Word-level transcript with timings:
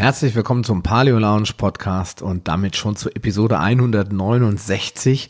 Herzlich 0.00 0.34
willkommen 0.34 0.64
zum 0.64 0.82
Paleo 0.82 1.18
Lounge 1.18 1.50
Podcast 1.58 2.22
und 2.22 2.48
damit 2.48 2.74
schon 2.74 2.96
zur 2.96 3.14
Episode 3.14 3.58
169, 3.58 5.28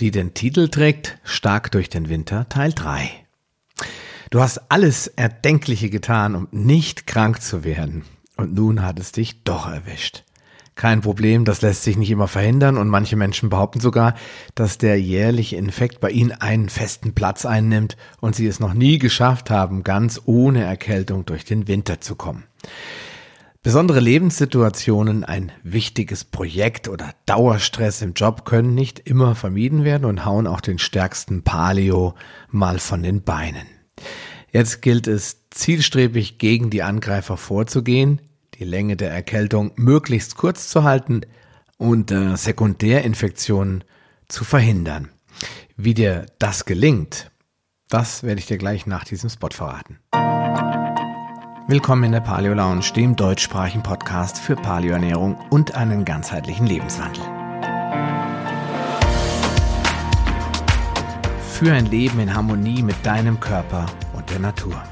die 0.00 0.10
den 0.10 0.34
Titel 0.34 0.68
trägt 0.68 1.16
Stark 1.24 1.70
durch 1.70 1.88
den 1.88 2.10
Winter 2.10 2.46
Teil 2.50 2.74
3. 2.74 3.10
Du 4.28 4.42
hast 4.42 4.70
alles 4.70 5.06
Erdenkliche 5.06 5.88
getan, 5.88 6.34
um 6.34 6.46
nicht 6.50 7.06
krank 7.06 7.40
zu 7.40 7.64
werden. 7.64 8.04
Und 8.36 8.52
nun 8.52 8.82
hat 8.82 9.00
es 9.00 9.12
dich 9.12 9.44
doch 9.44 9.66
erwischt. 9.66 10.24
Kein 10.74 11.00
Problem, 11.00 11.46
das 11.46 11.62
lässt 11.62 11.82
sich 11.82 11.96
nicht 11.96 12.10
immer 12.10 12.28
verhindern 12.28 12.76
und 12.76 12.88
manche 12.88 13.16
Menschen 13.16 13.48
behaupten 13.48 13.80
sogar, 13.80 14.14
dass 14.54 14.76
der 14.76 15.00
jährliche 15.00 15.56
Infekt 15.56 16.00
bei 16.00 16.10
ihnen 16.10 16.32
einen 16.32 16.68
festen 16.68 17.14
Platz 17.14 17.46
einnimmt 17.46 17.96
und 18.20 18.36
sie 18.36 18.46
es 18.46 18.60
noch 18.60 18.74
nie 18.74 18.98
geschafft 18.98 19.48
haben, 19.48 19.84
ganz 19.84 20.20
ohne 20.26 20.64
Erkältung 20.64 21.24
durch 21.24 21.46
den 21.46 21.66
Winter 21.66 22.02
zu 22.02 22.14
kommen. 22.14 22.44
Besondere 23.62 24.00
Lebenssituationen, 24.00 25.22
ein 25.22 25.52
wichtiges 25.62 26.24
Projekt 26.24 26.88
oder 26.88 27.12
Dauerstress 27.26 28.00
im 28.00 28.14
Job 28.14 28.46
können 28.46 28.74
nicht 28.74 29.00
immer 29.00 29.34
vermieden 29.34 29.84
werden 29.84 30.06
und 30.06 30.24
hauen 30.24 30.46
auch 30.46 30.62
den 30.62 30.78
stärksten 30.78 31.42
Paleo 31.42 32.14
mal 32.48 32.78
von 32.78 33.02
den 33.02 33.22
Beinen. 33.22 33.66
Jetzt 34.50 34.80
gilt 34.80 35.06
es 35.06 35.50
zielstrebig 35.50 36.38
gegen 36.38 36.70
die 36.70 36.82
Angreifer 36.82 37.36
vorzugehen, 37.36 38.22
die 38.54 38.64
Länge 38.64 38.96
der 38.96 39.10
Erkältung 39.10 39.72
möglichst 39.76 40.36
kurz 40.36 40.68
zu 40.68 40.84
halten 40.84 41.20
und 41.76 42.10
äh, 42.10 42.36
Sekundärinfektionen 42.36 43.84
zu 44.26 44.44
verhindern. 44.44 45.10
Wie 45.76 45.92
dir 45.92 46.24
das 46.38 46.64
gelingt, 46.64 47.30
das 47.90 48.22
werde 48.22 48.40
ich 48.40 48.46
dir 48.46 48.56
gleich 48.56 48.86
nach 48.86 49.04
diesem 49.04 49.28
Spot 49.28 49.50
verraten. 49.50 49.98
Willkommen 51.70 52.02
in 52.02 52.10
der 52.10 52.20
Paleo 52.20 52.52
Lounge, 52.52 52.92
dem 52.96 53.14
deutschsprachigen 53.14 53.84
Podcast 53.84 54.40
für 54.40 54.56
Paleoernährung 54.56 55.38
und 55.50 55.76
einen 55.76 56.04
ganzheitlichen 56.04 56.66
Lebenswandel. 56.66 57.22
Für 61.52 61.72
ein 61.72 61.86
Leben 61.86 62.18
in 62.18 62.34
Harmonie 62.34 62.82
mit 62.82 62.96
deinem 63.06 63.38
Körper 63.38 63.86
und 64.14 64.28
der 64.30 64.40
Natur. 64.40 64.82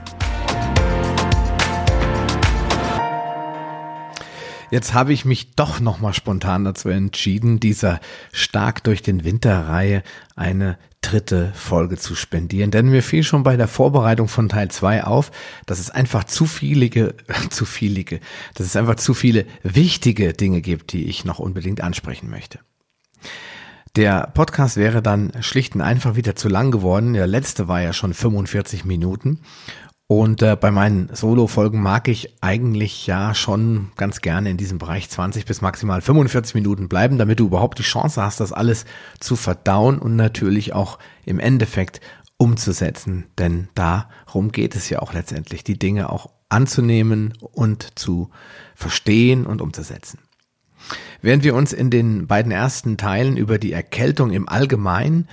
Jetzt 4.70 4.94
habe 4.94 5.12
ich 5.12 5.24
mich 5.24 5.56
doch 5.56 5.80
nochmal 5.80 6.14
spontan 6.14 6.64
dazu 6.64 6.90
entschieden, 6.90 7.58
dieser 7.58 7.98
stark 8.30 8.84
durch 8.84 9.02
den 9.02 9.24
Winter-Reihe 9.24 10.04
eine 10.36 10.78
dritte 11.00 11.52
Folge 11.54 11.96
zu 11.96 12.14
spendieren. 12.14 12.70
Denn 12.70 12.88
mir 12.88 13.02
fiel 13.02 13.22
schon 13.22 13.42
bei 13.42 13.56
der 13.56 13.68
Vorbereitung 13.68 14.28
von 14.28 14.48
Teil 14.48 14.70
2 14.70 15.04
auf, 15.04 15.30
dass 15.66 15.78
es 15.78 15.90
einfach 15.90 16.24
zu 16.24 16.46
viele, 16.46 17.14
zu 17.50 17.64
viele, 17.64 18.04
dass 18.54 18.66
es 18.66 18.76
einfach 18.76 18.96
zu 18.96 19.14
viele 19.14 19.46
wichtige 19.62 20.32
Dinge 20.32 20.60
gibt, 20.60 20.92
die 20.92 21.04
ich 21.04 21.24
noch 21.24 21.38
unbedingt 21.38 21.80
ansprechen 21.80 22.30
möchte. 22.30 22.58
Der 23.96 24.30
Podcast 24.34 24.76
wäre 24.76 25.02
dann 25.02 25.32
schlicht 25.40 25.74
und 25.74 25.80
einfach 25.80 26.14
wieder 26.14 26.36
zu 26.36 26.48
lang 26.48 26.70
geworden. 26.70 27.14
Der 27.14 27.26
letzte 27.26 27.68
war 27.68 27.80
ja 27.80 27.92
schon 27.92 28.14
45 28.14 28.84
Minuten. 28.84 29.40
Und 30.10 30.40
äh, 30.40 30.56
bei 30.56 30.70
meinen 30.70 31.14
Solo-Folgen 31.14 31.82
mag 31.82 32.08
ich 32.08 32.34
eigentlich 32.40 33.06
ja 33.06 33.34
schon 33.34 33.92
ganz 33.96 34.22
gerne 34.22 34.48
in 34.48 34.56
diesem 34.56 34.78
Bereich 34.78 35.10
20 35.10 35.44
bis 35.44 35.60
maximal 35.60 36.00
45 36.00 36.54
Minuten 36.54 36.88
bleiben, 36.88 37.18
damit 37.18 37.40
du 37.40 37.44
überhaupt 37.44 37.78
die 37.78 37.82
Chance 37.82 38.22
hast, 38.22 38.40
das 38.40 38.54
alles 38.54 38.86
zu 39.20 39.36
verdauen 39.36 39.98
und 39.98 40.16
natürlich 40.16 40.72
auch 40.72 40.98
im 41.26 41.38
Endeffekt 41.38 42.00
umzusetzen. 42.38 43.26
Denn 43.36 43.68
darum 43.74 44.50
geht 44.50 44.76
es 44.76 44.88
ja 44.88 45.00
auch 45.00 45.12
letztendlich, 45.12 45.62
die 45.62 45.78
Dinge 45.78 46.10
auch 46.10 46.30
anzunehmen 46.48 47.34
und 47.42 47.98
zu 47.98 48.30
verstehen 48.74 49.44
und 49.44 49.60
umzusetzen. 49.60 50.20
Während 51.20 51.44
wir 51.44 51.54
uns 51.54 51.74
in 51.74 51.90
den 51.90 52.26
beiden 52.26 52.50
ersten 52.50 52.96
Teilen 52.96 53.36
über 53.36 53.58
die 53.58 53.72
Erkältung 53.72 54.30
im 54.30 54.48
Allgemeinen 54.48 55.28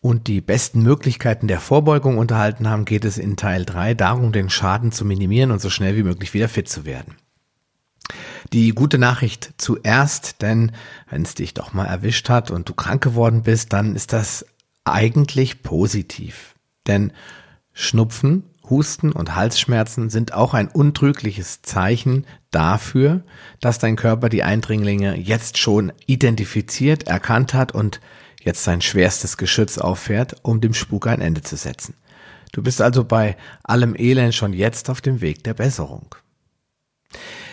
und 0.00 0.28
die 0.28 0.40
besten 0.40 0.82
Möglichkeiten 0.82 1.46
der 1.46 1.60
Vorbeugung 1.60 2.16
unterhalten 2.18 2.68
haben, 2.68 2.84
geht 2.84 3.04
es 3.04 3.18
in 3.18 3.36
Teil 3.36 3.64
3 3.64 3.94
darum, 3.94 4.32
den 4.32 4.48
Schaden 4.48 4.92
zu 4.92 5.04
minimieren 5.04 5.50
und 5.50 5.60
so 5.60 5.68
schnell 5.68 5.96
wie 5.96 6.02
möglich 6.02 6.32
wieder 6.32 6.48
fit 6.48 6.68
zu 6.68 6.84
werden. 6.84 7.16
Die 8.52 8.70
gute 8.70 8.98
Nachricht 8.98 9.52
zuerst, 9.58 10.42
denn 10.42 10.72
wenn 11.08 11.22
es 11.22 11.34
dich 11.34 11.54
doch 11.54 11.72
mal 11.72 11.84
erwischt 11.84 12.28
hat 12.28 12.50
und 12.50 12.68
du 12.68 12.74
krank 12.74 13.02
geworden 13.02 13.42
bist, 13.42 13.72
dann 13.72 13.94
ist 13.94 14.12
das 14.12 14.46
eigentlich 14.84 15.62
positiv. 15.62 16.54
Denn 16.86 17.12
Schnupfen, 17.72 18.44
Husten 18.68 19.12
und 19.12 19.34
Halsschmerzen 19.34 20.10
sind 20.10 20.32
auch 20.32 20.54
ein 20.54 20.68
untrügliches 20.68 21.62
Zeichen 21.62 22.26
dafür, 22.50 23.22
dass 23.60 23.78
dein 23.78 23.96
Körper 23.96 24.28
die 24.28 24.42
Eindringlinge 24.42 25.16
jetzt 25.16 25.58
schon 25.58 25.92
identifiziert, 26.06 27.06
erkannt 27.06 27.52
hat 27.52 27.72
und 27.72 28.00
jetzt 28.40 28.64
sein 28.64 28.80
schwerstes 28.80 29.36
Geschütz 29.36 29.78
auffährt, 29.78 30.36
um 30.42 30.60
dem 30.60 30.74
Spuk 30.74 31.06
ein 31.06 31.20
Ende 31.20 31.42
zu 31.42 31.56
setzen. 31.56 31.94
Du 32.52 32.62
bist 32.62 32.82
also 32.82 33.04
bei 33.04 33.36
allem 33.62 33.94
Elend 33.96 34.34
schon 34.34 34.52
jetzt 34.52 34.90
auf 34.90 35.00
dem 35.00 35.20
Weg 35.20 35.44
der 35.44 35.54
Besserung. 35.54 36.14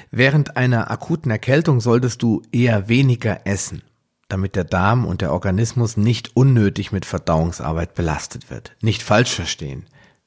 Während 0.09 0.57
einer 0.57 0.89
akuten 0.89 1.31
Erkältung 1.31 1.81
solltest 1.81 2.23
du 2.23 2.41
eher 2.51 2.87
weniger 2.87 3.45
essen, 3.45 3.83
damit 4.29 4.55
der 4.55 4.63
Darm 4.63 5.05
und 5.05 5.21
der 5.21 5.33
Organismus 5.33 5.97
nicht 5.97 6.35
unnötig 6.35 6.91
mit 6.91 7.05
Verdauungsarbeit 7.05 7.93
belastet 7.93 8.49
wird. 8.49 8.75
Nicht 8.81 9.03
falsch 9.03 9.33
verstehen. 9.33 9.85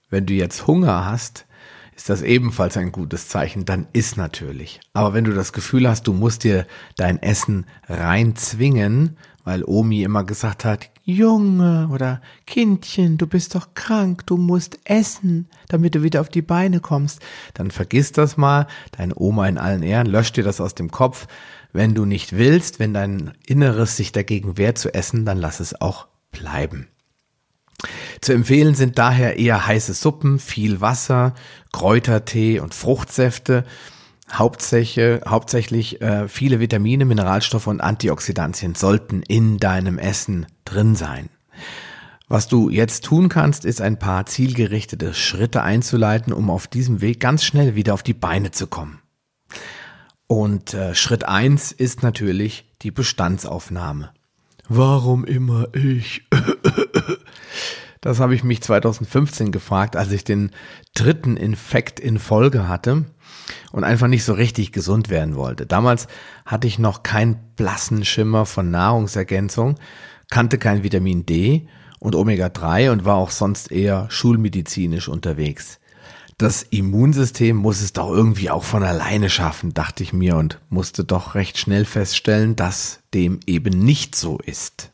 Wenn 0.09 0.27
du 0.27 0.35
jetzt 0.35 0.67
Hunger 0.67 1.07
hast, 1.07 1.47
ist 1.97 2.09
das 2.09 2.23
ebenfalls 2.23 2.77
ein 2.77 2.93
gutes 2.93 3.29
Zeichen, 3.29 3.65
dann 3.65 3.87
isst 3.93 4.17
natürlich. 4.17 4.81
Aber 4.93 5.13
wenn 5.13 5.25
du 5.25 5.33
das 5.33 5.53
Gefühl 5.53 5.89
hast, 5.89 6.07
du 6.07 6.13
musst 6.13 6.45
dir 6.45 6.67
dein 6.97 7.23
Essen 7.23 7.67
reinzwingen, 7.89 9.19
weil 9.45 9.65
Omi 9.65 10.03
immer 10.03 10.25
gesagt 10.25 10.65
hat, 10.65 10.91
Junge 11.05 11.89
oder 11.93 12.21
Kindchen, 12.47 13.19
du 13.19 13.27
bist 13.27 13.55
doch 13.55 13.75
krank, 13.75 14.27
du 14.27 14.37
musst 14.37 14.79
essen, 14.85 15.49
damit 15.69 15.95
du 15.95 16.03
wieder 16.03 16.21
auf 16.21 16.29
die 16.29 16.43
Beine 16.43 16.81
kommst, 16.81 17.21
dann 17.55 17.71
vergiss 17.71 18.13
das 18.13 18.37
mal, 18.37 18.67
deine 18.93 19.15
Oma 19.17 19.49
in 19.49 19.59
allen 19.59 19.83
Ehren, 19.83 20.07
lösch 20.07 20.33
dir 20.33 20.45
das 20.45 20.61
aus 20.61 20.75
dem 20.75 20.91
Kopf. 20.91 21.27
Wenn 21.73 21.95
du 21.95 22.05
nicht 22.05 22.37
willst, 22.37 22.79
wenn 22.79 22.95
dein 22.95 23.33
Inneres 23.47 23.97
sich 23.97 24.13
dagegen 24.13 24.59
wehrt 24.59 24.79
zu 24.79 24.93
essen, 24.93 25.25
dann 25.25 25.39
lass 25.39 25.61
es 25.61 25.81
auch 25.81 26.09
bleiben. 26.33 26.89
Zu 28.21 28.33
empfehlen 28.33 28.75
sind 28.75 28.99
daher 28.99 29.39
eher 29.39 29.67
heiße 29.67 29.95
Suppen, 29.95 30.39
viel 30.39 30.81
Wasser, 30.81 31.35
Kräutertee 31.73 32.61
und 32.61 32.75
Fruchtsäfte 32.75 33.65
Hauptsäche, 34.33 35.21
hauptsächlich 35.27 36.01
äh, 36.01 36.29
viele 36.29 36.61
Vitamine, 36.61 37.05
Mineralstoffe 37.05 37.67
und 37.67 37.81
Antioxidantien 37.81 38.75
sollten 38.75 39.23
in 39.23 39.59
deinem 39.59 39.99
Essen 39.99 40.47
drin 40.65 40.95
sein. 40.95 41.31
Was 42.29 42.47
du 42.47 42.71
jetzt 42.71 43.05
tun 43.05 43.29
kannst, 43.29 43.65
ist 43.65 43.81
ein 43.81 43.99
paar 43.99 44.27
zielgerichtete 44.27 45.15
Schritte 45.15 45.63
einzuleiten, 45.63 46.33
um 46.33 46.49
auf 46.49 46.69
diesem 46.69 47.01
Weg 47.01 47.19
ganz 47.19 47.43
schnell 47.43 47.75
wieder 47.75 47.93
auf 47.93 48.05
die 48.05 48.15
Beine 48.15 48.53
zu 48.53 48.69
kommen. 48.69 49.01
Und 50.29 50.75
äh, 50.75 50.95
Schritt 50.95 51.25
eins 51.25 51.73
ist 51.73 52.05
natürlich 52.05 52.71
die 52.83 52.93
Bestandsaufnahme. 52.93 54.13
Warum 54.69 55.25
immer 55.25 55.67
ich? 55.75 56.23
Das 58.03 58.19
habe 58.19 58.35
ich 58.35 58.43
mich 58.45 58.63
2015 58.63 59.53
gefragt, 59.53 59.95
als 59.95 60.11
ich 60.11 60.25
den 60.25 60.53
dritten 60.95 61.37
Infekt 61.37 62.01
in 62.01 62.19
Folge 62.19 62.67
hatte 62.67 63.05
und 63.73 63.85
einfach 63.85 64.07
nicht 64.07 64.25
so 64.25 64.33
richtig 64.33 64.73
gesund 64.73 65.09
werden 65.09 65.37
wollte. 65.37 65.67
Damals 65.67 66.07
hatte 66.47 66.67
ich 66.67 66.79
noch 66.79 67.03
keinen 67.03 67.39
blassen 67.57 68.05
Schimmer 68.05 68.47
von 68.47 68.71
Nahrungsergänzung, 68.71 69.77
kannte 70.31 70.59
kein 70.59 70.83
Vitamin 70.83 71.27
D 71.27 71.69
und 71.99 72.15
Omega-3 72.15 72.91
und 72.91 73.05
war 73.05 73.17
auch 73.17 73.31
sonst 73.31 73.71
eher 73.71 74.07
schulmedizinisch 74.11 75.09
unterwegs. 75.09 75.81
Das 76.39 76.63
Immunsystem 76.63 77.55
muss 77.55 77.83
es 77.83 77.93
doch 77.93 78.11
irgendwie 78.11 78.49
auch 78.49 78.65
von 78.65 78.83
alleine 78.83 79.29
schaffen, 79.29 79.75
dachte 79.75 80.03
ich 80.03 80.15
mir 80.15 80.37
und 80.37 80.59
musste 80.71 81.05
doch 81.05 81.35
recht 81.35 81.59
schnell 81.59 81.85
feststellen, 81.85 82.57
dass 82.57 83.01
dem 83.13 83.41
eben 83.47 83.79
nicht 83.79 84.17
so 84.17 84.39
ist. 84.39 84.91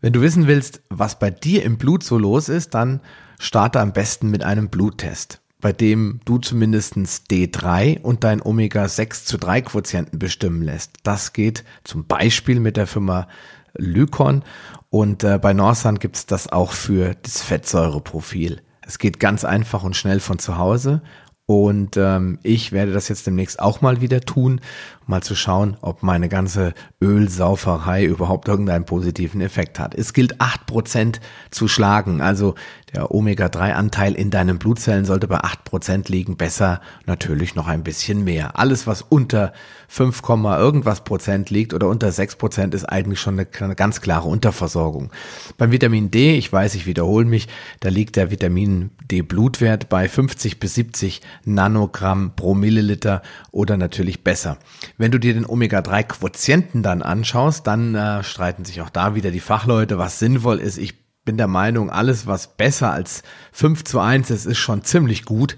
Wenn 0.00 0.12
du 0.12 0.20
wissen 0.20 0.48
willst, 0.48 0.80
was 0.88 1.20
bei 1.20 1.30
dir 1.30 1.62
im 1.62 1.78
Blut 1.78 2.02
so 2.02 2.18
los 2.18 2.48
ist, 2.48 2.74
dann 2.74 3.00
starte 3.38 3.78
am 3.78 3.92
besten 3.92 4.28
mit 4.28 4.42
einem 4.42 4.68
Bluttest, 4.68 5.40
bei 5.60 5.72
dem 5.72 6.20
du 6.24 6.38
zumindestens 6.38 7.24
D3 7.30 8.00
und 8.00 8.24
dein 8.24 8.40
Omega-6 8.40 9.24
zu 9.24 9.38
3 9.38 9.62
Quotienten 9.62 10.18
bestimmen 10.18 10.62
lässt. 10.62 10.92
Das 11.02 11.32
geht 11.32 11.64
zum 11.84 12.06
Beispiel 12.06 12.60
mit 12.60 12.76
der 12.76 12.86
Firma 12.86 13.28
Lykon 13.76 14.44
und 14.90 15.24
äh, 15.24 15.38
bei 15.38 15.52
Norsan 15.52 15.98
gibt's 15.98 16.26
das 16.26 16.48
auch 16.48 16.72
für 16.72 17.14
das 17.22 17.42
Fettsäureprofil. 17.42 18.62
Es 18.82 18.98
geht 18.98 19.20
ganz 19.20 19.44
einfach 19.44 19.82
und 19.82 19.96
schnell 19.96 20.20
von 20.20 20.38
zu 20.38 20.56
Hause 20.56 21.02
Und 21.50 21.96
ähm, 21.96 22.38
ich 22.42 22.72
werde 22.72 22.92
das 22.92 23.08
jetzt 23.08 23.26
demnächst 23.26 23.58
auch 23.58 23.80
mal 23.80 24.02
wieder 24.02 24.20
tun, 24.20 24.60
mal 25.08 25.22
zu 25.22 25.34
schauen, 25.34 25.76
ob 25.80 26.02
meine 26.02 26.28
ganze 26.28 26.74
Ölsauferei 27.02 28.04
überhaupt 28.04 28.48
irgendeinen 28.48 28.84
positiven 28.84 29.40
Effekt 29.40 29.78
hat. 29.78 29.94
Es 29.94 30.12
gilt 30.12 30.40
acht 30.40 30.66
Prozent 30.66 31.20
zu 31.50 31.68
schlagen. 31.68 32.20
Also 32.20 32.54
der 32.94 33.14
Omega-3-Anteil 33.14 34.14
in 34.14 34.30
deinen 34.30 34.58
Blutzellen 34.58 35.04
sollte 35.04 35.28
bei 35.28 35.38
acht 35.38 35.64
Prozent 35.64 36.08
liegen. 36.08 36.36
Besser 36.36 36.80
natürlich 37.06 37.54
noch 37.54 37.68
ein 37.68 37.82
bisschen 37.82 38.24
mehr. 38.24 38.58
Alles, 38.58 38.86
was 38.86 39.02
unter 39.02 39.52
5, 39.88 40.22
irgendwas 40.28 41.04
Prozent 41.04 41.50
liegt 41.50 41.72
oder 41.74 41.88
unter 41.88 42.12
6 42.12 42.36
Prozent 42.36 42.74
ist 42.74 42.84
eigentlich 42.84 43.20
schon 43.20 43.38
eine 43.38 43.74
ganz 43.74 44.00
klare 44.00 44.28
Unterversorgung. 44.28 45.10
Beim 45.56 45.72
Vitamin 45.72 46.10
D, 46.10 46.36
ich 46.36 46.52
weiß, 46.52 46.74
ich 46.74 46.86
wiederhole 46.86 47.24
mich, 47.24 47.48
da 47.80 47.88
liegt 47.88 48.16
der 48.16 48.30
Vitamin 48.30 48.90
D-Blutwert 49.10 49.88
bei 49.88 50.08
50 50.08 50.60
bis 50.60 50.74
70 50.74 51.22
Nanogramm 51.44 52.32
pro 52.36 52.54
Milliliter 52.54 53.22
oder 53.50 53.76
natürlich 53.76 54.24
besser. 54.24 54.58
Wenn 54.98 55.12
du 55.12 55.18
dir 55.18 55.32
den 55.32 55.46
Omega-3-Quotienten 55.46 56.82
dann 56.82 57.02
anschaust, 57.02 57.66
dann 57.66 57.94
äh, 57.94 58.24
streiten 58.24 58.64
sich 58.64 58.82
auch 58.82 58.90
da 58.90 59.14
wieder 59.14 59.30
die 59.30 59.40
Fachleute, 59.40 59.96
was 59.96 60.18
sinnvoll 60.18 60.58
ist. 60.58 60.76
Ich 60.76 60.94
bin 61.24 61.36
der 61.36 61.46
Meinung, 61.46 61.88
alles, 61.88 62.26
was 62.26 62.56
besser 62.56 62.92
als 62.92 63.22
5 63.52 63.84
zu 63.84 64.00
1 64.00 64.30
ist, 64.30 64.44
ist 64.44 64.58
schon 64.58 64.82
ziemlich 64.82 65.24
gut. 65.24 65.56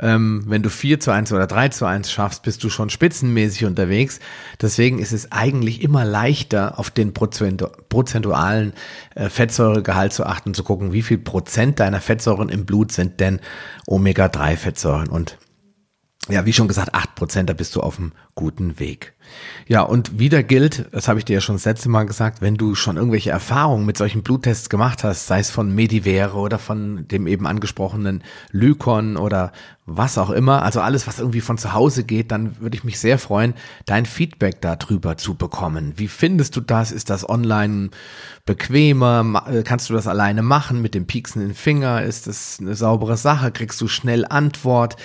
Ähm, 0.00 0.44
wenn 0.46 0.62
du 0.62 0.70
4 0.70 1.00
zu 1.00 1.10
1 1.10 1.32
oder 1.32 1.48
3 1.48 1.70
zu 1.70 1.86
1 1.86 2.12
schaffst, 2.12 2.44
bist 2.44 2.62
du 2.62 2.70
schon 2.70 2.88
spitzenmäßig 2.88 3.64
unterwegs. 3.64 4.20
Deswegen 4.60 5.00
ist 5.00 5.12
es 5.12 5.32
eigentlich 5.32 5.82
immer 5.82 6.04
leichter, 6.04 6.78
auf 6.78 6.90
den 6.90 7.12
prozentualen 7.12 8.74
äh, 9.16 9.28
Fettsäuregehalt 9.28 10.12
zu 10.12 10.24
achten, 10.24 10.54
zu 10.54 10.62
gucken, 10.62 10.92
wie 10.92 11.02
viel 11.02 11.18
Prozent 11.18 11.80
deiner 11.80 12.00
Fettsäuren 12.00 12.48
im 12.48 12.64
Blut 12.64 12.92
sind 12.92 13.18
denn 13.18 13.40
Omega-3-Fettsäuren. 13.88 15.08
Und 15.08 15.36
ja, 16.28 16.44
wie 16.44 16.52
schon 16.52 16.68
gesagt, 16.68 16.94
8 16.94 17.14
Prozent, 17.14 17.48
da 17.48 17.54
bist 17.54 17.74
du 17.76 17.80
auf 17.80 17.96
dem 17.96 18.12
guten 18.34 18.78
Weg. 18.78 19.14
Ja, 19.66 19.82
und 19.82 20.18
wieder 20.18 20.42
gilt, 20.42 20.86
das 20.92 21.08
habe 21.08 21.18
ich 21.18 21.24
dir 21.24 21.34
ja 21.34 21.40
schon 21.40 21.56
das 21.56 21.64
letzte 21.64 21.88
Mal 21.88 22.04
gesagt, 22.04 22.40
wenn 22.40 22.56
du 22.56 22.74
schon 22.74 22.96
irgendwelche 22.96 23.30
Erfahrungen 23.30 23.86
mit 23.86 23.98
solchen 23.98 24.22
Bluttests 24.22 24.70
gemacht 24.70 25.04
hast, 25.04 25.26
sei 25.26 25.40
es 25.40 25.50
von 25.50 25.74
Medivere 25.74 26.36
oder 26.36 26.58
von 26.58 27.06
dem 27.08 27.26
eben 27.26 27.46
angesprochenen 27.46 28.22
Lykon 28.50 29.16
oder 29.16 29.52
was 29.90 30.18
auch 30.18 30.30
immer, 30.30 30.62
also 30.62 30.80
alles, 30.80 31.06
was 31.06 31.18
irgendwie 31.18 31.40
von 31.40 31.56
zu 31.56 31.72
Hause 31.72 32.04
geht, 32.04 32.30
dann 32.30 32.60
würde 32.60 32.76
ich 32.76 32.84
mich 32.84 32.98
sehr 32.98 33.18
freuen, 33.18 33.54
dein 33.86 34.04
Feedback 34.04 34.60
darüber 34.60 35.16
zu 35.16 35.34
bekommen. 35.34 35.94
Wie 35.96 36.08
findest 36.08 36.54
du 36.56 36.60
das? 36.60 36.92
Ist 36.92 37.08
das 37.08 37.26
online 37.26 37.88
bequemer? 38.44 39.44
Äh, 39.50 39.62
kannst 39.62 39.88
du 39.88 39.94
das 39.94 40.06
alleine 40.06 40.42
machen 40.42 40.82
mit 40.82 40.94
dem 40.94 41.06
pieksenden 41.06 41.54
Finger? 41.54 42.02
Ist 42.02 42.26
das 42.26 42.58
eine 42.60 42.74
saubere 42.74 43.16
Sache? 43.16 43.50
Kriegst 43.50 43.80
du 43.80 43.88
schnell 43.88 44.26
Antwort? 44.28 44.96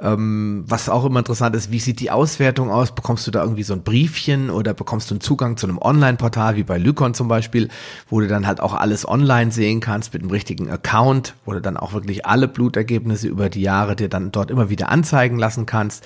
Ähm, 0.00 0.64
was 0.66 0.88
auch 0.88 1.04
immer 1.04 1.20
interessant 1.20 1.54
ist, 1.54 1.70
wie 1.70 1.78
sieht 1.78 2.00
die 2.00 2.10
Auswertung 2.10 2.70
aus? 2.70 2.94
Bekommst 2.94 3.24
du 3.28 3.30
da 3.30 3.42
irgendwie 3.42 3.62
so 3.62 3.71
ein 3.72 3.82
Briefchen 3.82 4.50
oder 4.50 4.74
bekommst 4.74 5.10
du 5.10 5.14
einen 5.14 5.20
Zugang 5.20 5.56
zu 5.56 5.66
einem 5.66 5.78
Online-Portal, 5.78 6.56
wie 6.56 6.62
bei 6.62 6.78
Lykon 6.78 7.14
zum 7.14 7.28
Beispiel, 7.28 7.68
wo 8.08 8.20
du 8.20 8.28
dann 8.28 8.46
halt 8.46 8.60
auch 8.60 8.74
alles 8.74 9.06
online 9.06 9.52
sehen 9.52 9.80
kannst 9.80 10.12
mit 10.12 10.22
einem 10.22 10.30
richtigen 10.30 10.70
Account, 10.70 11.34
wo 11.44 11.52
du 11.52 11.60
dann 11.60 11.76
auch 11.76 11.92
wirklich 11.92 12.26
alle 12.26 12.48
Blutergebnisse 12.48 13.28
über 13.28 13.48
die 13.48 13.62
Jahre 13.62 13.96
dir 13.96 14.08
dann 14.08 14.32
dort 14.32 14.50
immer 14.50 14.70
wieder 14.70 14.90
anzeigen 14.90 15.38
lassen 15.38 15.66
kannst. 15.66 16.04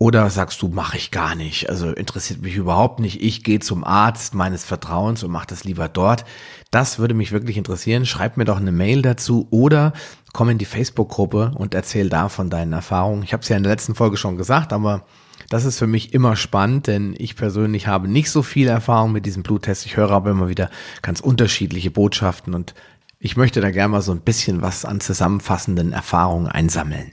Oder 0.00 0.30
sagst 0.30 0.62
du, 0.62 0.68
mache 0.68 0.96
ich 0.96 1.10
gar 1.10 1.34
nicht, 1.34 1.68
also 1.68 1.90
interessiert 1.90 2.40
mich 2.40 2.54
überhaupt 2.54 3.00
nicht. 3.00 3.20
Ich 3.20 3.42
gehe 3.42 3.58
zum 3.58 3.82
Arzt 3.82 4.32
meines 4.32 4.64
Vertrauens 4.64 5.24
und 5.24 5.32
mache 5.32 5.48
das 5.48 5.64
lieber 5.64 5.88
dort. 5.88 6.24
Das 6.70 7.00
würde 7.00 7.14
mich 7.14 7.32
wirklich 7.32 7.56
interessieren. 7.56 8.06
Schreib 8.06 8.36
mir 8.36 8.44
doch 8.44 8.58
eine 8.58 8.70
Mail 8.70 9.02
dazu 9.02 9.48
oder 9.50 9.92
komm 10.32 10.50
in 10.50 10.58
die 10.58 10.66
Facebook-Gruppe 10.66 11.50
und 11.56 11.74
erzähl 11.74 12.08
da 12.08 12.28
von 12.28 12.48
deinen 12.48 12.74
Erfahrungen. 12.74 13.24
Ich 13.24 13.32
habe 13.32 13.42
es 13.42 13.48
ja 13.48 13.56
in 13.56 13.64
der 13.64 13.72
letzten 13.72 13.96
Folge 13.96 14.16
schon 14.16 14.36
gesagt, 14.36 14.72
aber 14.72 15.02
das 15.48 15.64
ist 15.64 15.78
für 15.78 15.86
mich 15.86 16.12
immer 16.12 16.36
spannend, 16.36 16.86
denn 16.86 17.14
ich 17.18 17.36
persönlich 17.36 17.86
habe 17.86 18.08
nicht 18.08 18.30
so 18.30 18.42
viel 18.42 18.68
Erfahrung 18.68 19.12
mit 19.12 19.24
diesem 19.24 19.42
Bluttest. 19.42 19.86
Ich 19.86 19.96
höre 19.96 20.10
aber 20.10 20.30
immer 20.30 20.48
wieder 20.48 20.70
ganz 21.02 21.20
unterschiedliche 21.20 21.90
Botschaften 21.90 22.54
und 22.54 22.74
ich 23.18 23.36
möchte 23.36 23.60
da 23.60 23.70
gerne 23.70 23.92
mal 23.92 24.02
so 24.02 24.12
ein 24.12 24.20
bisschen 24.20 24.62
was 24.62 24.84
an 24.84 25.00
zusammenfassenden 25.00 25.92
Erfahrungen 25.92 26.46
einsammeln. 26.46 27.12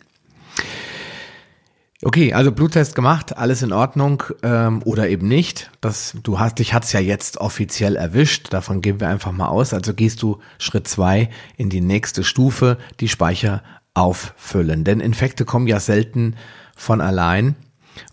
Okay, 2.03 2.33
also 2.33 2.51
Bluttest 2.51 2.93
gemacht, 2.93 3.35
alles 3.35 3.63
in 3.63 3.71
Ordnung 3.71 4.21
ähm, 4.43 4.83
oder 4.83 5.09
eben 5.09 5.27
nicht. 5.27 5.71
Das, 5.81 6.15
du 6.21 6.37
hast, 6.37 6.59
dich 6.59 6.73
hat's 6.73 6.91
ja 6.91 6.99
jetzt 6.99 7.37
offiziell 7.37 7.95
erwischt. 7.95 8.53
Davon 8.53 8.81
gehen 8.81 8.99
wir 8.99 9.07
einfach 9.07 9.31
mal 9.31 9.47
aus. 9.47 9.73
Also 9.73 9.93
gehst 9.93 10.21
du 10.21 10.39
Schritt 10.59 10.87
zwei 10.87 11.29
in 11.57 11.69
die 11.69 11.81
nächste 11.81 12.23
Stufe, 12.23 12.77
die 12.99 13.07
Speicher 13.07 13.63
auffüllen. 13.95 14.83
Denn 14.83 14.99
Infekte 14.99 15.45
kommen 15.45 15.65
ja 15.65 15.79
selten 15.79 16.35
von 16.75 17.01
allein 17.01 17.55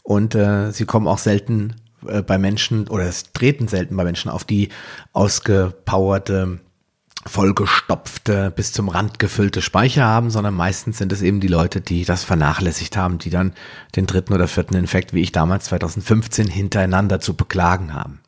und 0.03 0.35
äh, 0.35 0.73
sie 0.73 0.85
kommen 0.85 1.07
auch 1.07 1.19
selten 1.19 1.77
äh, 2.07 2.23
bei 2.23 2.39
Menschen 2.39 2.89
oder 2.89 3.05
es 3.05 3.33
treten 3.33 3.69
selten 3.69 3.97
bei 3.97 4.05
Menschen 4.05 4.31
auf 4.31 4.45
die 4.45 4.69
ausgepowerte 5.13 6.61
vollgestopfte, 7.25 8.53
bis 8.55 8.73
zum 8.73 8.89
Rand 8.89 9.19
gefüllte 9.19 9.63
Speicher 9.63 10.05
haben, 10.05 10.31
sondern 10.31 10.55
meistens 10.55 10.99
sind 10.99 11.13
es 11.13 11.23
eben 11.23 11.41
die 11.41 11.49
Leute, 11.49 11.81
die 11.81 12.05
das 12.05 12.25
vernachlässigt 12.25 12.97
haben, 12.97 13.19
die 13.19 13.31
dann 13.31 13.53
den 13.95 14.07
dritten 14.07 14.33
oder 14.33 14.49
vierten 14.49 14.75
Infekt, 14.75 15.15
wie 15.15 15.23
ich 15.23 15.31
damals 15.31 15.67
2015, 15.67 16.49
hintereinander 16.49 17.21
zu 17.21 17.35
beklagen 17.35 17.95
haben. 17.95 18.21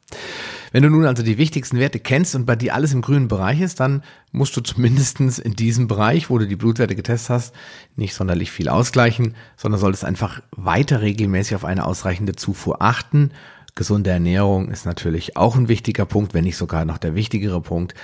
Wenn 0.74 0.82
du 0.82 0.90
nun 0.90 1.06
also 1.06 1.22
die 1.22 1.38
wichtigsten 1.38 1.78
Werte 1.78 2.00
kennst 2.00 2.34
und 2.34 2.46
bei 2.46 2.56
dir 2.56 2.74
alles 2.74 2.92
im 2.92 3.00
grünen 3.00 3.28
Bereich 3.28 3.60
ist, 3.60 3.78
dann 3.78 4.02
musst 4.32 4.56
du 4.56 4.60
zumindestens 4.60 5.38
in 5.38 5.52
diesem 5.52 5.86
Bereich, 5.86 6.30
wo 6.30 6.38
du 6.38 6.48
die 6.48 6.56
Blutwerte 6.56 6.96
getestet 6.96 7.30
hast, 7.30 7.54
nicht 7.94 8.12
sonderlich 8.12 8.50
viel 8.50 8.68
ausgleichen, 8.68 9.36
sondern 9.56 9.80
solltest 9.80 10.04
einfach 10.04 10.42
weiter 10.50 11.00
regelmäßig 11.00 11.54
auf 11.54 11.64
eine 11.64 11.86
ausreichende 11.86 12.34
Zufuhr 12.34 12.82
achten. 12.82 13.30
Gesunde 13.76 14.10
Ernährung 14.10 14.68
ist 14.68 14.84
natürlich 14.84 15.36
auch 15.36 15.54
ein 15.54 15.68
wichtiger 15.68 16.06
Punkt, 16.06 16.34
wenn 16.34 16.42
nicht 16.42 16.56
sogar 16.56 16.84
noch 16.84 16.98
der 16.98 17.14
wichtigere 17.14 17.60
Punkt. 17.60 17.94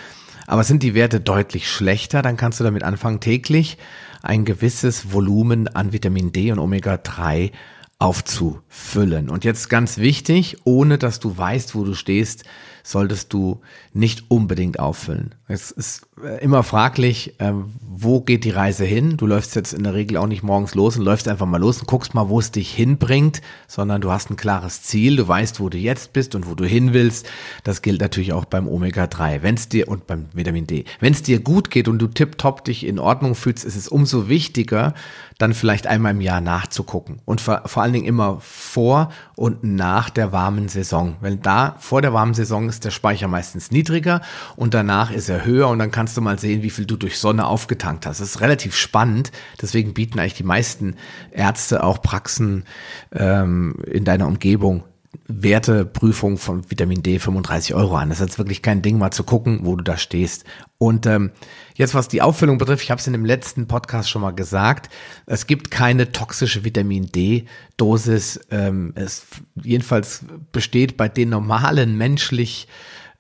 Aber 0.47 0.63
sind 0.63 0.85
die 0.85 0.95
Werte 0.95 1.19
deutlich 1.19 1.69
schlechter, 1.69 2.23
dann 2.23 2.37
kannst 2.37 2.61
du 2.61 2.65
damit 2.65 2.85
anfangen, 2.85 3.19
täglich 3.19 3.79
ein 4.23 4.45
gewisses 4.45 5.13
Volumen 5.13 5.67
an 5.67 5.93
Vitamin 5.93 6.31
D 6.31 6.53
und 6.53 6.61
Omega-3 6.61 7.51
aufzufüllen. 8.01 9.29
Und 9.31 9.45
jetzt 9.45 9.69
ganz 9.69 9.99
wichtig, 9.99 10.57
ohne 10.65 10.99
dass 10.99 11.21
du 11.21 11.37
weißt, 11.37 11.75
wo 11.77 11.85
du 11.85 11.95
stehst, 11.95 12.45
solltest 12.83 13.33
du 13.33 13.61
nicht 13.93 14.25
unbedingt 14.29 14.81
auffüllen. 14.81 15.37
Es 15.51 15.73
ist 15.73 16.07
äh, 16.23 16.43
immer 16.45 16.63
fraglich, 16.63 17.35
äh, 17.41 17.53
wo 17.53 18.21
geht 18.21 18.45
die 18.45 18.51
Reise 18.51 18.85
hin? 18.85 19.17
Du 19.17 19.27
läufst 19.27 19.57
jetzt 19.57 19.73
in 19.73 19.83
der 19.83 19.95
Regel 19.95 20.17
auch 20.17 20.29
nicht 20.29 20.45
morgens 20.45 20.77
los 20.77 20.97
und 20.97 21.05
läufst 21.05 21.27
einfach 21.27 21.47
mal 21.47 21.61
los 21.61 21.81
und 21.81 21.89
guckst 21.89 22.15
mal, 22.15 22.29
wo 22.29 22.39
es 22.39 22.53
dich 22.53 22.73
hinbringt, 22.73 23.43
sondern 23.67 24.01
du 24.01 24.13
hast 24.13 24.31
ein 24.31 24.37
klares 24.37 24.83
Ziel, 24.83 25.17
du 25.17 25.27
weißt, 25.27 25.59
wo 25.59 25.69
du 25.69 25.77
jetzt 25.77 26.13
bist 26.13 26.37
und 26.37 26.49
wo 26.49 26.55
du 26.55 26.65
hin 26.65 26.93
willst. 26.93 27.29
Das 27.65 27.83
gilt 27.83 28.01
natürlich 28.01 28.33
auch 28.33 28.45
beim 28.45 28.69
Omega-3. 28.69 29.43
Wenn 29.43 29.57
es 29.57 29.69
dir 29.69 29.89
und 29.89 30.07
beim 30.07 30.27
Vitamin 30.33 30.69
D. 30.69 30.85
Wenn 31.01 31.13
es 31.13 31.25
dir 31.25 31.41
gut 31.41 31.71
geht 31.71 31.89
und 31.89 31.99
du 31.99 32.07
tipptopp 32.07 32.65
dich 32.65 32.87
in 32.87 33.01
Ordnung 33.01 33.35
fühlst, 33.35 33.65
ist 33.65 33.77
es 33.77 33.89
umso 33.89 34.29
wichtiger, 34.29 34.95
dann 35.41 35.55
vielleicht 35.55 35.87
einmal 35.87 36.13
im 36.13 36.21
Jahr 36.21 36.43
nachzugucken 36.43 37.23
und 37.25 37.41
vor, 37.41 37.63
vor 37.65 37.83
allen 37.83 37.95
Dingen 37.95 38.05
immer 38.05 38.39
vor 38.41 39.11
und 39.37 39.65
nach 39.65 40.11
der 40.11 40.33
warmen 40.33 40.69
Saison. 40.69 41.17
Weil 41.23 41.37
da 41.37 41.77
vor 41.79 42.03
der 42.03 42.13
warmen 42.13 42.35
Saison 42.35 42.69
ist 42.69 42.85
der 42.85 42.91
Speicher 42.91 43.27
meistens 43.27 43.71
niedriger 43.71 44.21
und 44.57 44.75
danach 44.75 45.11
ist 45.11 45.31
er 45.31 45.40
höher 45.45 45.69
und 45.69 45.79
dann 45.79 45.91
kannst 45.91 46.17
du 46.17 46.21
mal 46.21 46.39
sehen, 46.39 46.63
wie 46.63 46.71
viel 46.71 46.87
du 46.87 46.97
durch 46.97 47.19
Sonne 47.19 47.47
aufgetankt 47.47 48.07
hast. 48.07 48.21
Das 48.21 48.29
ist 48.29 48.41
relativ 48.41 48.75
spannend. 48.75 49.33
Deswegen 49.61 49.95
bieten 49.95 50.19
eigentlich 50.19 50.35
die 50.35 50.43
meisten 50.43 50.97
Ärzte 51.33 51.83
auch 51.83 52.03
Praxen 52.03 52.65
ähm, 53.13 53.77
in 53.87 54.05
deiner 54.05 54.27
Umgebung 54.27 54.85
Werteprüfung 55.27 56.39
von 56.39 56.71
Vitamin 56.71 57.03
D 57.03 57.19
35 57.19 57.75
Euro 57.75 57.97
an. 57.97 58.09
Das 58.09 58.21
ist 58.21 58.29
jetzt 58.29 58.39
wirklich 58.39 58.63
kein 58.63 58.83
Ding, 58.83 58.99
mal 58.99 59.11
zu 59.11 59.25
gucken, 59.25 59.61
wo 59.63 59.77
du 59.77 59.83
da 59.83 59.97
stehst. 59.97 60.45
Und 60.79 61.07
ähm, 61.07 61.33
jetzt, 61.75 61.95
was 61.95 62.09
die 62.09 62.23
Auffüllung 62.23 62.59
betrifft, 62.59 62.85
ich 62.85 62.91
habe 62.91 63.01
es 63.01 63.07
in 63.07 63.13
dem 63.13 63.25
letzten 63.25 63.67
Podcast 63.67 64.09
schon 64.09 64.23
mal 64.23 64.31
gesagt, 64.31 64.89
es 65.27 65.47
gibt 65.47 65.71
keine 65.71 66.13
toxische 66.13 66.65
Vitamin 66.65 67.07
D-Dosis. 67.07 68.41
Ähm, 68.51 68.93
es 68.95 69.27
jedenfalls 69.63 70.25
besteht 70.53 70.97
bei 70.97 71.09
den 71.09 71.31
normalen 71.31 71.97
menschlich 71.97 72.69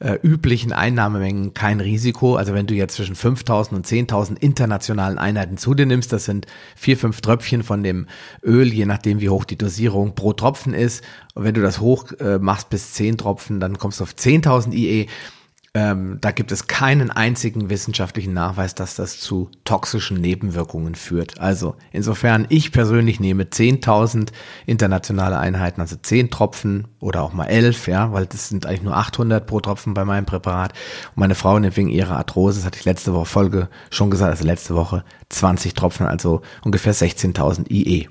äh, 0.00 0.19
üblichen 0.23 0.73
Einnahmemengen 0.73 1.54
kein 1.54 1.80
Risiko. 1.80 2.37
Also 2.37 2.54
wenn 2.54 2.66
du 2.66 2.75
jetzt 2.75 2.97
zwischen 2.97 3.14
5000 3.14 3.76
und 3.76 3.87
10.000 3.87 4.38
internationalen 4.40 5.19
Einheiten 5.19 5.59
zu 5.59 5.75
dir 5.75 5.87
nimmst, 5.87 6.12
das 6.12 6.25
sind 6.25 6.47
vier, 6.75 6.97
fünf 6.97 7.21
Tröpfchen 7.21 7.62
von 7.62 7.83
dem 7.83 8.07
Öl, 8.42 8.73
je 8.73 8.87
nachdem 8.87 9.21
wie 9.21 9.28
hoch 9.28 9.45
die 9.45 9.59
Dosierung 9.59 10.14
pro 10.14 10.33
Tropfen 10.33 10.75
ist. 10.75 11.04
Und 11.35 11.45
wenn 11.45 11.54
du 11.54 11.61
das 11.61 11.80
hoch 11.80 12.12
äh, 12.19 12.38
machst 12.38 12.71
bis 12.71 12.95
10 12.95 13.19
Tropfen, 13.19 13.61
dann 13.61 13.78
kommst 13.78 14.00
du 14.00 14.04
auf 14.04 14.14
10.000 14.14 14.73
IE. 14.73 15.07
Ähm, 15.72 16.18
da 16.20 16.32
gibt 16.32 16.50
es 16.50 16.66
keinen 16.66 17.12
einzigen 17.12 17.70
wissenschaftlichen 17.70 18.32
Nachweis, 18.32 18.74
dass 18.74 18.96
das 18.96 19.20
zu 19.20 19.50
toxischen 19.62 20.20
Nebenwirkungen 20.20 20.96
führt. 20.96 21.38
Also 21.38 21.76
insofern, 21.92 22.46
ich 22.48 22.72
persönlich 22.72 23.20
nehme 23.20 23.44
10.000 23.44 24.30
internationale 24.66 25.38
Einheiten, 25.38 25.80
also 25.80 25.94
10 25.94 26.30
Tropfen 26.30 26.88
oder 26.98 27.22
auch 27.22 27.32
mal 27.32 27.46
11, 27.46 27.86
ja, 27.86 28.12
weil 28.12 28.26
das 28.26 28.48
sind 28.48 28.66
eigentlich 28.66 28.82
nur 28.82 28.96
800 28.96 29.46
pro 29.46 29.60
Tropfen 29.60 29.94
bei 29.94 30.04
meinem 30.04 30.26
Präparat. 30.26 30.72
Und 31.14 31.18
meine 31.20 31.36
Frau 31.36 31.56
nimmt 31.56 31.76
wegen 31.76 31.88
ihrer 31.88 32.16
Arthrose, 32.16 32.58
das 32.58 32.66
hatte 32.66 32.80
ich 32.80 32.84
letzte 32.84 33.14
Woche 33.14 33.26
Folge 33.26 33.68
schon 33.90 34.10
gesagt, 34.10 34.32
also 34.32 34.44
letzte 34.44 34.74
Woche 34.74 35.04
20 35.28 35.74
Tropfen, 35.74 36.06
also 36.06 36.42
ungefähr 36.64 36.94
16.000 36.96 37.70
IE. 37.70 38.08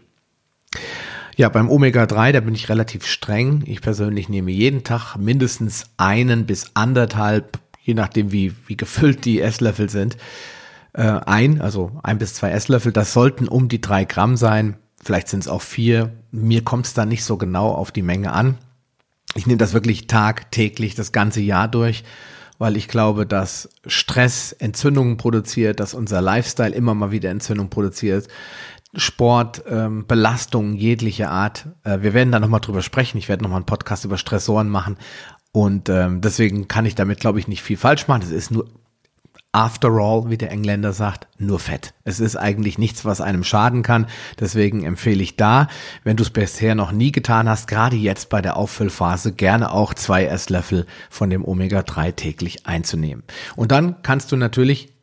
Ja, 1.39 1.48
beim 1.48 1.69
Omega-3, 1.69 2.34
da 2.34 2.41
bin 2.41 2.53
ich 2.53 2.67
relativ 2.67 3.05
streng. 3.05 3.63
Ich 3.65 3.79
persönlich 3.79 4.27
nehme 4.27 4.51
jeden 4.51 4.84
Tag 4.84 5.15
mindestens 5.15 5.86
einen 5.96 6.46
bis 6.46 6.72
anderthalb, 6.74 7.60
je 7.81 7.93
nachdem 7.93 8.34
wie, 8.34 8.53
wie 8.67 8.75
gefüllt 8.75 9.24
die 9.24 9.39
Esslöffel 9.39 9.89
sind, 9.89 10.17
äh, 10.91 11.03
ein, 11.03 11.62
also 11.62 11.93
ein 12.03 12.17
bis 12.17 12.34
zwei 12.34 12.50
Esslöffel. 12.50 12.91
Das 12.91 13.13
sollten 13.13 13.48
um 13.48 13.69
die 13.69 13.79
drei 13.79 14.03
Gramm 14.03 14.36
sein. 14.36 14.75
Vielleicht 15.01 15.29
sind 15.29 15.39
es 15.39 15.48
auch 15.48 15.62
vier. 15.62 16.12
Mir 16.29 16.65
kommt 16.65 16.88
es 16.88 16.93
da 16.93 17.05
nicht 17.05 17.24
so 17.24 17.38
genau 17.38 17.69
auf 17.69 17.93
die 17.93 18.01
Menge 18.01 18.34
an. 18.34 18.58
Ich 19.34 19.48
nehme 19.48 19.60
das 19.60 19.72
wirklich 19.72 20.08
tagtäglich 20.08 20.93
das 20.93 21.13
ganze 21.13 21.39
Jahr 21.39 21.69
durch, 21.69 22.03
weil 22.58 22.75
ich 22.75 22.89
glaube, 22.89 23.25
dass 23.25 23.69
Stress 23.86 24.51
Entzündungen 24.51 25.15
produziert, 25.15 25.79
dass 25.79 25.93
unser 25.93 26.19
Lifestyle 26.19 26.75
immer 26.75 26.96
mal 26.96 27.12
wieder 27.12 27.29
Entzündungen 27.29 27.69
produziert, 27.69 28.27
Sport, 28.96 29.63
ähm, 29.67 30.05
jeglicher 30.75 31.29
Art. 31.29 31.67
Äh, 31.84 32.01
wir 32.01 32.13
werden 32.13 32.31
da 32.31 32.39
nochmal 32.39 32.62
drüber 32.62 32.81
sprechen. 32.81 33.17
Ich 33.17 33.29
werde 33.29 33.43
nochmal 33.43 33.58
einen 33.58 33.65
Podcast 33.65 34.05
über 34.05 34.17
Stressoren 34.17 34.69
machen. 34.69 34.98
Und 35.51 35.89
ähm, 35.89 36.22
deswegen 36.22 36.67
kann 36.67 36.86
ich 36.86 36.96
damit, 36.96 37.19
glaube 37.19 37.39
ich, 37.39 37.48
nicht 37.48 37.62
viel 37.62 37.77
falsch 37.77 38.08
machen. 38.08 38.24
Es 38.24 38.31
ist 38.31 38.51
nur, 38.51 38.65
after 39.51 39.89
all, 39.89 40.29
wie 40.29 40.38
der 40.38 40.51
Engländer 40.51 40.93
sagt, 40.93 41.27
nur 41.39 41.60
Fett. 41.60 41.93
Es 42.03 42.19
ist 42.19 42.36
eigentlich 42.36 42.77
nichts, 42.77 43.05
was 43.05 43.22
einem 43.22 43.43
schaden 43.43 43.81
kann. 43.81 44.08
Deswegen 44.39 44.84
empfehle 44.84 45.24
ich 45.24 45.38
da, 45.38 45.67
wenn 46.03 46.17
du 46.17 46.24
es 46.24 46.29
bisher 46.29 46.75
noch 46.75 46.91
nie 46.91 47.12
getan 47.12 47.50
hast, 47.50 47.67
gerade 47.67 47.96
jetzt 47.96 48.29
bei 48.29 48.41
der 48.41 48.58
Auffüllphase, 48.58 49.34
gerne 49.34 49.72
auch 49.72 49.93
zwei 49.93 50.25
Esslöffel 50.25 50.86
von 51.10 51.29
dem 51.29 51.43
Omega-3 51.43 52.15
täglich 52.15 52.67
einzunehmen. 52.67 53.24
Und 53.55 53.72
dann 53.72 54.01
kannst 54.03 54.31
du 54.31 54.36
natürlich 54.36 54.93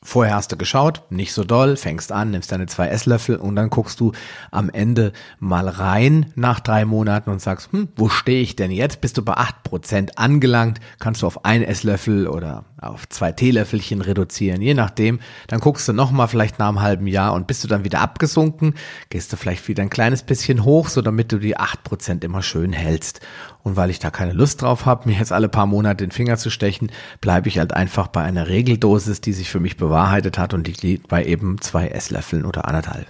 Vorher 0.00 0.36
hast 0.36 0.52
du 0.52 0.56
geschaut, 0.56 1.02
nicht 1.10 1.32
so 1.32 1.42
doll, 1.42 1.76
fängst 1.76 2.12
an, 2.12 2.30
nimmst 2.30 2.52
deine 2.52 2.66
zwei 2.66 2.86
Esslöffel 2.86 3.34
und 3.34 3.56
dann 3.56 3.68
guckst 3.68 3.98
du 3.98 4.12
am 4.52 4.70
Ende 4.70 5.12
mal 5.40 5.68
rein 5.68 6.32
nach 6.36 6.60
drei 6.60 6.84
Monaten 6.84 7.30
und 7.30 7.42
sagst, 7.42 7.72
hm, 7.72 7.88
wo 7.96 8.08
stehe 8.08 8.40
ich 8.40 8.54
denn 8.54 8.70
jetzt? 8.70 9.00
Bist 9.00 9.18
du 9.18 9.24
bei 9.24 9.34
acht 9.34 9.64
Prozent 9.64 10.16
angelangt? 10.16 10.78
Kannst 11.00 11.22
du 11.22 11.26
auf 11.26 11.44
ein 11.44 11.62
Esslöffel 11.62 12.28
oder 12.28 12.64
auf 12.80 13.08
zwei 13.08 13.32
Teelöffelchen 13.32 14.00
reduzieren, 14.00 14.62
je 14.62 14.74
nachdem. 14.74 15.18
Dann 15.48 15.58
guckst 15.58 15.88
du 15.88 15.92
nochmal 15.92 16.28
vielleicht 16.28 16.60
nach 16.60 16.68
einem 16.68 16.80
halben 16.80 17.06
Jahr 17.08 17.32
und 17.32 17.48
bist 17.48 17.64
du 17.64 17.68
dann 17.68 17.84
wieder 17.84 18.00
abgesunken, 18.00 18.74
gehst 19.10 19.32
du 19.32 19.36
vielleicht 19.36 19.66
wieder 19.66 19.82
ein 19.82 19.90
kleines 19.90 20.22
bisschen 20.22 20.64
hoch, 20.64 20.88
so 20.88 21.02
damit 21.02 21.32
du 21.32 21.38
die 21.38 21.56
acht 21.56 21.82
Prozent 21.82 22.22
immer 22.22 22.42
schön 22.42 22.72
hältst. 22.72 23.20
Und 23.68 23.76
weil 23.76 23.90
ich 23.90 23.98
da 23.98 24.10
keine 24.10 24.32
Lust 24.32 24.62
drauf 24.62 24.86
habe, 24.86 25.06
mir 25.06 25.18
jetzt 25.18 25.30
alle 25.30 25.50
paar 25.50 25.66
Monate 25.66 26.02
den 26.02 26.10
Finger 26.10 26.38
zu 26.38 26.48
stechen, 26.48 26.90
bleibe 27.20 27.48
ich 27.48 27.58
halt 27.58 27.74
einfach 27.74 28.08
bei 28.08 28.22
einer 28.22 28.48
Regeldosis, 28.48 29.20
die 29.20 29.34
sich 29.34 29.50
für 29.50 29.60
mich 29.60 29.76
bewahrheitet 29.76 30.38
hat 30.38 30.54
und 30.54 30.66
die 30.66 30.72
liegt 30.72 31.08
bei 31.08 31.22
eben 31.22 31.60
zwei 31.60 31.88
Esslöffeln 31.88 32.46
oder 32.46 32.66
anderthalb. 32.66 33.06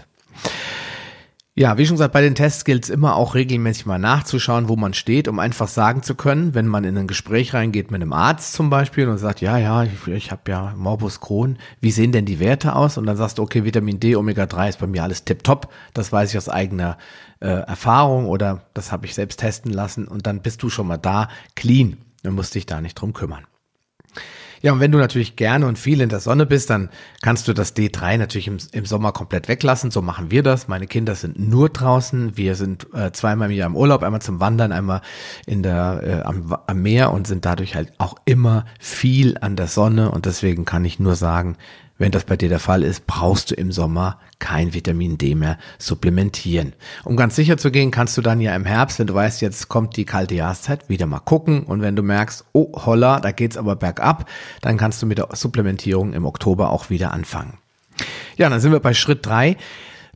Ja, 1.59 1.77
wie 1.77 1.85
schon 1.85 1.97
gesagt, 1.97 2.12
bei 2.12 2.21
den 2.21 2.37
Tests 2.37 2.65
gilt 2.65 2.85
es 2.85 2.88
immer 2.88 3.17
auch 3.17 3.35
regelmäßig 3.35 3.85
mal 3.85 3.99
nachzuschauen, 3.99 4.69
wo 4.69 4.77
man 4.77 4.95
steht, 4.95 5.27
um 5.27 5.41
einfach 5.41 5.67
sagen 5.67 6.05
zu 6.05 6.15
können, 6.15 6.55
wenn 6.55 6.69
man 6.69 6.85
in 6.85 6.97
ein 6.97 7.09
Gespräch 7.09 7.53
reingeht 7.53 7.91
mit 7.91 8.00
einem 8.00 8.12
Arzt 8.12 8.53
zum 8.53 8.71
Beispiel 8.71 9.09
und 9.09 9.19
sagt, 9.19 9.41
ja, 9.41 9.59
ja, 9.59 9.83
ich, 9.83 10.07
ich 10.07 10.31
habe 10.31 10.49
ja 10.49 10.73
Morbus 10.77 11.19
Crohn, 11.19 11.59
wie 11.81 11.91
sehen 11.91 12.12
denn 12.12 12.27
die 12.27 12.38
Werte 12.38 12.77
aus? 12.77 12.97
Und 12.97 13.07
dann 13.07 13.17
sagst 13.17 13.38
du, 13.38 13.43
okay, 13.43 13.65
Vitamin 13.65 13.99
D, 13.99 14.15
Omega-3 14.15 14.69
ist 14.69 14.79
bei 14.79 14.87
mir 14.87 15.03
alles 15.03 15.25
tipptopp, 15.25 15.73
das 15.95 16.12
weiß 16.12 16.31
ich 16.31 16.38
aus 16.38 16.49
eigener 16.49 16.97
äh, 17.41 17.49
Erfahrung 17.49 18.27
oder 18.27 18.62
das 18.73 18.93
habe 18.93 19.07
ich 19.07 19.17
selbst 19.17 19.41
testen 19.41 19.73
lassen 19.73 20.07
und 20.07 20.29
dann 20.29 20.43
bist 20.43 20.62
du 20.62 20.71
schon 20.71 20.87
mal 20.87 20.97
da, 20.97 21.29
clean, 21.57 21.97
dann 22.23 22.35
musst 22.35 22.55
dich 22.55 22.67
da 22.67 22.81
nicht 22.81 22.95
drum 22.95 23.12
kümmern. 23.12 23.49
Ja, 24.62 24.73
und 24.73 24.81
wenn 24.81 24.93
du 24.93 24.99
natürlich 24.99 25.37
gerne 25.37 25.67
und 25.67 25.79
viel 25.79 26.00
in 26.00 26.09
der 26.09 26.21
Sonne 26.21 26.47
bist, 26.47 26.71
dann 26.71 26.91
kannst 27.23 27.49
du 27.49 27.53
das 27.53 27.77
D3 27.77 28.19
natürlich 28.19 28.49
im, 28.49 28.59
im 28.73 28.87
Sommer 28.87 29.12
komplett 29.12 29.49
weglassen. 29.49 29.91
So 29.91 30.03
machen 30.03 30.31
wir 30.31 30.43
das. 30.43 30.69
Meine 30.69 30.87
Kinder 30.87 31.15
sind 31.15 31.38
nur 31.38 31.69
draußen. 31.69 32.37
Wir 32.37 32.55
sind 32.55 32.87
äh, 32.95 33.12
zweimal 33.12 33.50
im 33.50 33.57
Jahr 33.57 33.69
im 33.69 33.77
Urlaub, 33.77 34.03
einmal 34.03 34.23
zum 34.23 34.41
Wandern, 34.41 34.73
einmal 34.73 35.03
in 35.47 35.62
der, 35.62 36.00
äh, 36.03 36.27
am, 36.27 36.57
am 36.67 36.83
Meer 36.83 37.12
und 37.12 37.27
sind 37.27 37.45
dadurch 37.45 37.75
halt 37.75 37.93
auch 37.99 38.17
immer 38.25 38.65
viel 38.81 39.38
an 39.41 39.57
der 39.57 39.69
Sonne. 39.69 40.11
Und 40.11 40.27
deswegen 40.27 40.65
kann 40.65 40.85
ich 40.85 40.99
nur 40.99 41.15
sagen, 41.15 41.57
wenn 41.99 42.12
das 42.12 42.25
bei 42.25 42.37
dir 42.37 42.49
der 42.49 42.61
Fall 42.61 42.85
ist, 42.85 43.07
brauchst 43.07 43.50
du 43.50 43.55
im 43.57 43.73
Sommer 43.73 44.21
kein 44.38 44.73
Vitamin 44.73 45.19
D 45.19 45.35
mehr 45.35 45.59
supplementieren. 45.78 46.73
Um 47.05 47.17
ganz 47.17 47.35
sicher 47.35 47.59
zu 47.59 47.71
gehen, 47.73 47.90
kannst 47.90 48.17
du 48.17 48.23
dann 48.23 48.40
ja 48.40 48.55
im 48.55 48.64
Herbst, 48.64 49.00
wenn 49.00 49.09
du 49.09 49.14
weißt, 49.14 49.43
jetzt 49.43 49.69
kommt 49.69 49.97
die 49.97 50.05
kalte 50.05 50.37
Jahreszeit, 50.37 50.88
wieder 50.88 51.07
mal 51.07 51.19
gucken. 51.19 51.64
Und 51.64 51.83
wenn 51.83 51.97
du 51.97 52.02
merkst, 52.02 52.45
oh 52.52 52.73
holla, 52.87 53.19
da 53.21 53.33
geht's 53.33 53.57
aber 53.57 53.75
bergab, 53.76 54.28
dann 54.62 54.76
kannst 54.76 55.02
du 55.02 55.07
mit 55.07 55.19
der 55.19 55.28
Supplementierung 55.33 56.12
im 56.12 56.25
Oktober 56.25 56.71
auch 56.71 56.88
wieder 56.88 57.12
anfangen. 57.12 57.59
Ja, 58.37 58.49
dann 58.49 58.61
sind 58.61 58.73
wir 58.73 58.81
bei 58.81 58.95
Schritt 58.95 59.26
drei. 59.26 59.57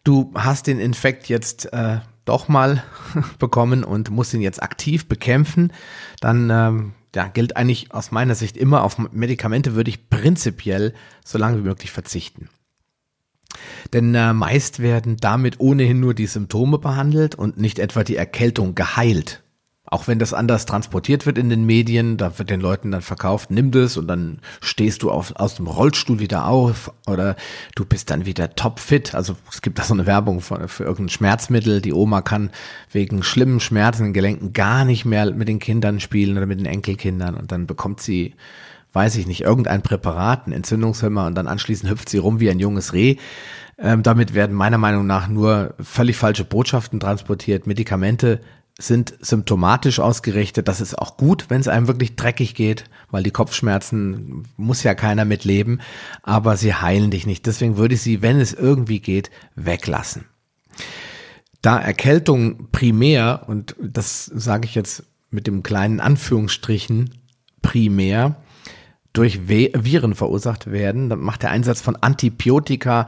Du 0.04 0.32
hast 0.34 0.68
den 0.68 0.78
Infekt 0.78 1.28
jetzt 1.28 1.72
äh, 1.72 1.98
doch 2.24 2.46
mal 2.46 2.84
bekommen 3.40 3.82
und 3.82 4.10
musst 4.10 4.34
ihn 4.34 4.40
jetzt 4.40 4.62
aktiv 4.62 5.08
bekämpfen. 5.08 5.72
Dann 6.20 6.48
ähm, 6.50 6.92
ja, 7.14 7.28
gilt 7.28 7.56
eigentlich 7.56 7.92
aus 7.92 8.10
meiner 8.10 8.34
Sicht 8.34 8.56
immer, 8.56 8.82
auf 8.82 8.98
Medikamente 9.12 9.74
würde 9.74 9.90
ich 9.90 10.08
prinzipiell 10.08 10.94
so 11.24 11.38
lange 11.38 11.58
wie 11.58 11.68
möglich 11.68 11.90
verzichten. 11.90 12.48
Denn 13.92 14.14
äh, 14.14 14.32
meist 14.32 14.80
werden 14.80 15.18
damit 15.18 15.60
ohnehin 15.60 16.00
nur 16.00 16.14
die 16.14 16.26
Symptome 16.26 16.78
behandelt 16.78 17.34
und 17.34 17.58
nicht 17.58 17.78
etwa 17.78 18.02
die 18.02 18.16
Erkältung 18.16 18.74
geheilt. 18.74 19.41
Auch 19.92 20.08
wenn 20.08 20.18
das 20.18 20.32
anders 20.32 20.64
transportiert 20.64 21.26
wird 21.26 21.36
in 21.36 21.50
den 21.50 21.66
Medien, 21.66 22.16
da 22.16 22.38
wird 22.38 22.48
den 22.48 22.62
Leuten 22.62 22.90
dann 22.90 23.02
verkauft, 23.02 23.50
nimm 23.50 23.72
das 23.72 23.98
und 23.98 24.06
dann 24.08 24.38
stehst 24.62 25.02
du 25.02 25.10
auf, 25.10 25.36
aus 25.36 25.56
dem 25.56 25.66
Rollstuhl 25.66 26.18
wieder 26.18 26.46
auf 26.46 26.90
oder 27.06 27.36
du 27.74 27.84
bist 27.84 28.08
dann 28.08 28.24
wieder 28.24 28.54
topfit. 28.54 29.14
Also 29.14 29.36
es 29.50 29.60
gibt 29.60 29.78
da 29.78 29.82
so 29.82 29.92
eine 29.92 30.06
Werbung 30.06 30.40
für, 30.40 30.66
für 30.66 30.84
irgendein 30.84 31.10
Schmerzmittel. 31.10 31.82
Die 31.82 31.92
Oma 31.92 32.22
kann 32.22 32.48
wegen 32.90 33.22
schlimmen 33.22 33.60
Schmerzen 33.60 34.06
in 34.06 34.12
Gelenken 34.14 34.54
gar 34.54 34.86
nicht 34.86 35.04
mehr 35.04 35.30
mit 35.30 35.46
den 35.46 35.58
Kindern 35.58 36.00
spielen 36.00 36.38
oder 36.38 36.46
mit 36.46 36.58
den 36.58 36.64
Enkelkindern 36.66 37.34
und 37.34 37.52
dann 37.52 37.66
bekommt 37.66 38.00
sie 38.00 38.34
weiß 38.94 39.16
ich 39.16 39.26
nicht, 39.26 39.42
irgendein 39.42 39.82
Präparat, 39.82 40.46
ein 40.46 40.52
Entzündungshemmer 40.52 41.26
und 41.26 41.34
dann 41.34 41.46
anschließend 41.46 41.90
hüpft 41.90 42.08
sie 42.08 42.18
rum 42.18 42.40
wie 42.40 42.50
ein 42.50 42.58
junges 42.60 42.92
Reh. 42.94 43.16
Ähm, 43.78 44.02
damit 44.02 44.34
werden 44.34 44.54
meiner 44.54 44.78
Meinung 44.78 45.06
nach 45.06 45.28
nur 45.28 45.74
völlig 45.80 46.16
falsche 46.16 46.44
Botschaften 46.44 47.00
transportiert. 47.00 47.66
Medikamente 47.66 48.40
sind 48.82 49.14
symptomatisch 49.20 50.00
ausgerichtet. 50.00 50.66
Das 50.66 50.80
ist 50.80 50.98
auch 50.98 51.16
gut, 51.16 51.46
wenn 51.48 51.60
es 51.60 51.68
einem 51.68 51.86
wirklich 51.86 52.16
dreckig 52.16 52.54
geht, 52.54 52.84
weil 53.10 53.22
die 53.22 53.30
Kopfschmerzen 53.30 54.44
muss 54.56 54.82
ja 54.82 54.94
keiner 54.94 55.24
mitleben, 55.24 55.80
aber 56.22 56.56
sie 56.56 56.74
heilen 56.74 57.10
dich 57.10 57.26
nicht. 57.26 57.46
Deswegen 57.46 57.76
würde 57.76 57.94
ich 57.94 58.02
sie, 58.02 58.22
wenn 58.22 58.40
es 58.40 58.52
irgendwie 58.52 59.00
geht, 59.00 59.30
weglassen. 59.54 60.24
Da 61.60 61.78
Erkältung 61.78 62.70
primär, 62.72 63.44
und 63.46 63.76
das 63.80 64.26
sage 64.26 64.66
ich 64.66 64.74
jetzt 64.74 65.04
mit 65.30 65.46
dem 65.46 65.62
kleinen 65.62 66.00
Anführungsstrichen, 66.00 67.10
primär 67.62 68.36
durch 69.12 69.46
Viren 69.46 70.16
verursacht 70.16 70.72
werden, 70.72 71.08
dann 71.08 71.20
macht 71.20 71.44
der 71.44 71.50
Einsatz 71.50 71.80
von 71.80 71.96
Antibiotika 71.96 73.06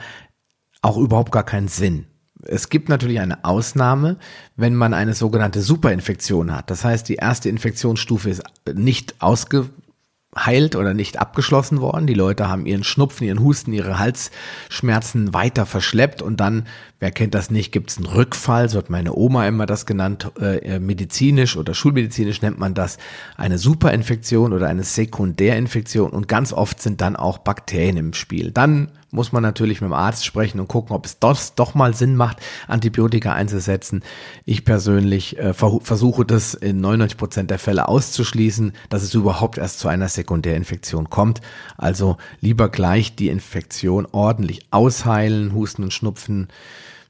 auch 0.82 0.98
überhaupt 0.98 1.32
gar 1.32 1.44
keinen 1.44 1.68
Sinn. 1.68 2.06
Es 2.46 2.68
gibt 2.68 2.88
natürlich 2.88 3.20
eine 3.20 3.44
Ausnahme, 3.44 4.16
wenn 4.56 4.74
man 4.74 4.94
eine 4.94 5.14
sogenannte 5.14 5.62
Superinfektion 5.62 6.54
hat. 6.54 6.70
Das 6.70 6.84
heißt, 6.84 7.08
die 7.08 7.16
erste 7.16 7.48
Infektionsstufe 7.48 8.30
ist 8.30 8.42
nicht 8.74 9.16
ausgeheilt 9.20 10.76
oder 10.76 10.94
nicht 10.94 11.18
abgeschlossen 11.18 11.80
worden. 11.80 12.06
Die 12.06 12.14
Leute 12.14 12.48
haben 12.48 12.66
ihren 12.66 12.84
Schnupfen, 12.84 13.26
ihren 13.26 13.40
Husten, 13.40 13.72
ihre 13.72 13.98
Halsschmerzen 13.98 15.34
weiter 15.34 15.66
verschleppt 15.66 16.22
und 16.22 16.40
dann, 16.40 16.66
wer 17.04 17.10
kennt 17.10 17.34
das 17.34 17.50
nicht, 17.50 17.70
gibt 17.70 17.90
es 17.90 17.98
einen 17.98 18.06
Rückfall, 18.06 18.70
so 18.70 18.78
hat 18.78 18.88
meine 18.88 19.12
Oma 19.14 19.46
immer 19.46 19.66
das 19.66 19.84
genannt, 19.84 20.32
äh, 20.40 20.78
medizinisch 20.78 21.54
oder 21.58 21.74
schulmedizinisch 21.74 22.40
nennt 22.40 22.58
man 22.58 22.72
das 22.72 22.96
eine 23.36 23.58
Superinfektion 23.58 24.54
oder 24.54 24.68
eine 24.68 24.84
Sekundärinfektion 24.84 26.12
und 26.12 26.28
ganz 26.28 26.54
oft 26.54 26.80
sind 26.80 27.02
dann 27.02 27.14
auch 27.14 27.36
Bakterien 27.36 27.98
im 27.98 28.14
Spiel. 28.14 28.52
Dann 28.52 28.88
muss 29.10 29.32
man 29.32 29.42
natürlich 29.42 29.82
mit 29.82 29.90
dem 29.90 29.94
Arzt 29.94 30.24
sprechen 30.24 30.60
und 30.60 30.68
gucken, 30.68 30.96
ob 30.96 31.04
es 31.04 31.18
das 31.18 31.54
doch 31.54 31.74
mal 31.74 31.92
Sinn 31.92 32.16
macht, 32.16 32.38
Antibiotika 32.68 33.34
einzusetzen. 33.34 34.02
Ich 34.46 34.64
persönlich 34.64 35.38
äh, 35.38 35.52
versuche 35.52 36.24
das 36.24 36.54
in 36.54 36.80
99 36.80 37.18
Prozent 37.18 37.50
der 37.50 37.58
Fälle 37.58 37.86
auszuschließen, 37.86 38.72
dass 38.88 39.02
es 39.02 39.12
überhaupt 39.12 39.58
erst 39.58 39.78
zu 39.78 39.88
einer 39.88 40.08
Sekundärinfektion 40.08 41.10
kommt. 41.10 41.42
Also 41.76 42.16
lieber 42.40 42.70
gleich 42.70 43.14
die 43.14 43.28
Infektion 43.28 44.08
ordentlich 44.10 44.66
ausheilen, 44.70 45.52
Husten 45.52 45.84
und 45.84 45.92
Schnupfen. 45.92 46.48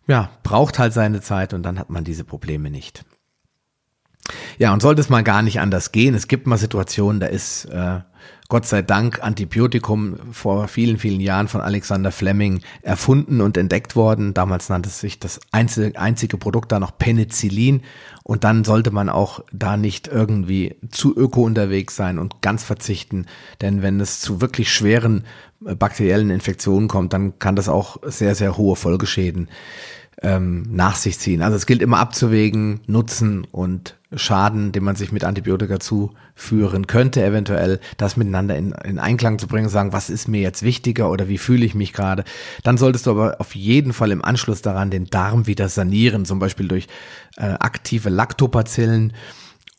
Ja, 0.07 0.31
braucht 0.43 0.79
halt 0.79 0.93
seine 0.93 1.21
Zeit 1.21 1.55
und 1.55 1.63
dann 1.63 1.79
hat 1.79 1.91
man 1.91 2.05
diese 2.05 2.25
Probleme 2.25 2.71
nicht. 2.71 3.05
Ja, 4.59 4.73
und 4.73 4.81
sollte 4.81 5.01
es 5.01 5.09
mal 5.09 5.23
gar 5.23 5.43
nicht 5.43 5.61
anders 5.61 5.93
gehen, 5.93 6.15
es 6.15 6.29
gibt 6.29 6.47
mal 6.47 6.57
Situationen, 6.57 7.21
da 7.21 7.27
ist 7.27 7.67
äh, 7.67 8.01
Gott 8.49 8.67
sei 8.67 8.83
Dank 8.83 9.23
Antibiotikum 9.23 10.17
vor 10.31 10.69
vielen, 10.69 10.99
vielen 10.99 11.21
Jahren 11.21 11.49
von 11.49 11.63
Alexander 11.63 12.13
Fleming 12.13 12.61
erfunden 12.83 13.41
und 13.41 13.57
entdeckt 13.57 13.97
worden. 13.97 14.35
Damals 14.35 14.69
nannte 14.69 14.91
es 14.91 15.01
sich 15.01 15.19
das 15.19 15.41
einzige, 15.51 15.99
einzige 15.99 16.37
Produkt 16.37 16.71
da 16.71 16.79
noch 16.79 16.97
Penicillin. 16.99 17.83
Und 18.23 18.45
dann 18.45 18.65
sollte 18.65 18.91
man 18.91 19.09
auch 19.09 19.41
da 19.53 19.77
nicht 19.79 20.09
irgendwie 20.09 20.77
zu 20.91 21.17
öko 21.17 21.43
unterwegs 21.43 21.97
sein 21.97 22.19
und 22.19 22.43
ganz 22.43 22.65
verzichten. 22.65 23.27
Denn 23.63 23.81
wenn 23.81 23.99
es 23.99 24.21
zu 24.21 24.43
wirklich 24.43 24.73
schweren 24.73 25.25
äh, 25.67 25.75
bakteriellen 25.75 26.31
Infektionen 26.31 26.87
kommt, 26.87 27.15
dann 27.15 27.39
kann 27.39 27.57
das 27.57 27.71
auch 27.71 27.97
sehr, 28.05 28.35
sehr 28.35 28.59
hohe 28.59 28.77
Folgeschäden 28.77 29.49
ähm, 30.23 30.65
nach 30.71 30.97
sich 30.97 31.19
ziehen. 31.19 31.43
Also 31.43 31.57
es 31.57 31.67
gilt 31.67 31.83
immer 31.83 31.99
abzuwägen, 31.99 32.81
Nutzen 32.87 33.47
und 33.51 33.97
Schaden, 34.17 34.73
den 34.73 34.85
man 34.85 34.97
sich 34.97 35.13
mit 35.13 35.25
Antibiotika 35.25 35.81
zuführen 35.81 36.87
könnte, 36.87 37.25
eventuell 37.25 37.81
das 37.97 38.17
miteinander 38.17 38.57
in, 38.57 38.73
in 38.85 38.99
Einklang 38.99 39.39
zu 39.39 39.49
bringen, 39.49 39.69
sagen, 39.69 39.93
was 39.93 40.11
ist 40.11 40.29
mir 40.29 40.41
jetzt 40.41 40.63
wichtiger 40.63 41.11
oder 41.11 41.29
wie 41.29 41.39
fühle 41.39 41.65
ich 41.65 41.75
mich 41.75 41.93
gerade. 41.93 42.25
Dann 42.63 42.77
solltest 42.77 43.07
du 43.07 43.11
aber 43.11 43.41
auf 43.41 43.55
jeden 43.55 43.93
Fall 43.93 44.13
im 44.13 44.25
Anschluss 44.25 44.63
daran 44.63 44.91
den 44.91 45.07
Darm 45.07 45.47
wieder 45.47 45.69
sanieren, 45.69 46.25
zum 46.25 46.39
Beispiel 46.39 46.69
durch 46.69 46.87
äh, 47.37 47.55
aktive 47.59 48.09
Lactobacillen 48.09 49.13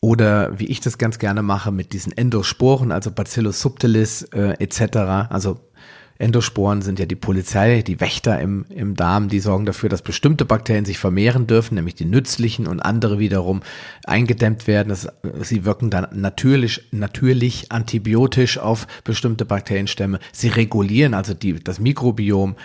oder 0.00 0.58
wie 0.58 0.66
ich 0.66 0.80
das 0.80 0.98
ganz 0.98 1.18
gerne 1.18 1.42
mache 1.42 1.72
mit 1.72 1.92
diesen 1.92 2.12
Endosporen, 2.12 2.92
also 2.92 3.10
Bacillus 3.10 3.60
subtilis 3.60 4.22
äh, 4.34 4.54
etc., 4.58 4.98
also 5.30 5.60
Endosporen 6.18 6.82
sind 6.82 6.98
ja 6.98 7.06
die 7.06 7.16
Polizei, 7.16 7.82
die 7.82 8.00
Wächter 8.00 8.40
im, 8.40 8.64
im 8.68 8.94
Darm, 8.96 9.28
die 9.28 9.40
sorgen 9.40 9.66
dafür, 9.66 9.88
dass 9.88 10.02
bestimmte 10.02 10.44
Bakterien 10.44 10.84
sich 10.84 10.98
vermehren 10.98 11.46
dürfen, 11.46 11.74
nämlich 11.74 11.94
die 11.94 12.04
nützlichen 12.04 12.66
und 12.66 12.80
andere 12.80 13.18
wiederum 13.18 13.62
eingedämmt 14.04 14.66
werden. 14.66 14.88
Das, 14.88 15.08
sie 15.42 15.64
wirken 15.64 15.90
dann 15.90 16.06
natürlich, 16.12 16.88
natürlich 16.90 17.70
antibiotisch 17.72 18.58
auf 18.58 18.86
bestimmte 19.04 19.44
Bakterienstämme. 19.44 20.18
Sie 20.32 20.48
regulieren 20.48 21.14
also 21.14 21.34
die, 21.34 21.62
das 21.62 21.80
Mikrobiom 21.80 22.56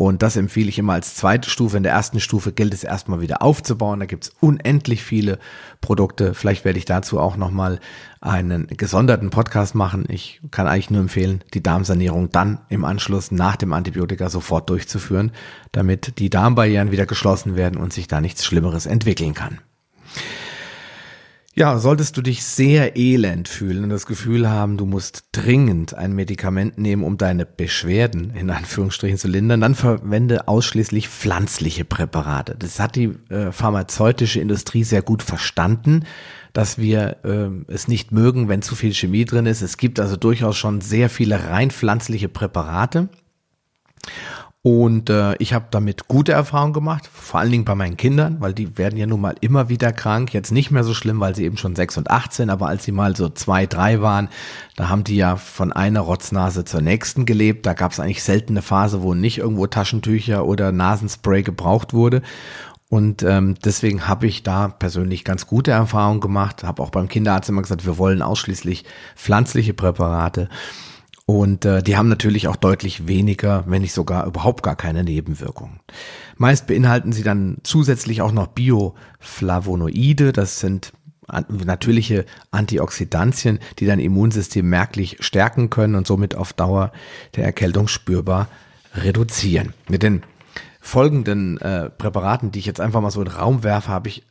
und 0.00 0.22
das 0.22 0.36
empfehle 0.36 0.70
ich 0.70 0.78
immer 0.78 0.94
als 0.94 1.14
zweite 1.14 1.50
Stufe. 1.50 1.76
In 1.76 1.82
der 1.82 1.92
ersten 1.92 2.20
Stufe 2.20 2.52
gilt 2.52 2.72
es 2.72 2.84
erstmal 2.84 3.20
wieder 3.20 3.42
aufzubauen. 3.42 4.00
Da 4.00 4.06
gibt 4.06 4.24
es 4.24 4.32
unendlich 4.40 5.02
viele 5.02 5.38
Produkte. 5.82 6.32
Vielleicht 6.32 6.64
werde 6.64 6.78
ich 6.78 6.86
dazu 6.86 7.20
auch 7.20 7.36
nochmal 7.36 7.80
einen 8.22 8.66
gesonderten 8.66 9.28
Podcast 9.28 9.74
machen. 9.74 10.06
Ich 10.08 10.40
kann 10.50 10.66
eigentlich 10.66 10.88
nur 10.88 11.02
empfehlen, 11.02 11.44
die 11.52 11.62
Darmsanierung 11.62 12.30
dann 12.30 12.60
im 12.70 12.86
Anschluss 12.86 13.30
nach 13.30 13.56
dem 13.56 13.74
Antibiotika 13.74 14.30
sofort 14.30 14.70
durchzuführen, 14.70 15.32
damit 15.72 16.18
die 16.18 16.30
Darmbarrieren 16.30 16.92
wieder 16.92 17.04
geschlossen 17.04 17.54
werden 17.54 17.78
und 17.78 17.92
sich 17.92 18.08
da 18.08 18.22
nichts 18.22 18.46
Schlimmeres 18.46 18.86
entwickeln 18.86 19.34
kann. 19.34 19.58
Ja, 21.56 21.78
solltest 21.78 22.16
du 22.16 22.22
dich 22.22 22.44
sehr 22.44 22.96
elend 22.96 23.48
fühlen 23.48 23.82
und 23.82 23.90
das 23.90 24.06
Gefühl 24.06 24.48
haben, 24.48 24.76
du 24.76 24.86
musst 24.86 25.24
dringend 25.32 25.94
ein 25.94 26.12
Medikament 26.12 26.78
nehmen, 26.78 27.02
um 27.02 27.18
deine 27.18 27.44
Beschwerden 27.44 28.30
in 28.36 28.50
Anführungsstrichen 28.50 29.18
zu 29.18 29.26
lindern, 29.26 29.60
dann 29.60 29.74
verwende 29.74 30.46
ausschließlich 30.46 31.08
pflanzliche 31.08 31.84
Präparate. 31.84 32.54
Das 32.56 32.78
hat 32.78 32.94
die 32.94 33.16
äh, 33.30 33.50
pharmazeutische 33.50 34.38
Industrie 34.38 34.84
sehr 34.84 35.02
gut 35.02 35.24
verstanden, 35.24 36.04
dass 36.52 36.78
wir 36.78 37.16
äh, 37.24 37.72
es 37.72 37.88
nicht 37.88 38.12
mögen, 38.12 38.48
wenn 38.48 38.62
zu 38.62 38.76
viel 38.76 38.94
Chemie 38.94 39.24
drin 39.24 39.46
ist. 39.46 39.60
Es 39.60 39.76
gibt 39.76 39.98
also 39.98 40.16
durchaus 40.16 40.56
schon 40.56 40.80
sehr 40.80 41.10
viele 41.10 41.48
rein 41.48 41.72
pflanzliche 41.72 42.28
Präparate. 42.28 43.08
Und 44.62 45.08
äh, 45.08 45.36
ich 45.36 45.54
habe 45.54 45.68
damit 45.70 46.06
gute 46.06 46.32
Erfahrungen 46.32 46.74
gemacht, 46.74 47.08
vor 47.10 47.40
allen 47.40 47.50
Dingen 47.50 47.64
bei 47.64 47.74
meinen 47.74 47.96
Kindern, 47.96 48.36
weil 48.40 48.52
die 48.52 48.76
werden 48.76 48.98
ja 48.98 49.06
nun 49.06 49.22
mal 49.22 49.34
immer 49.40 49.70
wieder 49.70 49.90
krank. 49.90 50.34
Jetzt 50.34 50.52
nicht 50.52 50.70
mehr 50.70 50.84
so 50.84 50.92
schlimm, 50.92 51.18
weil 51.18 51.34
sie 51.34 51.44
eben 51.44 51.56
schon 51.56 51.74
sechs 51.74 51.96
und 51.96 52.10
acht 52.10 52.34
sind, 52.34 52.50
aber 52.50 52.66
als 52.66 52.84
sie 52.84 52.92
mal 52.92 53.16
so 53.16 53.30
zwei, 53.30 53.64
drei 53.64 54.02
waren, 54.02 54.28
da 54.76 54.90
haben 54.90 55.02
die 55.02 55.16
ja 55.16 55.36
von 55.36 55.72
einer 55.72 56.00
Rotznase 56.00 56.66
zur 56.66 56.82
nächsten 56.82 57.24
gelebt. 57.24 57.64
Da 57.64 57.72
gab 57.72 57.92
es 57.92 58.00
eigentlich 58.00 58.22
selten 58.22 58.52
eine 58.52 58.62
Phase, 58.62 59.00
wo 59.00 59.14
nicht 59.14 59.38
irgendwo 59.38 59.66
Taschentücher 59.66 60.44
oder 60.44 60.72
Nasenspray 60.72 61.42
gebraucht 61.42 61.94
wurde. 61.94 62.20
Und 62.90 63.22
ähm, 63.22 63.54
deswegen 63.64 64.08
habe 64.08 64.26
ich 64.26 64.42
da 64.42 64.68
persönlich 64.68 65.24
ganz 65.24 65.46
gute 65.46 65.70
Erfahrungen 65.70 66.20
gemacht. 66.20 66.64
Habe 66.64 66.82
auch 66.82 66.90
beim 66.90 67.08
Kinderarzt 67.08 67.48
immer 67.48 67.62
gesagt, 67.62 67.86
wir 67.86 67.96
wollen 67.96 68.20
ausschließlich 68.20 68.84
pflanzliche 69.16 69.72
Präparate. 69.72 70.50
Und 71.30 71.64
äh, 71.64 71.80
die 71.80 71.96
haben 71.96 72.08
natürlich 72.08 72.48
auch 72.48 72.56
deutlich 72.56 73.06
weniger, 73.06 73.62
wenn 73.68 73.82
nicht 73.82 73.92
sogar 73.92 74.26
überhaupt 74.26 74.64
gar 74.64 74.74
keine 74.74 75.04
Nebenwirkungen. 75.04 75.78
Meist 76.36 76.66
beinhalten 76.66 77.12
sie 77.12 77.22
dann 77.22 77.58
zusätzlich 77.62 78.20
auch 78.20 78.32
noch 78.32 78.48
Bioflavonoide, 78.48 80.32
das 80.32 80.58
sind 80.58 80.92
natürliche 81.48 82.26
Antioxidantien, 82.50 83.60
die 83.78 83.86
dein 83.86 84.00
Immunsystem 84.00 84.68
merklich 84.68 85.18
stärken 85.20 85.70
können 85.70 85.94
und 85.94 86.04
somit 86.04 86.34
auf 86.34 86.52
Dauer 86.52 86.90
der 87.36 87.44
Erkältung 87.44 87.86
spürbar 87.86 88.48
reduzieren. 88.96 89.72
Mit 89.88 90.02
den 90.02 90.24
folgenden 90.80 91.58
äh, 91.58 91.90
Präparaten, 91.90 92.50
die 92.50 92.58
ich 92.58 92.66
jetzt 92.66 92.80
einfach 92.80 93.00
mal 93.00 93.12
so 93.12 93.20
in 93.20 93.28
den 93.28 93.36
Raum 93.36 93.62
werfe, 93.62 93.90
habe 93.90 94.08
ich 94.08 94.24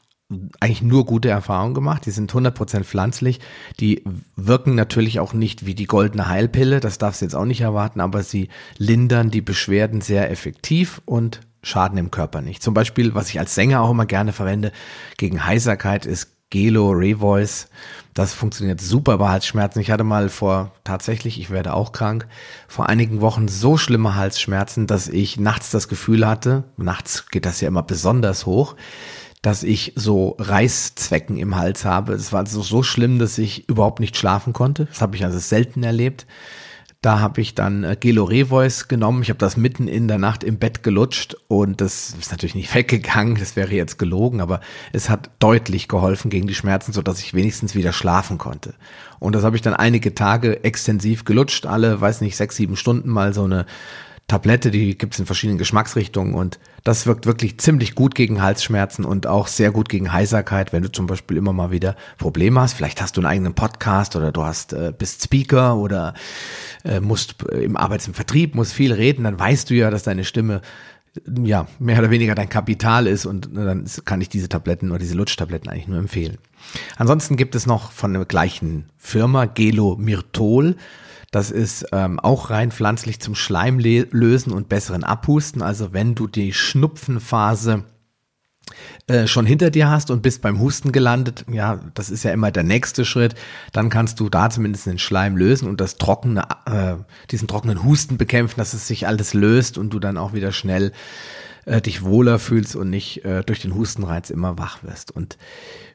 eigentlich 0.60 0.84
nur 0.84 1.06
gute 1.06 1.30
Erfahrungen 1.30 1.74
gemacht. 1.74 2.06
Die 2.06 2.12
sind 2.12 2.32
100% 2.32 2.84
pflanzlich. 2.84 3.40
Die 3.80 4.04
wirken 4.36 4.76
natürlich 4.76 5.20
auch 5.20 5.34
nicht 5.34 5.66
wie 5.66 5.76
die 5.76 5.88
goldene 5.88 6.28
Heilpille. 6.28 6.80
Das 6.80 6.98
darfst 6.98 7.22
du 7.22 7.26
jetzt 7.26 7.36
auch 7.36 7.46
nicht 7.46 7.62
erwarten, 7.62 8.00
aber 8.00 8.22
sie 8.24 8.50
lindern 8.78 9.32
die 9.32 9.42
Beschwerden 9.42 10.02
sehr 10.02 10.30
effektiv 10.30 11.02
und 11.06 11.42
schaden 11.64 11.98
im 11.98 12.12
Körper 12.12 12.42
nicht. 12.42 12.62
Zum 12.62 12.74
Beispiel, 12.74 13.16
was 13.16 13.30
ich 13.30 13.40
als 13.40 13.56
Sänger 13.56 13.82
auch 13.82 13.92
immer 13.92 14.06
gerne 14.06 14.32
verwende 14.32 14.72
gegen 15.18 15.46
Heiserkeit, 15.46 16.06
ist 16.06 16.30
Gelo 16.50 16.90
Revoice. 16.92 17.68
Das 18.14 18.34
funktioniert 18.34 18.82
super 18.82 19.18
bei 19.18 19.30
Halsschmerzen. 19.30 19.80
Ich 19.80 19.92
hatte 19.92 20.04
mal 20.04 20.30
vor, 20.30 20.72
tatsächlich, 20.84 21.40
ich 21.40 21.52
werde 21.52 21.74
auch 21.74 21.92
krank, 21.92 22.28
vor 22.68 22.90
einigen 22.90 23.22
Wochen 23.22 23.48
so 23.48 23.78
schlimme 23.78 24.16
Halsschmerzen, 24.16 24.88
dass 24.88 25.08
ich 25.08 25.40
nachts 25.40 25.70
das 25.70 25.88
Gefühl 25.88 26.28
hatte, 26.28 26.64
nachts 26.76 27.28
geht 27.28 27.46
das 27.46 27.62
ja 27.62 27.68
immer 27.68 27.84
besonders 27.84 28.46
hoch, 28.46 28.76
dass 29.42 29.64
ich 29.64 29.94
so 29.96 30.36
Reißzwecken 30.38 31.38
im 31.38 31.56
Hals 31.56 31.86
habe. 31.86 32.14
Es 32.14 32.34
war 32.34 32.42
also 32.42 32.62
so 32.62 32.84
schlimm, 32.84 33.20
dass 33.20 33.38
ich 33.38 33.70
überhaupt 33.70 34.00
nicht 34.00 34.18
schlafen 34.18 34.54
konnte. 34.54 34.86
Das 34.86 35.02
habe 35.02 35.16
ich 35.16 35.24
also 35.24 35.40
selten 35.40 35.84
erlebt. 35.84 36.26
Da 37.02 37.22
habe 37.22 37.40
ich 37.40 37.56
dann 37.56 37.86
äh, 37.86 37.96
Gelo 37.98 38.26
Revoice 38.26 38.90
genommen. 38.90 39.22
Ich 39.22 39.30
habe 39.30 39.38
das 39.38 39.56
mitten 39.56 39.88
in 39.88 40.10
der 40.10 40.18
Nacht 40.18 40.44
im 40.44 40.60
Bett 40.60 40.84
gelutscht 40.84 41.38
und 41.48 41.80
das 41.80 42.14
ist 42.20 42.32
natürlich 42.32 42.56
nicht 42.56 42.76
weggegangen. 42.76 43.36
Das 43.36 43.56
wäre 43.56 43.72
jetzt 43.74 43.98
gelogen, 43.98 44.42
aber 44.42 44.60
es 44.92 45.10
hat 45.10 45.30
deutlich 45.40 45.88
geholfen 45.88 46.30
gegen 46.30 46.48
die 46.48 46.56
Schmerzen, 46.56 46.92
so 46.92 47.02
dass 47.02 47.22
ich 47.22 47.34
wenigstens 47.34 47.74
wieder 47.74 47.94
schlafen 47.94 48.38
konnte. 48.38 48.74
Und 49.20 49.34
das 49.34 49.46
habe 49.46 49.56
ich 49.56 49.62
dann 49.62 49.74
einige 49.74 50.14
Tage 50.14 50.66
extensiv 50.66 51.24
gelutscht, 51.24 51.66
alle, 51.66 52.02
weiß 52.02 52.20
nicht, 52.20 52.36
sechs, 52.36 52.58
sieben 52.58 52.76
Stunden 52.76 53.10
mal 53.10 53.34
so 53.34 53.46
eine 53.46 53.66
Tablette, 54.30 54.72
die 54.72 54.98
gibt 54.98 55.16
es 55.16 55.20
in 55.20 55.26
verschiedenen 55.26 55.58
Geschmacksrichtungen 55.58 56.34
und 56.34 56.60
das 56.86 57.06
wirkt 57.06 57.26
wirklich 57.26 57.58
ziemlich 57.60 57.96
gut 57.96 58.16
gegen 58.16 58.42
Halsschmerzen 58.42 59.04
und 59.04 59.28
auch 59.28 59.48
sehr 59.48 59.72
gut 59.72 59.90
gegen 59.90 60.14
Heiserkeit, 60.14 60.72
wenn 60.72 60.84
du 60.84 60.92
zum 60.92 61.08
Beispiel 61.08 61.36
immer 61.36 61.52
mal 61.52 61.72
wieder 61.72 61.98
Probleme 62.18 62.62
hast. 62.62 62.74
Vielleicht 62.74 63.02
hast 63.02 63.18
du 63.18 63.22
einen 63.22 63.30
eigenen 63.30 63.56
Podcast 63.56 64.16
oder 64.16 64.32
du 64.32 64.44
hast 64.44 64.72
äh, 64.72 64.94
bist 64.98 65.24
Speaker 65.24 65.76
oder 65.76 66.14
äh, 66.86 67.02
musst 67.02 67.36
äh, 67.52 67.64
im 67.64 67.76
Arbeits- 67.76 68.08
im 68.08 68.14
Vertrieb, 68.14 68.56
musst 68.56 68.72
viel 68.72 68.94
reden, 68.94 69.26
dann 69.26 69.38
weißt 69.38 69.70
du 69.70 69.74
ja, 69.74 69.90
dass 69.90 70.04
deine 70.04 70.24
Stimme 70.24 70.62
ja 71.44 71.68
mehr 71.80 72.00
oder 72.00 72.12
weniger 72.12 72.36
dein 72.36 72.50
Kapital 72.50 73.08
ist 73.08 73.26
und 73.26 73.50
dann 73.54 73.86
kann 74.06 74.22
ich 74.22 74.30
diese 74.30 74.48
Tabletten 74.48 74.92
oder 74.92 75.00
diese 75.00 75.16
Lutschtabletten 75.16 75.70
eigentlich 75.70 75.88
nur 75.88 75.98
empfehlen. 75.98 76.38
Ansonsten 76.98 77.36
gibt 77.36 77.56
es 77.56 77.66
noch 77.66 77.92
von 77.92 78.14
der 78.14 78.26
gleichen 78.26 78.86
Firma 78.98 79.46
Gelo 79.46 79.98
Mirtol 80.00 80.76
das 81.32 81.52
ist 81.52 81.86
ähm, 81.92 82.20
auch 82.20 82.50
rein 82.50 82.72
pflanzlich 82.72 83.20
zum 83.20 83.36
Schleimlösen 83.36 84.52
und 84.52 84.70
besseren 84.70 85.04
Abhusten. 85.04 85.62
Also 85.62 85.94
wenn 85.94 86.16
du 86.16 86.28
die 86.28 86.54
Schnupfenphase 86.54 87.84
äh, 89.08 89.28
schon 89.28 89.46
hinter 89.46 89.70
dir 89.70 89.90
hast 89.90 90.10
und 90.10 90.22
bist 90.22 90.42
beim 90.42 90.60
Husten 90.60 90.92
gelandet, 90.92 91.46
ja, 91.52 91.80
das 91.94 92.10
ist 92.10 92.24
ja 92.24 92.32
immer 92.32 92.52
der 92.52 92.64
nächste 92.64 93.06
Schritt, 93.06 93.36
dann 93.74 93.90
kannst 93.90 94.20
du 94.20 94.30
da 94.30 94.50
zumindest 94.50 94.88
den 94.88 95.00
Schleim 95.00 95.38
lösen 95.38 95.68
und 95.68 95.80
das 95.82 95.98
trockene, 95.98 96.48
äh, 96.66 96.96
diesen 97.30 97.48
trockenen 97.48 97.84
Husten 97.84 98.18
bekämpfen, 98.18 98.60
dass 98.60 98.74
es 98.74 98.88
sich 98.88 99.08
alles 99.08 99.34
löst 99.34 99.78
und 99.78 99.92
du 99.92 100.00
dann 100.00 100.18
auch 100.18 100.34
wieder 100.34 100.52
schnell 100.52 100.92
äh, 101.66 101.82
dich 101.82 102.04
wohler 102.04 102.40
fühlst 102.40 102.76
und 102.76 102.90
nicht 102.90 103.26
äh, 103.26 103.44
durch 103.44 103.62
den 103.62 103.76
Hustenreiz 103.76 104.30
immer 104.30 104.58
wach 104.58 104.84
wirst. 104.84 105.12
Und 105.12 105.38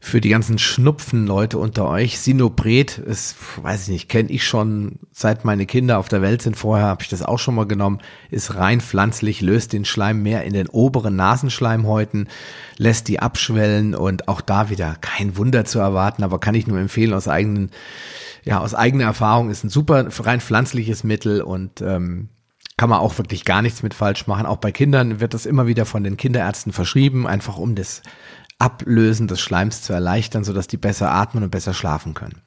für 0.01 0.21
die 0.21 0.29
ganzen 0.29 0.59
Schnupfen-Leute 0.59 1.59
unter 1.59 1.89
euch, 1.89 2.19
Sinopret 2.19 2.99
ist, 2.99 3.37
weiß 3.63 3.85
ich 3.85 3.89
nicht, 3.89 4.09
kenne 4.09 4.31
ich 4.31 4.47
schon 4.47 4.99
seit 5.13 5.45
meine 5.45 5.67
Kinder 5.67 5.99
auf 5.99 6.09
der 6.09 6.23
Welt 6.23 6.43
sind. 6.43 6.57
Vorher 6.57 6.87
habe 6.87 7.03
ich 7.03 7.09
das 7.09 7.23
auch 7.23 7.39
schon 7.39 7.55
mal 7.55 7.67
genommen. 7.67 8.01
Ist 8.31 8.55
rein 8.55 8.81
pflanzlich, 8.81 9.41
löst 9.41 9.73
den 9.73 9.85
Schleim 9.85 10.23
mehr 10.23 10.45
in 10.45 10.53
den 10.53 10.69
oberen 10.69 11.17
Nasenschleimhäuten, 11.17 12.29
lässt 12.77 13.09
die 13.09 13.21
abschwellen 13.21 13.95
und 13.95 14.29
auch 14.29 14.43
da 14.43 14.69
wieder 14.69 14.97
kein 15.01 15.37
Wunder 15.37 15.65
zu 15.65 15.79
erwarten, 15.79 16.23
aber 16.23 16.39
kann 16.39 16.55
ich 16.55 16.67
nur 16.67 16.79
empfehlen 16.79 17.15
aus 17.15 17.29
eigenen, 17.29 17.71
ja, 18.45 18.61
aus 18.61 18.75
eigener 18.75 19.05
Erfahrung 19.05 19.51
ist 19.51 19.65
ein 19.65 19.71
super 19.71 20.07
rein 20.21 20.41
pflanzliches 20.41 21.03
Mittel 21.03 21.41
und 21.41 21.81
ähm, 21.81 22.29
kann 22.77 22.91
man 22.91 23.01
auch 23.01 23.19
wirklich 23.19 23.45
gar 23.45 23.63
nichts 23.63 23.83
mit 23.83 23.95
falsch 23.95 24.27
machen. 24.27 24.47
Auch 24.47 24.57
bei 24.57 24.73
Kindern 24.73 25.21
wird 25.21 25.35
das 25.35 25.47
immer 25.47 25.67
wieder 25.67 25.87
von 25.87 26.03
den 26.03 26.17
Kinderärzten 26.17 26.73
verschrieben, 26.73 27.27
einfach 27.27 27.57
um 27.57 27.75
das 27.75 28.03
Ablösen 28.59 29.29
des 29.29 29.41
Schleims 29.41 29.83
zu 29.83 29.93
erleichtern, 29.93 30.45
sodass 30.45 30.67
die 30.67 30.77
besser 30.77 31.11
atmen 31.11 31.45
und 31.45 31.51
besser 31.51 31.75
schlafen 31.75 32.15
können. 32.15 32.41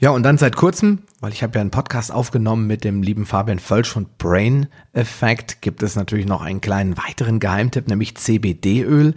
Ja, 0.00 0.10
und 0.10 0.22
dann 0.22 0.38
seit 0.38 0.56
kurzem 0.56 1.02
weil 1.20 1.32
ich 1.32 1.42
habe 1.42 1.56
ja 1.56 1.60
einen 1.60 1.72
Podcast 1.72 2.12
aufgenommen 2.12 2.68
mit 2.68 2.84
dem 2.84 3.02
lieben 3.02 3.26
Fabian 3.26 3.58
Völsch 3.58 3.90
von 3.90 4.06
Brain 4.18 4.68
Effect, 4.92 5.60
gibt 5.62 5.82
es 5.82 5.96
natürlich 5.96 6.26
noch 6.26 6.42
einen 6.42 6.60
kleinen 6.60 6.96
weiteren 6.96 7.40
Geheimtipp, 7.40 7.88
nämlich 7.88 8.16
CBD-Öl. 8.16 9.14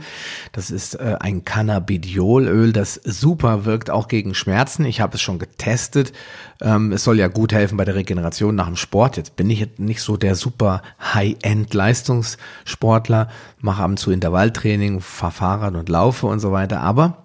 Das 0.52 0.72
ist 0.72 0.96
äh, 0.96 1.18
ein 1.20 1.46
Cannabidiolöl, 1.46 2.74
das 2.74 2.96
super 2.96 3.66
wirkt, 3.66 3.92
auch 3.92 4.08
gegen 4.08 4.34
Schmerzen. 4.34 4.84
Ich 4.86 5.00
habe 5.00 5.14
es 5.16 5.22
schon 5.22 5.38
getestet. 5.38 6.12
Ähm, 6.60 6.92
es 6.92 7.04
soll 7.04 7.20
ja 7.20 7.28
gut 7.28 7.54
helfen 7.54 7.78
bei 7.78 7.86
der 7.86 7.94
Regeneration 7.96 8.56
nach 8.56 8.66
dem 8.66 8.78
Sport. 8.78 9.18
Jetzt 9.18 9.36
bin 9.36 9.52
ich 9.52 9.78
nicht 9.78 10.02
so 10.02 10.18
der 10.18 10.34
super 10.34 10.82
High-End-Leistungssportler, 11.14 13.30
mache 13.60 13.84
ab 13.84 13.90
und 13.90 13.98
zu 13.98 14.10
Intervalltraining, 14.12 15.02
fahre 15.02 15.32
Fahrrad 15.32 15.76
und 15.76 15.90
laufe 15.90 16.26
und 16.26 16.40
so 16.40 16.52
weiter, 16.52 16.82
aber 16.82 17.21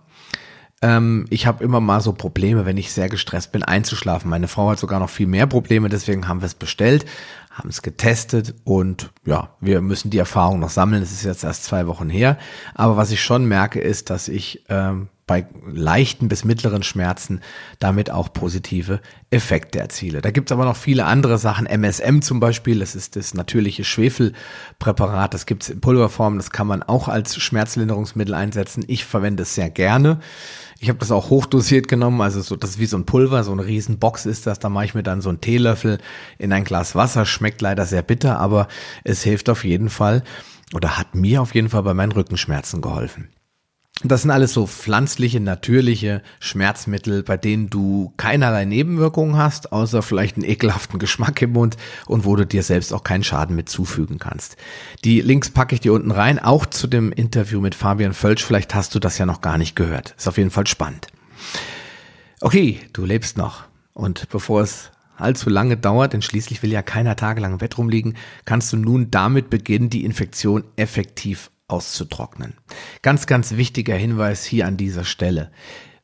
ähm, 0.83 1.27
ich 1.31 1.47
habe 1.47 1.65
immer 1.65 1.81
mal 1.81 2.01
so 2.01 2.12
Probleme, 2.12 2.67
wenn 2.67 2.77
ich 2.77 2.93
sehr 2.93 3.09
gestresst 3.09 3.53
bin, 3.53 3.62
einzuschlafen. 3.62 4.29
Meine 4.29 4.49
Frau 4.49 4.71
hat 4.71 4.79
sogar 4.79 5.01
noch 5.01 5.11
viel 5.11 5.27
mehr 5.27 5.47
Probleme, 5.47 5.89
deswegen 5.89 6.29
haben 6.29 6.41
wir 6.41 6.47
es 6.47 6.55
bestellt, 6.55 7.07
haben 7.51 7.69
es 7.71 7.83
getestet 7.83 8.55
und 8.65 9.11
ja, 9.25 9.51
wir 9.61 9.81
müssen 9.81 10.11
die 10.11 10.19
Erfahrung 10.19 10.61
noch 10.61 10.71
sammeln. 10.71 11.03
Es 11.03 11.12
ist 11.12 11.25
jetzt 11.25 11.45
erst 11.45 11.65
zwei 11.65 11.87
Wochen 11.87 12.11
her. 12.11 12.39
Aber 12.75 12.97
was 12.97 13.11
ich 13.11 13.23
schon 13.23 13.47
merke, 13.47 13.81
ist, 13.81 14.11
dass 14.11 14.29
ich 14.29 14.65
ähm, 14.69 15.09
bei 15.27 15.47
leichten 15.67 16.29
bis 16.29 16.45
mittleren 16.45 16.85
Schmerzen 16.85 17.41
damit 17.81 18.11
auch 18.11 18.33
positive 18.33 19.01
Effekte 19.31 19.81
erziele. 19.81 20.21
Da 20.21 20.31
gibt's 20.31 20.53
aber 20.53 20.65
noch 20.65 20.77
viele 20.77 21.05
andere 21.05 21.37
Sachen. 21.37 21.67
MSM 21.67 22.21
zum 22.21 22.39
Beispiel, 22.39 22.79
das 22.79 22.95
ist 22.95 23.17
das 23.17 23.35
natürliche 23.35 23.83
Schwefelpräparat, 23.83 25.35
das 25.35 25.47
gibt's 25.47 25.69
in 25.69 25.81
Pulverform, 25.81 26.37
das 26.37 26.51
kann 26.51 26.69
man 26.69 26.85
auch 26.85 27.09
als 27.09 27.37
Schmerzlinderungsmittel 27.37 28.35
einsetzen. 28.35 28.85
Ich 28.87 29.05
verwende 29.05 29.43
es 29.43 29.57
sehr 29.57 29.69
gerne. 29.69 30.21
Ich 30.79 30.89
habe 30.89 30.99
das 31.01 31.11
auch 31.11 31.31
hochdosiert 31.31 31.89
genommen, 31.89 32.21
also 32.21 32.41
so, 32.41 32.55
das 32.55 32.71
ist 32.71 32.79
wie 32.79 32.87
so 32.87 32.97
ein 32.97 33.07
Pulver, 33.07 33.43
so 33.43 33.53
eine 33.53 33.65
Riesenbox 33.65 34.27
ist 34.27 34.47
das. 34.47 34.61
Da 34.61 34.69
mache 34.69 34.85
ich 34.85 34.95
mir 34.95 35.03
dann 35.03 35.23
so 35.23 35.31
einen 35.31 35.41
Teelöffel 35.41 35.99
in 36.39 36.53
ein 36.53 36.65
Glas 36.65 36.95
Wasser. 36.95 37.27
Schmeckt 37.27 37.62
leider 37.62 37.87
sehr 37.87 38.03
bitter, 38.03 38.39
aber 38.39 38.69
es 39.03 39.23
hilft 39.23 39.49
auf 39.49 39.65
jeden 39.65 39.89
Fall 39.89 40.23
oder 40.75 40.99
hat 40.99 41.15
mir 41.15 41.43
auf 41.43 41.55
jeden 41.55 41.71
Fall 41.71 41.83
bei 41.83 41.95
meinen 41.95 42.12
Rückenschmerzen 42.12 42.81
geholfen. 42.81 43.29
Das 44.03 44.23
sind 44.23 44.31
alles 44.31 44.53
so 44.53 44.67
pflanzliche, 44.67 45.41
natürliche 45.41 46.23
Schmerzmittel, 46.39 47.23
bei 47.23 47.39
denen 47.39 47.71
du 47.71 48.13
keinerlei 48.19 48.67
Nebenwirkungen 48.67 49.39
hast, 49.39 49.73
außer 49.73 50.03
vielleicht 50.03 50.37
einen 50.37 50.45
ekelhaften 50.45 50.99
Geschmack 50.99 51.41
im 51.41 51.53
Mund 51.53 51.79
und 52.05 52.27
wo 52.27 52.37
du 52.37 52.45
dir 52.45 52.63
selbst 52.63 52.93
auch 52.93 53.05
keinen 53.05 53.25
Schaden 53.25 53.57
mit 53.57 53.71
zufügen 53.71 54.19
kannst. 54.19 54.59
Die 55.05 55.23
Links 55.23 55.49
packe 55.49 55.75
ich 55.75 55.81
dir 55.81 55.95
unten 55.95 56.11
rein, 56.11 56.39
auch 56.39 56.67
zu 56.67 56.89
dem 56.89 57.11
Interview 57.11 57.63
mit 57.63 57.75
Fabian 57.75 58.13
Völsch. 58.13 58.45
Vielleicht 58.45 58.75
hast 58.75 58.95
du 58.95 58.99
das 58.99 59.17
ja 59.17 59.25
noch 59.25 59.41
gar 59.41 59.57
nicht 59.57 59.75
gehört. 59.77 60.15
Ist 60.19 60.29
auf 60.29 60.37
jeden 60.37 60.51
Fall 60.51 60.67
spannend. 60.67 61.07
Okay, 62.43 62.81
du 62.93 63.07
lebst 63.07 63.39
noch. 63.39 63.65
Und 63.95 64.29
bevor 64.29 64.61
es 64.61 64.91
allzu 65.17 65.49
lange 65.49 65.79
dauert, 65.79 66.13
denn 66.13 66.21
schließlich 66.21 66.63
will 66.63 66.71
ja 66.71 66.83
keiner 66.83 67.17
tagelang 67.17 67.53
im 67.53 67.59
Bett 67.59 67.79
rumliegen, 67.79 68.15
kannst 68.45 68.75
du 68.75 68.77
nun 68.77 69.11
damit 69.11 69.49
beginnen, 69.49 69.89
die 69.89 70.05
Infektion 70.05 70.65
effektiv 70.77 71.51
auszutrocknen. 71.68 72.55
Ganz, 73.02 73.26
ganz 73.26 73.57
wichtiger 73.57 73.94
Hinweis 73.94 74.44
hier 74.44 74.66
an 74.66 74.76
dieser 74.76 75.05
Stelle. 75.05 75.50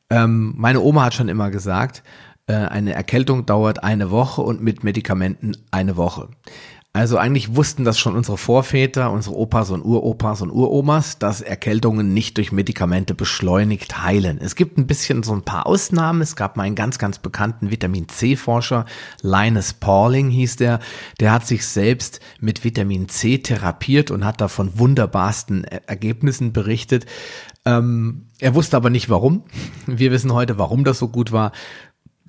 Ähm, 0.09 0.53
meine 0.57 0.81
Oma 0.81 1.05
hat 1.05 1.13
schon 1.13 1.29
immer 1.29 1.49
gesagt, 1.51 2.03
äh, 2.47 2.53
eine 2.53 2.93
Erkältung 2.93 3.45
dauert 3.45 3.83
eine 3.83 4.11
Woche 4.11 4.41
und 4.41 4.61
mit 4.61 4.83
Medikamenten 4.83 5.55
eine 5.71 5.95
Woche. 5.95 6.29
Also 6.95 7.17
eigentlich 7.17 7.55
wussten 7.55 7.85
das 7.85 7.97
schon 7.97 8.15
unsere 8.15 8.37
Vorväter, 8.37 9.09
unsere 9.09 9.35
Opas 9.35 9.71
und 9.71 9.81
Uropas 9.81 10.43
und 10.43 10.51
Uromas, 10.51 11.17
dass 11.17 11.41
Erkältungen 11.41 12.13
nicht 12.13 12.37
durch 12.37 12.51
Medikamente 12.51 13.15
beschleunigt 13.15 14.03
heilen. 14.03 14.37
Es 14.39 14.55
gibt 14.55 14.77
ein 14.77 14.85
bisschen 14.85 15.23
so 15.23 15.33
ein 15.33 15.41
paar 15.41 15.65
Ausnahmen. 15.65 16.21
Es 16.21 16.35
gab 16.35 16.55
mal 16.55 16.63
einen 16.63 16.75
ganz, 16.75 16.99
ganz 16.99 17.17
bekannten 17.17 17.71
Vitamin 17.71 18.09
C-Forscher, 18.09 18.85
Linus 19.23 19.73
Pauling 19.73 20.29
hieß 20.29 20.57
der. 20.57 20.79
Der 21.19 21.31
hat 21.31 21.47
sich 21.47 21.65
selbst 21.65 22.19
mit 22.39 22.63
Vitamin 22.63 23.09
C 23.09 23.39
therapiert 23.39 24.11
und 24.11 24.23
hat 24.23 24.39
da 24.39 24.47
von 24.47 24.77
wunderbarsten 24.77 25.63
Ergebnissen 25.63 26.53
berichtet. 26.53 27.07
Ähm, 27.65 28.27
er 28.37 28.53
wusste 28.53 28.77
aber 28.77 28.91
nicht 28.91 29.09
warum. 29.09 29.45
Wir 29.87 30.11
wissen 30.11 30.31
heute, 30.31 30.59
warum 30.59 30.83
das 30.83 30.99
so 30.99 31.07
gut 31.07 31.31
war. 31.31 31.53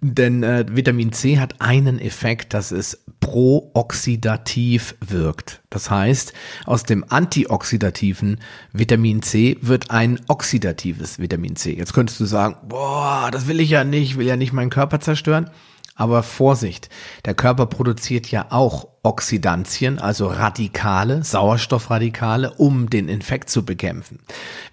Denn 0.06 0.42
äh, 0.42 0.66
Vitamin 0.68 1.12
C 1.14 1.38
hat 1.38 1.62
einen 1.62 1.98
Effekt, 1.98 2.52
dass 2.52 2.72
es 2.72 3.04
prooxidativ 3.20 4.96
wirkt. 5.00 5.62
Das 5.70 5.90
heißt, 5.90 6.34
aus 6.66 6.82
dem 6.82 7.06
antioxidativen 7.08 8.38
Vitamin 8.74 9.22
C 9.22 9.56
wird 9.62 9.90
ein 9.90 10.20
oxidatives 10.28 11.18
Vitamin 11.20 11.56
C. 11.56 11.74
Jetzt 11.74 11.94
könntest 11.94 12.20
du 12.20 12.26
sagen, 12.26 12.56
boah, 12.68 13.30
das 13.32 13.48
will 13.48 13.60
ich 13.60 13.70
ja 13.70 13.82
nicht, 13.82 14.18
will 14.18 14.26
ja 14.26 14.36
nicht 14.36 14.52
meinen 14.52 14.68
Körper 14.68 15.00
zerstören. 15.00 15.48
Aber 15.94 16.22
Vorsicht, 16.22 16.90
der 17.24 17.32
Körper 17.32 17.64
produziert 17.64 18.30
ja 18.30 18.48
auch 18.50 18.88
Oxidantien, 19.02 19.98
also 19.98 20.26
Radikale, 20.26 21.24
Sauerstoffradikale, 21.24 22.52
um 22.52 22.90
den 22.90 23.08
Infekt 23.08 23.48
zu 23.48 23.64
bekämpfen. 23.64 24.18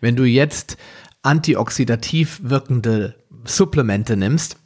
Wenn 0.02 0.18
du 0.18 0.26
jetzt 0.26 0.76
antioxidativ 1.22 2.42
wirkende 2.44 3.16
Supplemente 3.46 4.18
nimmst, 4.18 4.58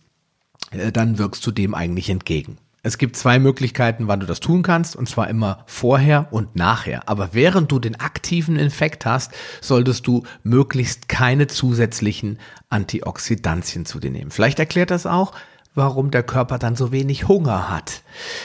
dann 0.71 1.17
wirkst 1.17 1.45
du 1.45 1.51
dem 1.51 1.73
eigentlich 1.73 2.09
entgegen. 2.09 2.57
Es 2.85 2.99
gibt 2.99 3.17
zwei 3.17 3.39
Möglichkeiten, 3.39 4.07
wann 4.07 4.19
du 4.19 4.27
das 4.27 4.39
tun 4.39 4.61
kannst, 4.61 4.95
und 4.95 5.09
zwar 5.09 5.27
immer 5.27 5.63
vorher 5.65 6.27
und 6.31 6.55
nachher. 6.55 7.09
Aber 7.09 7.29
während 7.33 7.71
du 7.71 7.79
den 7.79 7.99
aktiven 7.99 8.57
Infekt 8.57 9.07
hast, 9.07 9.31
solltest 9.59 10.05
du 10.05 10.21
möglichst 10.43 11.09
keine 11.09 11.47
zusätzlichen 11.47 12.37
Antioxidantien 12.69 13.87
zu 13.87 13.99
dir 13.99 14.11
nehmen. 14.11 14.29
Vielleicht 14.29 14.59
erklärt 14.59 14.91
das 14.91 15.07
auch, 15.07 15.33
warum 15.73 16.11
der 16.11 16.21
Körper 16.21 16.59
dann 16.59 16.75
so 16.75 16.91
wenig 16.91 17.27
Hunger 17.27 17.69
hat. 17.69 18.03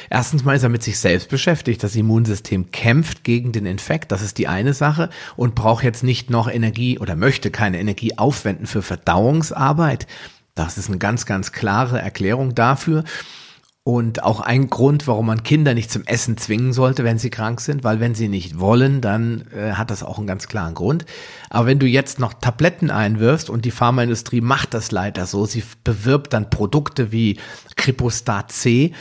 Erstens 0.08 0.42
mal 0.42 0.56
ist 0.56 0.62
er 0.62 0.70
mit 0.70 0.82
sich 0.82 0.98
selbst 0.98 1.28
beschäftigt. 1.28 1.82
Das 1.82 1.94
Immunsystem 1.94 2.70
kämpft 2.70 3.24
gegen 3.24 3.52
den 3.52 3.66
Infekt. 3.66 4.10
Das 4.10 4.22
ist 4.22 4.38
die 4.38 4.48
eine 4.48 4.72
Sache 4.72 5.10
und 5.36 5.54
braucht 5.54 5.84
jetzt 5.84 6.02
nicht 6.02 6.30
noch 6.30 6.50
Energie 6.50 6.98
oder 6.98 7.14
möchte 7.14 7.50
keine 7.50 7.78
Energie 7.78 8.16
aufwenden 8.16 8.66
für 8.66 8.80
Verdauungsarbeit. 8.80 10.06
Das 10.54 10.78
ist 10.78 10.88
eine 10.88 10.98
ganz, 10.98 11.26
ganz 11.26 11.52
klare 11.52 12.00
Erklärung 12.00 12.54
dafür. 12.54 13.04
Und 13.82 14.22
auch 14.22 14.40
ein 14.40 14.68
Grund, 14.68 15.06
warum 15.06 15.26
man 15.26 15.42
Kinder 15.42 15.72
nicht 15.72 15.90
zum 15.90 16.04
Essen 16.04 16.36
zwingen 16.36 16.74
sollte, 16.74 17.02
wenn 17.02 17.18
sie 17.18 17.30
krank 17.30 17.62
sind, 17.62 17.82
weil 17.82 17.98
wenn 17.98 18.14
sie 18.14 18.28
nicht 18.28 18.60
wollen, 18.60 19.00
dann 19.00 19.46
äh, 19.56 19.72
hat 19.72 19.90
das 19.90 20.02
auch 20.02 20.18
einen 20.18 20.26
ganz 20.26 20.48
klaren 20.48 20.74
Grund. 20.74 21.06
Aber 21.48 21.66
wenn 21.66 21.78
du 21.78 21.86
jetzt 21.86 22.20
noch 22.20 22.34
Tabletten 22.34 22.90
einwirfst 22.90 23.48
und 23.48 23.64
die 23.64 23.70
Pharmaindustrie 23.70 24.42
macht 24.42 24.74
das 24.74 24.92
leider 24.92 25.24
so, 25.24 25.46
sie 25.46 25.64
bewirbt 25.82 26.34
dann 26.34 26.50
Produkte 26.50 27.10
wie 27.10 27.38
Kripostat 27.76 28.52
C, 28.52 28.92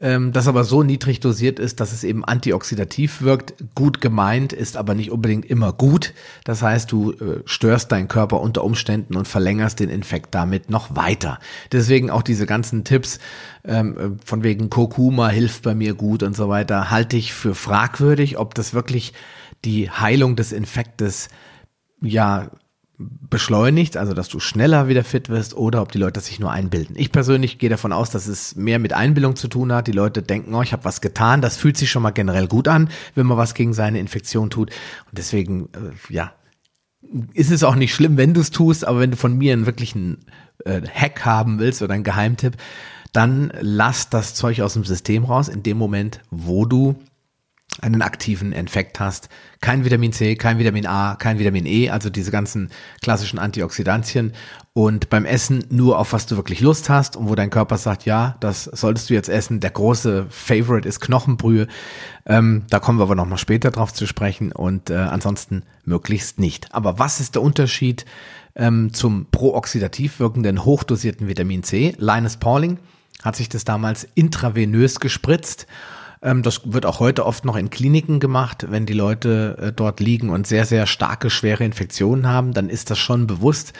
ähm, 0.00 0.32
das 0.32 0.46
aber 0.46 0.64
so 0.64 0.82
niedrig 0.82 1.20
dosiert 1.20 1.58
ist, 1.58 1.80
dass 1.80 1.92
es 1.92 2.04
eben 2.04 2.24
antioxidativ 2.24 3.22
wirkt. 3.22 3.54
Gut 3.74 4.00
gemeint, 4.00 4.52
ist 4.52 4.76
aber 4.76 4.94
nicht 4.94 5.10
unbedingt 5.10 5.46
immer 5.46 5.72
gut. 5.72 6.14
Das 6.44 6.62
heißt, 6.62 6.90
du 6.92 7.12
äh, 7.12 7.42
störst 7.46 7.90
deinen 7.90 8.06
Körper 8.06 8.40
unter 8.40 8.62
Umständen 8.62 9.16
und 9.16 9.26
verlängerst 9.26 9.80
den 9.80 9.88
Infekt 9.88 10.34
damit 10.34 10.70
noch 10.70 10.94
weiter. 10.94 11.40
Deswegen 11.72 12.10
auch 12.10 12.22
diese 12.22 12.46
ganzen 12.46 12.84
Tipps 12.84 13.18
ähm, 13.64 13.98
äh, 13.98 14.24
von 14.24 14.44
wegen 14.44 14.70
Kurkuma 14.70 15.28
hilft 15.28 15.62
bei 15.62 15.74
mir 15.74 15.94
gut 15.94 16.22
und 16.22 16.36
so 16.36 16.48
weiter, 16.48 16.90
halte 16.90 17.16
ich 17.16 17.32
für 17.32 17.54
fragwürdig, 17.54 18.38
ob 18.38 18.54
das 18.54 18.74
wirklich 18.74 19.14
die 19.64 19.90
Heilung 19.90 20.36
des 20.36 20.52
Infektes 20.52 21.28
ja 22.00 22.50
beschleunigt, 22.98 23.96
also 23.96 24.12
dass 24.12 24.28
du 24.28 24.40
schneller 24.40 24.88
wieder 24.88 25.04
fit 25.04 25.28
wirst 25.28 25.56
oder 25.56 25.82
ob 25.82 25.92
die 25.92 25.98
Leute 25.98 26.18
sich 26.20 26.40
nur 26.40 26.50
einbilden. 26.50 26.96
Ich 26.98 27.12
persönlich 27.12 27.58
gehe 27.58 27.70
davon 27.70 27.92
aus, 27.92 28.10
dass 28.10 28.26
es 28.26 28.56
mehr 28.56 28.80
mit 28.80 28.92
Einbildung 28.92 29.36
zu 29.36 29.46
tun 29.46 29.72
hat. 29.72 29.86
Die 29.86 29.92
Leute 29.92 30.22
denken, 30.22 30.52
oh, 30.54 30.62
ich 30.62 30.72
habe 30.72 30.84
was 30.84 31.00
getan. 31.00 31.40
Das 31.40 31.56
fühlt 31.56 31.76
sich 31.76 31.90
schon 31.90 32.02
mal 32.02 32.10
generell 32.10 32.48
gut 32.48 32.66
an, 32.66 32.90
wenn 33.14 33.26
man 33.26 33.38
was 33.38 33.54
gegen 33.54 33.72
seine 33.72 34.00
Infektion 34.00 34.50
tut. 34.50 34.70
Und 34.70 35.18
deswegen, 35.18 35.68
äh, 35.74 36.12
ja, 36.12 36.32
ist 37.34 37.52
es 37.52 37.62
auch 37.62 37.76
nicht 37.76 37.94
schlimm, 37.94 38.16
wenn 38.16 38.34
du 38.34 38.40
es 38.40 38.50
tust, 38.50 38.84
aber 38.84 38.98
wenn 38.98 39.12
du 39.12 39.16
von 39.16 39.38
mir 39.38 39.52
einen 39.52 39.66
wirklichen 39.66 40.18
äh, 40.64 40.82
Hack 40.82 41.24
haben 41.24 41.60
willst 41.60 41.82
oder 41.82 41.94
einen 41.94 42.04
Geheimtipp, 42.04 42.56
dann 43.12 43.52
lass 43.60 44.10
das 44.10 44.34
Zeug 44.34 44.60
aus 44.60 44.74
dem 44.74 44.84
System 44.84 45.24
raus 45.24 45.48
in 45.48 45.62
dem 45.62 45.78
Moment, 45.78 46.20
wo 46.30 46.66
du 46.66 46.96
einen 47.80 48.02
aktiven 48.02 48.52
Infekt 48.52 48.98
hast. 48.98 49.28
Kein 49.60 49.84
Vitamin 49.84 50.12
C, 50.12 50.36
kein 50.36 50.58
Vitamin 50.58 50.86
A, 50.86 51.16
kein 51.16 51.38
Vitamin 51.38 51.66
E, 51.66 51.90
also 51.90 52.10
diese 52.10 52.30
ganzen 52.30 52.70
klassischen 53.02 53.38
Antioxidantien. 53.38 54.32
Und 54.72 55.10
beim 55.10 55.24
Essen 55.24 55.64
nur 55.70 55.98
auf 55.98 56.12
was 56.12 56.26
du 56.26 56.36
wirklich 56.36 56.60
Lust 56.60 56.88
hast 56.88 57.16
und 57.16 57.28
wo 57.28 57.34
dein 57.34 57.50
Körper 57.50 57.78
sagt, 57.78 58.04
ja, 58.04 58.36
das 58.40 58.64
solltest 58.64 59.10
du 59.10 59.14
jetzt 59.14 59.28
essen. 59.28 59.60
Der 59.60 59.70
große 59.70 60.26
Favorite 60.28 60.88
ist 60.88 61.00
Knochenbrühe. 61.00 61.66
Ähm, 62.26 62.64
da 62.70 62.78
kommen 62.78 62.98
wir 62.98 63.04
aber 63.04 63.14
nochmal 63.14 63.38
später 63.38 63.70
drauf 63.70 63.92
zu 63.92 64.06
sprechen 64.06 64.52
und 64.52 64.90
äh, 64.90 64.94
ansonsten 64.94 65.62
möglichst 65.84 66.38
nicht. 66.38 66.74
Aber 66.74 66.98
was 66.98 67.20
ist 67.20 67.34
der 67.34 67.42
Unterschied 67.42 68.04
ähm, 68.54 68.92
zum 68.92 69.26
prooxidativ 69.30 70.20
wirkenden 70.20 70.64
hochdosierten 70.64 71.28
Vitamin 71.28 71.62
C? 71.62 71.94
Linus 71.98 72.36
Pauling 72.36 72.78
hat 73.22 73.36
sich 73.36 73.48
das 73.48 73.64
damals 73.64 74.06
intravenös 74.14 75.00
gespritzt 75.00 75.66
das 76.20 76.60
wird 76.64 76.86
auch 76.86 77.00
heute 77.00 77.24
oft 77.26 77.44
noch 77.44 77.56
in 77.56 77.70
Kliniken 77.70 78.20
gemacht. 78.20 78.66
Wenn 78.70 78.86
die 78.86 78.94
Leute 78.94 79.56
äh, 79.60 79.72
dort 79.72 80.00
liegen 80.00 80.30
und 80.30 80.46
sehr, 80.46 80.64
sehr 80.64 80.86
starke, 80.86 81.30
schwere 81.30 81.64
Infektionen 81.64 82.26
haben, 82.26 82.52
dann 82.52 82.68
ist 82.68 82.90
das 82.90 82.98
schon 82.98 83.26
bewusst. 83.26 83.72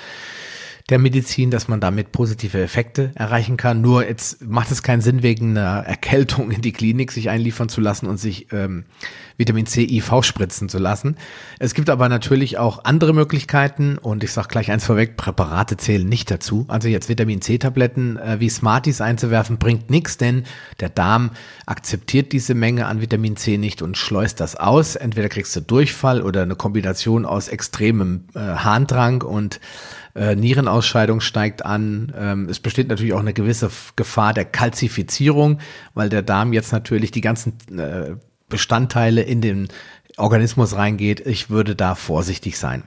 Der 0.88 0.98
Medizin, 0.98 1.50
dass 1.50 1.68
man 1.68 1.80
damit 1.80 2.12
positive 2.12 2.60
Effekte 2.62 3.12
erreichen 3.14 3.58
kann. 3.58 3.82
Nur 3.82 4.06
jetzt 4.06 4.42
macht 4.42 4.70
es 4.70 4.82
keinen 4.82 5.02
Sinn, 5.02 5.22
wegen 5.22 5.56
einer 5.56 5.84
Erkältung 5.84 6.50
in 6.50 6.62
die 6.62 6.72
Klinik 6.72 7.12
sich 7.12 7.28
einliefern 7.28 7.68
zu 7.68 7.80
lassen 7.80 8.06
und 8.06 8.16
sich 8.16 8.52
ähm, 8.52 8.84
Vitamin 9.36 9.66
C 9.66 9.82
IV 9.82 10.22
spritzen 10.22 10.68
zu 10.68 10.78
lassen. 10.78 11.16
Es 11.58 11.74
gibt 11.74 11.90
aber 11.90 12.08
natürlich 12.08 12.56
auch 12.56 12.84
andere 12.84 13.12
Möglichkeiten 13.12 13.98
und 13.98 14.24
ich 14.24 14.32
sage 14.32 14.48
gleich 14.48 14.70
eins 14.70 14.86
vorweg, 14.86 15.16
Präparate 15.16 15.76
zählen 15.76 16.08
nicht 16.08 16.30
dazu. 16.30 16.64
Also 16.68 16.88
jetzt 16.88 17.10
Vitamin 17.10 17.42
C-Tabletten 17.42 18.16
äh, 18.16 18.40
wie 18.40 18.48
Smarties 18.48 19.02
einzuwerfen, 19.02 19.58
bringt 19.58 19.90
nichts, 19.90 20.16
denn 20.16 20.44
der 20.80 20.88
Darm 20.88 21.32
akzeptiert 21.66 22.32
diese 22.32 22.54
Menge 22.54 22.86
an 22.86 23.02
Vitamin 23.02 23.36
C 23.36 23.58
nicht 23.58 23.82
und 23.82 23.98
schleust 23.98 24.40
das 24.40 24.56
aus. 24.56 24.96
Entweder 24.96 25.28
kriegst 25.28 25.54
du 25.54 25.60
Durchfall 25.60 26.22
oder 26.22 26.42
eine 26.42 26.56
Kombination 26.56 27.26
aus 27.26 27.48
extremem 27.48 28.24
äh, 28.34 28.38
Harndrang 28.38 29.22
und 29.22 29.60
äh, 30.18 30.34
Nierenausscheidung 30.34 31.20
steigt 31.20 31.64
an. 31.64 32.12
Ähm, 32.16 32.48
es 32.48 32.60
besteht 32.60 32.88
natürlich 32.88 33.12
auch 33.12 33.20
eine 33.20 33.32
gewisse 33.32 33.70
Gefahr 33.96 34.34
der 34.34 34.44
Kalzifizierung, 34.44 35.58
weil 35.94 36.08
der 36.08 36.22
Darm 36.22 36.52
jetzt 36.52 36.72
natürlich 36.72 37.10
die 37.10 37.20
ganzen 37.20 37.54
äh, 37.78 38.16
Bestandteile 38.48 39.22
in 39.22 39.40
den 39.40 39.68
Organismus 40.16 40.74
reingeht. 40.74 41.24
Ich 41.24 41.50
würde 41.50 41.76
da 41.76 41.94
vorsichtig 41.94 42.58
sein. 42.58 42.82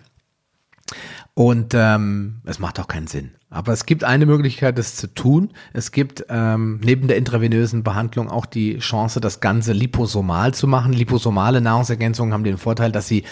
Und 1.34 1.74
ähm, 1.74 2.42
es 2.44 2.60
macht 2.60 2.80
auch 2.80 2.88
keinen 2.88 3.08
Sinn. 3.08 3.32
Aber 3.50 3.72
es 3.72 3.86
gibt 3.86 4.04
eine 4.04 4.26
Möglichkeit, 4.26 4.78
das 4.78 4.96
zu 4.96 5.08
tun. 5.08 5.52
Es 5.74 5.92
gibt 5.92 6.26
ähm, 6.30 6.80
neben 6.84 7.08
der 7.08 7.18
intravenösen 7.18 7.84
Behandlung 7.84 8.30
auch 8.30 8.46
die 8.46 8.80
Chance, 8.80 9.22
das 9.22 9.40
Ganze 9.40 9.72
liposomal 9.72 10.54
zu 10.54 10.68
machen. 10.68 10.92
Liposomale 10.92 11.62
Nahrungsergänzungen 11.62 12.34
haben 12.34 12.44
den 12.44 12.58
Vorteil, 12.58 12.92
dass 12.92 13.08
sie 13.08 13.24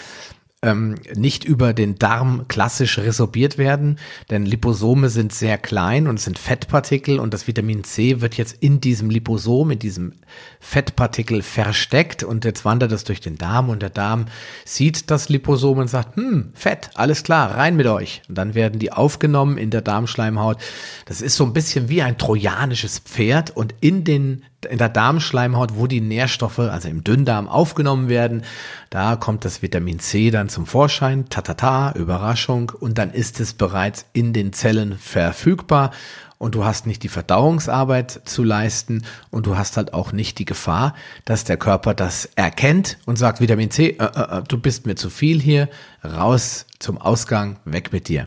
ähm, 0.62 0.96
nicht 1.14 1.44
über 1.44 1.72
den 1.72 1.98
Darm 1.98 2.46
klassisch 2.48 2.98
resorbiert 2.98 3.56
werden, 3.56 3.98
denn 4.28 4.44
Liposome 4.44 5.08
sind 5.08 5.32
sehr 5.32 5.56
klein 5.56 6.06
und 6.06 6.20
sind 6.20 6.38
Fettpartikel 6.38 7.18
und 7.18 7.32
das 7.32 7.46
Vitamin 7.46 7.82
C 7.82 8.20
wird 8.20 8.34
jetzt 8.34 8.56
in 8.60 8.80
diesem 8.80 9.08
Liposom, 9.08 9.70
in 9.70 9.78
diesem 9.78 10.12
Fettpartikel 10.60 11.40
versteckt 11.40 12.22
und 12.22 12.44
jetzt 12.44 12.66
wandert 12.66 12.92
es 12.92 13.04
durch 13.04 13.20
den 13.20 13.38
Darm 13.38 13.70
und 13.70 13.80
der 13.80 13.88
Darm 13.88 14.26
sieht 14.66 15.10
das 15.10 15.30
Liposom 15.30 15.78
und 15.78 15.88
sagt, 15.88 16.16
hm, 16.16 16.50
Fett, 16.52 16.90
alles 16.94 17.22
klar, 17.22 17.56
rein 17.56 17.76
mit 17.76 17.86
euch. 17.86 18.20
Und 18.28 18.36
dann 18.36 18.54
werden 18.54 18.78
die 18.78 18.92
aufgenommen 18.92 19.56
in 19.56 19.70
der 19.70 19.80
Darmschleimhaut. 19.80 20.58
Das 21.06 21.22
ist 21.22 21.36
so 21.36 21.44
ein 21.44 21.54
bisschen 21.54 21.88
wie 21.88 22.02
ein 22.02 22.18
trojanisches 22.18 22.98
Pferd 22.98 23.56
und 23.56 23.74
in 23.80 24.04
den 24.04 24.42
in 24.68 24.78
der 24.78 24.88
Darmschleimhaut, 24.88 25.76
wo 25.76 25.86
die 25.86 26.00
Nährstoffe, 26.00 26.58
also 26.58 26.88
im 26.88 27.04
Dünndarm, 27.04 27.48
aufgenommen 27.48 28.08
werden. 28.08 28.42
Da 28.90 29.16
kommt 29.16 29.44
das 29.44 29.62
Vitamin 29.62 29.98
C 29.98 30.30
dann 30.30 30.48
zum 30.48 30.66
Vorschein, 30.66 31.28
tatata, 31.28 31.92
Überraschung, 31.92 32.70
und 32.78 32.98
dann 32.98 33.10
ist 33.10 33.40
es 33.40 33.54
bereits 33.54 34.06
in 34.12 34.32
den 34.32 34.52
Zellen 34.52 34.98
verfügbar. 34.98 35.90
Und 36.38 36.54
du 36.54 36.64
hast 36.64 36.86
nicht 36.86 37.02
die 37.02 37.08
Verdauungsarbeit 37.08 38.22
zu 38.24 38.42
leisten. 38.42 39.04
Und 39.30 39.46
du 39.46 39.58
hast 39.58 39.76
halt 39.76 39.92
auch 39.92 40.12
nicht 40.12 40.38
die 40.38 40.46
Gefahr, 40.46 40.94
dass 41.26 41.44
der 41.44 41.58
Körper 41.58 41.92
das 41.92 42.30
erkennt 42.34 42.96
und 43.04 43.16
sagt, 43.16 43.42
Vitamin 43.42 43.70
C, 43.70 43.88
äh, 43.88 44.04
äh, 44.04 44.38
äh 44.38 44.42
du 44.48 44.58
bist 44.58 44.86
mir 44.86 44.94
zu 44.94 45.10
viel 45.10 45.38
hier, 45.38 45.68
raus 46.02 46.64
zum 46.78 46.96
Ausgang, 46.96 47.58
weg 47.66 47.92
mit 47.92 48.08
dir. 48.08 48.26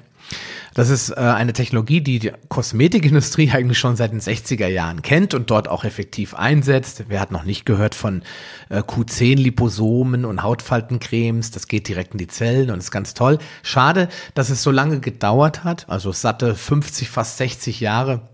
Das 0.74 0.90
ist 0.90 1.12
äh, 1.12 1.16
eine 1.16 1.54
Technologie, 1.54 2.02
die 2.02 2.20
die 2.20 2.32
Kosmetikindustrie 2.50 3.52
eigentlich 3.54 3.80
schon 3.80 3.96
seit 3.96 4.12
den 4.12 4.22
60er 4.22 4.68
Jahren 4.68 5.02
kennt 5.02 5.34
und 5.34 5.50
dort 5.50 5.68
auch 5.68 5.84
effektiv 5.84 6.34
einsetzt. 6.34 7.06
Wer 7.08 7.20
hat 7.20 7.32
noch 7.32 7.44
nicht 7.44 7.66
gehört 7.66 7.96
von 7.96 8.24
äh, 8.70 8.80
Q10-Liposomen 8.80 10.26
und 10.26 10.44
Hautfaltencremes? 10.44 11.52
Das 11.52 11.68
geht 11.68 11.88
direkt 11.88 12.14
in 12.14 12.18
die 12.18 12.28
Zellen 12.28 12.72
und 12.72 12.80
ist 12.80 12.92
ganz 12.92 13.14
toll. 13.14 13.38
Schade, 13.62 14.10
dass 14.34 14.50
es 14.50 14.64
so 14.64 14.72
lange 14.72 15.00
gedauert 15.00 15.64
hat, 15.64 15.88
also 15.90 16.12
satte 16.12 16.56
50, 16.56 17.10
fast 17.10 17.38
60 17.38 17.80
Jahre 17.80 18.33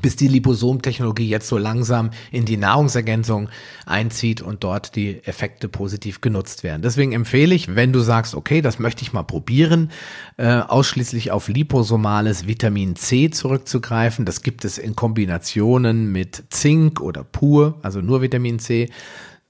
bis 0.00 0.16
die 0.16 0.28
Liposomtechnologie 0.28 1.28
jetzt 1.28 1.48
so 1.48 1.58
langsam 1.58 2.10
in 2.30 2.44
die 2.44 2.56
Nahrungsergänzung 2.56 3.48
einzieht 3.86 4.42
und 4.42 4.64
dort 4.64 4.96
die 4.96 5.24
Effekte 5.24 5.68
positiv 5.68 6.20
genutzt 6.20 6.62
werden. 6.62 6.82
Deswegen 6.82 7.12
empfehle 7.12 7.54
ich, 7.54 7.74
wenn 7.74 7.92
du 7.92 8.00
sagst, 8.00 8.34
okay, 8.34 8.60
das 8.60 8.78
möchte 8.78 9.02
ich 9.02 9.12
mal 9.12 9.22
probieren, 9.22 9.90
äh, 10.36 10.46
ausschließlich 10.46 11.30
auf 11.30 11.48
liposomales 11.48 12.46
Vitamin 12.46 12.96
C 12.96 13.30
zurückzugreifen. 13.30 14.24
Das 14.24 14.42
gibt 14.42 14.64
es 14.64 14.78
in 14.78 14.96
Kombinationen 14.96 16.12
mit 16.12 16.44
Zink 16.50 17.00
oder 17.00 17.24
pur, 17.24 17.78
also 17.82 18.00
nur 18.00 18.22
Vitamin 18.22 18.58
C. 18.58 18.88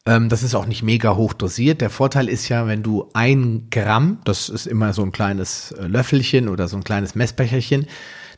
Ähm, 0.09 0.29
das 0.31 0.43
ist 0.43 0.55
auch 0.55 0.67
nicht 0.67 0.83
mega 0.83 1.17
hoch 1.17 1.35
dosiert. 1.35 1.81
Der 1.83 1.91
Vorteil 1.91 2.29
ist 2.29 2.49
ja, 2.49 2.67
wenn 2.67 2.83
du 2.83 3.11
ein 3.13 3.69
Gramm, 3.71 4.19
das 4.25 4.49
ist 4.49 4.67
immer 4.67 4.95
so 4.95 5.03
ein 5.03 5.13
kleines 5.13 5.73
äh, 5.73 5.87
Löffelchen 5.87 6.49
oder 6.49 6.67
so 6.67 6.77
ein 6.77 6.85
kleines 6.85 7.15
Messbecherchen, 7.15 7.87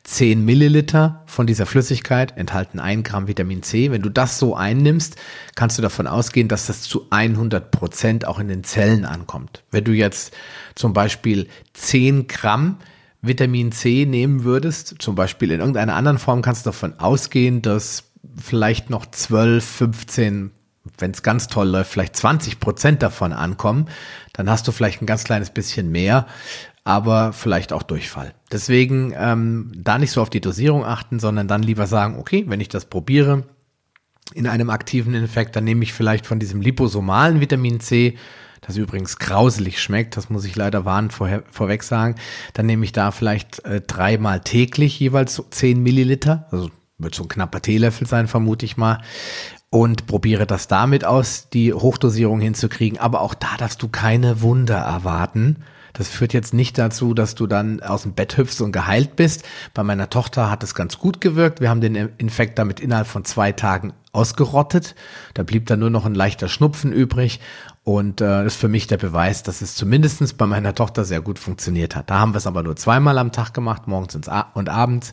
10 0.05 0.45
Milliliter 0.45 1.23
von 1.27 1.47
dieser 1.47 1.67
Flüssigkeit 1.67 2.37
enthalten 2.37 2.81
ein 2.81 3.03
Gramm 3.03 3.29
Vitamin 3.29 3.63
C. 3.63 3.91
Wenn 3.91 4.03
du 4.03 4.09
das 4.09 4.39
so 4.39 4.57
einnimmst, 4.57 5.17
kannst 5.55 5.79
du 5.79 5.83
davon 5.83 6.07
ausgehen, 6.07 6.49
dass 6.49 6.67
das 6.67 6.83
zu 6.83 7.07
100 7.11 7.71
Prozent 7.71 8.27
auch 8.27 8.39
in 8.39 8.49
den 8.49 8.65
Zellen 8.65 9.05
ankommt. 9.05 9.63
Wenn 9.71 9.85
du 9.85 9.93
jetzt 9.93 10.35
zum 10.75 10.95
Beispiel 10.95 11.49
10 11.75 12.29
Gramm 12.29 12.79
Vitamin 13.23 13.73
C 13.73 14.07
nehmen 14.07 14.45
würdest, 14.45 14.97
zum 14.99 15.15
Beispiel 15.15 15.51
in 15.51 15.61
irgendeiner 15.61 15.95
anderen 15.95 16.19
Form, 16.19 16.41
kannst 16.41 16.65
du 16.65 16.71
davon 16.71 16.99
ausgehen, 16.99 17.61
dass 17.61 18.05
vielleicht 18.37 18.91
noch 18.91 19.07
12, 19.07 19.65
15 19.65 20.51
wenn 20.97 21.11
es 21.11 21.23
ganz 21.23 21.47
toll 21.47 21.69
läuft, 21.69 21.93
vielleicht 21.93 22.17
20 22.17 22.59
Prozent 22.59 23.03
davon 23.03 23.35
ankommen, 23.35 23.87
dann 24.33 24.49
hast 24.49 24.67
du 24.67 24.73
vielleicht 24.73 25.03
ein 25.03 25.07
ganz 25.07 25.25
kleines 25.25 25.51
bisschen 25.51 25.93
mehr 25.93 26.27
aber 26.85 27.33
vielleicht 27.33 27.73
auch 27.73 27.83
Durchfall. 27.83 28.35
Deswegen 28.53 29.15
ähm, 29.17 29.73
da 29.77 29.99
nicht 29.99 30.11
so 30.11 30.21
auf 30.23 30.31
die 30.31 30.41
Dosierung 30.41 30.85
achten, 30.85 31.21
sondern 31.21 31.49
dann 31.49 31.63
lieber 31.63 31.87
sagen, 31.87 32.19
okay, 32.19 32.45
wenn 32.49 32.61
ich 32.61 32.69
das 32.69 32.85
probiere 32.85 33.45
in 34.35 34.47
einem 34.47 34.71
aktiven 34.71 35.15
Infekt, 35.15 35.57
dann 35.57 35.65
nehme 35.65 35.83
ich 35.83 35.93
vielleicht 35.93 36.27
von 36.27 36.39
diesem 36.39 36.61
liposomalen 36.61 37.41
Vitamin 37.41 37.81
C, 37.81 38.17
das 38.61 38.77
übrigens 38.77 39.19
grauselig 39.19 39.81
schmeckt, 39.81 40.17
das 40.17 40.31
muss 40.31 40.45
ich 40.45 40.55
leider 40.55 40.85
warnen 40.85 41.11
vorher, 41.11 41.45
vorweg 41.51 41.83
sagen, 41.83 42.17
dann 42.53 42.67
nehme 42.67 42.85
ich 42.85 42.93
da 42.93 43.11
vielleicht 43.11 43.65
äh, 43.65 43.81
dreimal 43.81 44.41
täglich 44.41 44.99
jeweils 45.01 45.35
so 45.35 45.45
10 45.49 45.83
Milliliter, 45.83 46.47
also 46.51 46.71
wird 46.99 47.15
so 47.15 47.23
ein 47.23 47.29
knapper 47.29 47.63
Teelöffel 47.63 48.07
sein, 48.07 48.29
vermute 48.29 48.67
ich 48.67 48.77
mal 48.77 49.03
und 49.71 50.07
probiere 50.07 50.47
das 50.47 50.69
damit 50.69 51.05
aus, 51.05 51.49
die 51.49 51.73
Hochdosierung 51.73 52.41
hinzukriegen. 52.41 52.99
Aber 52.99 53.21
auch 53.21 53.35
da 53.35 53.57
darfst 53.57 53.83
du 53.83 53.89
keine 53.89 54.43
Wunder 54.43 54.79
erwarten. 54.79 55.65
Das 55.93 56.09
führt 56.09 56.33
jetzt 56.33 56.55
nicht 56.55 56.79
dazu, 56.79 57.15
dass 57.15 57.35
du 57.35 57.47
dann 57.47 57.81
aus 57.81 58.03
dem 58.03 58.15
Bett 58.15 58.37
hüpfst 58.37 58.61
und 58.61 58.73
geheilt 58.73 59.17
bist. 59.17 59.45
Bei 59.75 59.83
meiner 59.83 60.11
Tochter 60.11 60.51
hat 60.51 60.63
es 60.63 60.75
ganz 60.75 60.99
gut 60.99 61.21
gewirkt. 61.21 61.61
Wir 61.61 61.71
haben 61.71 61.81
den 61.81 61.95
Infekt 61.95 62.59
damit 62.59 62.81
innerhalb 62.81 63.07
von 63.07 63.25
zwei 63.25 63.53
Tagen 63.53 63.93
ausgerottet. 64.13 64.95
Da 65.35 65.43
blieb 65.43 65.67
dann 65.67 65.81
nur 65.81 65.91
noch 65.91 66.07
ein 66.07 66.15
leichter 66.15 66.49
Schnupfen 66.49 66.93
übrig. 66.93 67.41
Und 67.85 68.21
äh, 68.21 68.45
das 68.45 68.55
ist 68.55 68.61
für 68.61 68.69
mich 68.69 68.87
der 68.87 68.99
Beweis, 68.99 69.43
dass 69.43 69.63
es 69.63 69.75
zumindestens 69.75 70.35
bei 70.35 70.47
meiner 70.47 70.75
Tochter 70.75 71.05
sehr 71.05 71.21
gut 71.21 71.39
funktioniert 71.39 71.97
hat. 71.97 72.11
Da 72.11 72.19
haben 72.19 72.35
wir 72.35 72.39
es 72.39 72.47
aber 72.47 72.63
nur 72.63 72.77
zweimal 72.77 73.19
am 73.19 73.33
Tag 73.33 73.55
gemacht, 73.55 73.87
morgens 73.87 74.15
und 74.15 74.69
abends. 74.69 75.13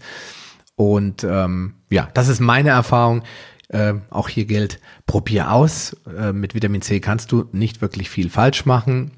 Und 0.75 1.23
ähm, 1.23 1.75
ja, 1.89 2.09
das 2.13 2.27
ist 2.27 2.39
meine 2.39 2.69
Erfahrung. 2.69 3.23
Äh, 3.69 3.95
auch 4.09 4.29
hier 4.29 4.45
gilt, 4.45 4.79
probier 5.05 5.51
aus. 5.51 5.95
Äh, 6.17 6.33
mit 6.33 6.55
Vitamin 6.55 6.81
C 6.81 6.99
kannst 6.99 7.31
du 7.31 7.49
nicht 7.51 7.81
wirklich 7.81 8.09
viel 8.09 8.29
falsch 8.29 8.65
machen 8.65 9.11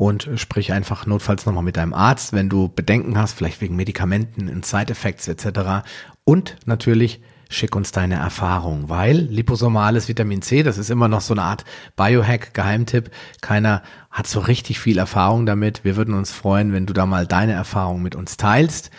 und 0.00 0.30
sprich 0.36 0.72
einfach 0.72 1.04
notfalls 1.04 1.44
nochmal 1.44 1.62
mit 1.62 1.76
deinem 1.76 1.92
Arzt, 1.92 2.32
wenn 2.32 2.48
du 2.48 2.70
Bedenken 2.74 3.18
hast, 3.18 3.34
vielleicht 3.34 3.60
wegen 3.60 3.76
Medikamenten, 3.76 4.62
Side-Effects 4.62 5.28
etc. 5.28 5.86
Und 6.24 6.56
natürlich 6.64 7.20
schick 7.50 7.76
uns 7.76 7.92
deine 7.92 8.14
Erfahrung, 8.14 8.88
weil 8.88 9.18
liposomales 9.18 10.08
Vitamin 10.08 10.40
C, 10.40 10.62
das 10.62 10.78
ist 10.78 10.88
immer 10.88 11.08
noch 11.08 11.20
so 11.20 11.34
eine 11.34 11.42
Art 11.42 11.66
Biohack, 11.96 12.54
Geheimtipp. 12.54 13.10
Keiner 13.42 13.82
hat 14.10 14.26
so 14.26 14.40
richtig 14.40 14.80
viel 14.80 14.96
Erfahrung 14.96 15.44
damit. 15.44 15.84
Wir 15.84 15.96
würden 15.96 16.14
uns 16.14 16.32
freuen, 16.32 16.72
wenn 16.72 16.86
du 16.86 16.94
da 16.94 17.04
mal 17.04 17.26
deine 17.26 17.52
Erfahrung 17.52 18.00
mit 18.00 18.14
uns 18.14 18.38
teilst. 18.38 18.90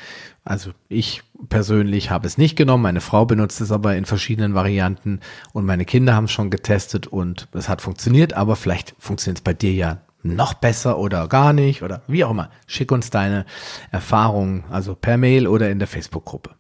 Also 0.44 0.70
ich 0.88 1.24
persönlich 1.50 2.12
habe 2.12 2.28
es 2.28 2.38
nicht 2.38 2.56
genommen, 2.56 2.84
meine 2.84 3.02
Frau 3.02 3.26
benutzt 3.26 3.60
es 3.60 3.72
aber 3.72 3.96
in 3.96 4.06
verschiedenen 4.06 4.54
Varianten 4.54 5.20
und 5.52 5.66
meine 5.66 5.86
Kinder 5.86 6.14
haben 6.14 6.26
es 6.26 6.32
schon 6.32 6.52
getestet 6.52 7.08
und 7.08 7.48
es 7.54 7.70
hat 7.70 7.82
funktioniert, 7.82 8.34
aber 8.34 8.56
vielleicht 8.56 8.94
funktioniert 9.00 9.40
es 9.40 9.44
bei 9.44 9.56
dir 9.56 9.74
ja 9.74 10.02
noch 10.24 10.54
besser 10.54 10.98
oder 10.98 11.28
gar 11.28 11.54
nicht 11.54 11.84
oder 11.84 12.02
wie 12.08 12.24
auch 12.24 12.32
immer. 12.32 12.50
Schick 12.68 12.92
uns 12.92 13.10
deine 13.10 13.46
Erfahrungen, 13.92 14.64
also 14.70 14.96
per 14.96 15.18
Mail 15.18 15.48
oder 15.48 15.70
in 15.70 15.80
der 15.80 15.88
Facebook-Gruppe. 15.88 16.52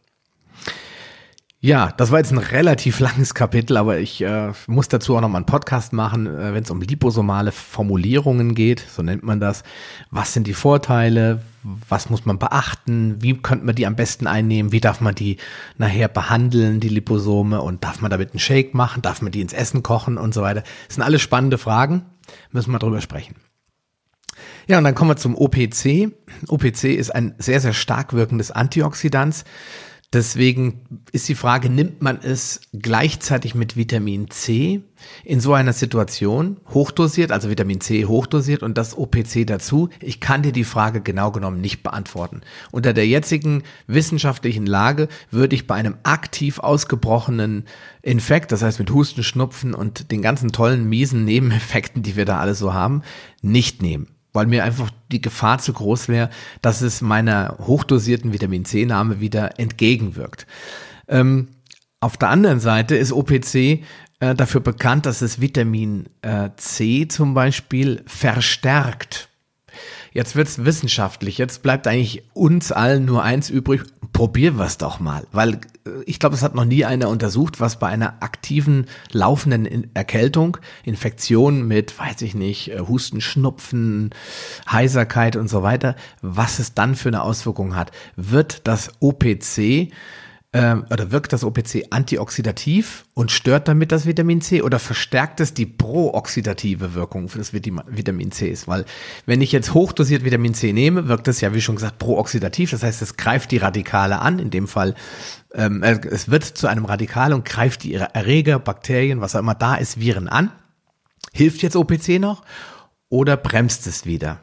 Ja, 1.64 1.94
das 1.96 2.10
war 2.10 2.18
jetzt 2.18 2.32
ein 2.32 2.40
relativ 2.40 3.00
langes 3.00 3.36
Kapitel, 3.36 3.78
aber 3.78 4.00
ich 4.00 4.20
äh, 4.22 4.52
muss 4.66 4.88
dazu 4.88 5.16
auch 5.16 5.22
noch 5.22 5.30
mal 5.30 5.38
einen 5.38 5.46
Podcast 5.46 5.94
machen, 5.94 6.26
äh, 6.26 6.56
wenn 6.56 6.64
es 6.64 6.72
um 6.72 6.82
liposomale 6.82 7.52
Formulierungen 7.52 8.56
geht, 8.56 8.80
so 8.80 9.04
nennt 9.04 9.22
man 9.22 9.40
das. 9.40 9.62
Was 10.10 10.34
sind 10.34 10.48
die 10.48 10.56
Vorteile? 10.56 11.44
Was 11.62 12.10
muss 12.10 12.26
man 12.26 12.40
beachten? 12.40 13.22
Wie 13.22 13.38
könnte 13.38 13.64
man 13.64 13.76
die 13.76 13.86
am 13.86 13.96
besten 13.96 14.26
einnehmen? 14.26 14.72
Wie 14.72 14.82
darf 14.82 15.02
man 15.02 15.14
die 15.14 15.38
nachher 15.78 16.08
behandeln, 16.08 16.80
die 16.80 16.90
Liposome? 16.90 17.62
Und 17.62 17.84
darf 17.84 18.02
man 18.02 18.10
damit 18.10 18.32
einen 18.32 18.40
Shake 18.40 18.74
machen? 18.74 19.04
Darf 19.04 19.22
man 19.22 19.32
die 19.32 19.42
ins 19.42 19.54
Essen 19.54 19.84
kochen 19.84 20.18
und 20.18 20.34
so 20.34 20.42
weiter? 20.42 20.64
Das 20.88 20.96
sind 20.96 21.04
alles 21.04 21.22
spannende 21.22 21.60
Fragen. 21.60 22.08
Müssen 22.52 22.72
wir 22.72 22.80
drüber 22.80 23.02
sprechen. 23.02 23.36
Ja, 24.68 24.78
und 24.78 24.84
dann 24.84 24.96
kommen 24.96 25.12
wir 25.12 25.18
zum 25.18 25.36
OPC. 25.36 26.12
OPC 26.48 26.86
ist 26.86 27.14
ein 27.14 27.36
sehr, 27.38 27.60
sehr 27.60 27.74
stark 27.74 28.14
wirkendes 28.14 28.52
Antioxidant. 28.52 29.44
Deswegen 30.14 31.06
ist 31.14 31.30
die 31.30 31.36
Frage, 31.36 31.70
nimmt 31.70 32.02
man 32.02 32.20
es 32.22 32.60
gleichzeitig 32.74 33.56
mit 33.56 33.78
Vitamin 33.78 34.30
C 34.30 34.82
in 35.24 35.40
so 35.40 35.54
einer 35.54 35.72
Situation, 35.72 36.58
hochdosiert, 36.68 37.32
also 37.32 37.50
Vitamin 37.50 37.80
C 37.80 38.06
hochdosiert 38.06 38.62
und 38.62 38.78
das 38.78 38.98
OPC 38.98 39.48
dazu? 39.48 39.88
Ich 40.02 40.20
kann 40.20 40.44
dir 40.44 40.52
die 40.52 40.66
Frage 40.66 41.00
genau 41.00 41.32
genommen 41.32 41.62
nicht 41.62 41.82
beantworten. 41.82 42.42
Unter 42.72 42.92
der 42.92 43.08
jetzigen 43.08 43.64
wissenschaftlichen 43.88 44.66
Lage 44.66 45.08
würde 45.30 45.56
ich 45.56 45.66
bei 45.66 45.76
einem 45.76 45.96
aktiv 46.04 46.60
ausgebrochenen 46.60 47.64
Infekt, 48.02 48.52
das 48.52 48.64
heißt 48.64 48.80
mit 48.80 48.92
Husten, 48.92 49.24
Schnupfen 49.24 49.74
und 49.74 50.12
den 50.12 50.22
ganzen 50.22 50.52
tollen, 50.52 50.90
miesen 50.90 51.24
Nebeneffekten, 51.24 52.04
die 52.04 52.18
wir 52.18 52.26
da 52.26 52.40
alle 52.40 52.56
so 52.56 52.74
haben, 52.74 53.02
nicht 53.42 53.82
nehmen 53.82 54.08
weil 54.34 54.46
mir 54.48 54.64
einfach 54.64 54.90
die 55.12 55.22
Gefahr 55.22 55.60
zu 55.60 55.74
groß 55.74 56.08
wäre, 56.08 56.30
dass 56.62 56.82
es 56.82 57.02
meiner 57.02 57.58
hochdosierten 57.60 58.34
Vitamin 58.34 58.66
C-Nahme 58.66 59.20
wieder 59.20 59.60
entgegenwirkt. 59.60 60.48
Ähm, 61.08 61.50
auf 62.00 62.18
der 62.18 62.30
anderen 62.30 62.60
Seite 62.60 62.96
ist 62.96 63.12
OPC 63.12 63.84
äh, 64.20 64.36
dafür 64.36 64.62
bekannt, 64.62 65.06
dass 65.06 65.22
es 65.22 65.42
Vitamin 65.42 66.08
äh, 66.22 66.50
C 66.56 67.08
zum 67.08 67.34
Beispiel 67.34 68.04
verstärkt. 68.08 69.30
Jetzt 70.14 70.36
wird's 70.36 70.66
wissenschaftlich. 70.66 71.38
Jetzt 71.38 71.64
bleibt 71.64 71.88
eigentlich 71.88 72.24
uns 72.34 72.72
allen 72.72 73.06
nur 73.06 73.24
eins 73.24 73.50
übrig. 73.50 73.84
Probieren 74.12 74.58
wir 74.58 74.66
es 74.66 74.78
doch 74.78 75.00
mal. 75.00 75.26
Weil 75.32 75.62
ich 76.06 76.20
glaube, 76.20 76.36
es 76.36 76.44
hat 76.44 76.54
noch 76.54 76.66
nie 76.66 76.86
einer 76.86 77.10
untersucht, 77.10 77.60
was 77.60 77.80
bei 77.80 77.88
einer 77.88 78.22
aktiven, 78.22 78.86
laufenden 79.12 79.94
Erkältung, 79.96 80.58
Infektion 80.84 81.68
mit, 81.68 81.98
weiß 81.98 82.22
ich 82.22 82.36
nicht, 82.36 82.72
äh, 82.72 82.80
Husten, 82.80 83.22
Schnupfen, 83.22 84.12
Heiserkeit 84.70 85.36
und 85.36 85.48
so 85.48 85.64
weiter, 85.64 85.96
was 86.22 86.60
es 86.60 86.74
dann 86.74 86.96
für 86.96 87.10
eine 87.10 87.24
Auswirkung 87.24 87.76
hat. 87.76 87.92
Wird 88.16 88.68
das 88.68 88.92
OPC 89.00 89.92
ähm, 90.54 90.86
oder 90.90 91.12
wirkt 91.12 91.32
das 91.32 91.46
OPC 91.46 91.88
antioxidativ 91.92 93.06
und 93.14 93.32
stört 93.32 93.70
damit 93.70 93.94
das 93.94 94.06
Vitamin 94.06 94.42
C 94.42 94.62
oder 94.62 94.80
verstärkt 94.80 95.40
es 95.40 95.54
die 95.54 95.66
prooxidative 95.66 96.94
Wirkung 96.94 97.30
für 97.30 97.38
das 97.38 97.54
Vitamin 97.54 98.32
C? 98.32 98.54
Weil 98.66 98.84
wenn 99.26 99.42
ich 99.42 99.54
jetzt 99.54 99.74
hochdosiert 99.74 100.26
Vitamin 100.26 100.54
C 100.54 100.74
nehme, 100.74 101.08
wirkt 101.08 101.30
es 101.30 101.40
ja, 101.40 101.54
wie 101.54 101.62
schon 101.62 101.76
gesagt, 101.76 102.00
prooxidativ. 102.00 102.72
Das 102.72 102.84
heißt, 102.84 103.02
es 103.02 103.16
greift 103.16 103.52
die 103.52 103.58
Radikale 103.58 104.20
an. 104.20 104.40
In 104.40 104.50
dem 104.50 104.68
Fall, 104.68 104.94
ähm, 105.54 105.84
äh, 105.84 106.00
es 106.10 106.30
wird 106.30 106.44
zu 106.44 106.68
einem 106.68 106.84
Radikal 106.84 107.32
und 107.32 107.46
greift 107.46 107.84
die 107.84 107.94
Erreger, 107.94 108.60
Bakterien, 108.60 109.22
was 109.22 109.36
auch 109.36 109.40
immer 109.40 109.56
da 109.56 109.76
ist, 109.76 110.02
Viren 110.02 110.28
an. 110.28 110.52
Hilft 111.32 111.62
jetzt 111.62 111.78
OPC 111.78 112.20
noch 112.20 112.44
oder 113.08 113.38
bremst 113.38 113.88
es 113.88 114.06
wieder? 114.06 114.42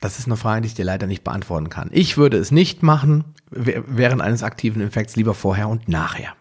Das 0.00 0.18
ist 0.18 0.26
eine 0.26 0.36
Frage, 0.36 0.62
die 0.62 0.68
ich 0.68 0.74
dir 0.74 0.84
leider 0.84 1.06
nicht 1.06 1.24
beantworten 1.24 1.70
kann. 1.70 1.90
Ich 1.92 2.16
würde 2.16 2.36
es 2.36 2.50
nicht 2.50 2.82
machen 2.82 3.24
während 3.50 4.22
eines 4.22 4.42
aktiven 4.42 4.80
Infekts, 4.80 5.16
lieber 5.16 5.34
vorher 5.34 5.68
und 5.68 5.88
nachher. 5.88 6.34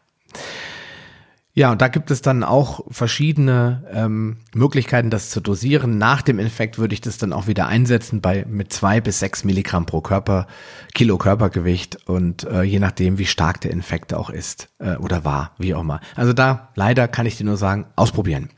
Ja, 1.57 1.71
und 1.71 1.81
da 1.81 1.87
gibt 1.87 2.11
es 2.11 2.21
dann 2.21 2.43
auch 2.43 2.85
verschiedene 2.91 3.83
ähm, 3.91 4.37
Möglichkeiten, 4.53 5.09
das 5.09 5.31
zu 5.31 5.41
dosieren. 5.41 5.97
Nach 5.97 6.21
dem 6.21 6.37
Infekt 6.37 6.77
würde 6.77 6.93
ich 6.93 7.01
das 7.01 7.17
dann 7.17 7.33
auch 7.33 7.47
wieder 7.47 7.65
einsetzen 7.65 8.21
bei 8.21 8.45
mit 8.47 8.71
zwei 8.71 9.01
bis 9.01 9.17
sechs 9.17 9.43
Milligramm 9.43 9.87
pro 9.87 10.01
Körper, 10.01 10.45
Kilo 10.93 11.17
Körpergewicht 11.17 12.07
und 12.07 12.43
äh, 12.43 12.61
je 12.61 12.77
nachdem, 12.77 13.17
wie 13.17 13.25
stark 13.25 13.59
der 13.61 13.71
Infekt 13.71 14.13
auch 14.13 14.29
ist 14.29 14.69
äh, 14.77 14.97
oder 14.97 15.25
war, 15.25 15.55
wie 15.57 15.73
auch 15.73 15.81
immer. 15.81 15.99
Also 16.15 16.31
da 16.31 16.69
leider 16.75 17.07
kann 17.07 17.25
ich 17.25 17.37
dir 17.37 17.45
nur 17.45 17.57
sagen, 17.57 17.87
ausprobieren. 17.95 18.49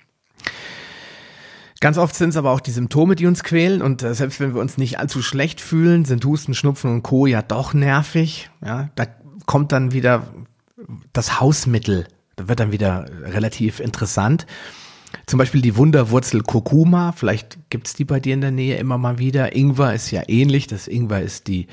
Ganz 1.82 1.98
oft 1.98 2.14
sind 2.16 2.30
es 2.30 2.38
aber 2.38 2.52
auch 2.52 2.60
die 2.60 2.72
Symptome, 2.72 3.16
die 3.16 3.26
uns 3.26 3.44
quälen 3.44 3.82
und 3.82 4.04
äh, 4.04 4.14
selbst 4.14 4.40
wenn 4.40 4.54
wir 4.54 4.62
uns 4.62 4.78
nicht 4.78 5.00
allzu 5.00 5.22
schlecht 5.22 5.62
fühlen, 5.62 6.04
sind 6.04 6.26
Husten, 6.26 6.54
Schnupfen 6.54 6.92
und 6.92 7.04
Co. 7.04 7.26
ja 7.26 7.42
doch 7.42 7.74
nervig. 7.74 8.50
Ja, 8.64 8.90
da 8.96 9.06
kommt 9.46 9.72
dann 9.72 9.94
wieder 9.94 10.28
das 11.14 11.40
Hausmittel, 11.40 12.08
da 12.36 12.50
wird 12.50 12.60
dann 12.60 12.72
wieder 12.72 13.06
relativ 13.24 13.80
interessant. 13.80 14.46
Zum 15.30 15.38
Beispiel 15.38 15.62
die 15.62 15.78
Wunderwurzel 15.78 16.42
Kurkuma, 16.42 17.12
vielleicht 17.12 17.60
gibt's 17.70 17.94
die 17.94 18.04
bei 18.04 18.20
dir 18.20 18.34
in 18.34 18.42
der 18.42 18.50
Nähe 18.50 18.78
immer 18.78 18.98
mal 18.98 19.20
wieder. 19.20 19.56
Ingwer 19.56 19.94
ist 19.94 20.10
ja 20.10 20.24
ähnlich, 20.28 20.66
das 20.66 20.88
Ingwer 20.88 21.22
ist 21.22 21.48
die 21.48 21.68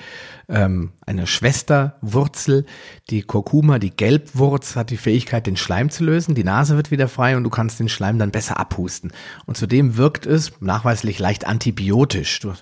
ähm, 0.50 0.92
eine 1.06 1.26
Schwesterwurzel. 1.26 2.66
Die 3.08 3.22
Kurkuma, 3.22 3.78
die 3.78 3.96
Gelbwurz, 3.96 4.76
hat 4.76 4.90
die 4.90 4.98
Fähigkeit, 4.98 5.46
den 5.46 5.56
Schleim 5.56 5.88
zu 5.88 6.04
lösen. 6.04 6.34
Die 6.34 6.44
Nase 6.44 6.76
wird 6.76 6.90
wieder 6.90 7.08
frei 7.08 7.34
und 7.34 7.44
du 7.44 7.48
kannst 7.48 7.80
den 7.80 7.88
Schleim 7.88 8.18
dann 8.18 8.30
besser 8.30 8.60
abhusten. 8.60 9.10
Und 9.46 9.56
zudem 9.56 9.96
wirkt 9.96 10.26
es 10.26 10.52
nachweislich 10.60 11.18
leicht 11.18 11.46
antibiotisch. 11.46 12.40
Du, 12.40 12.52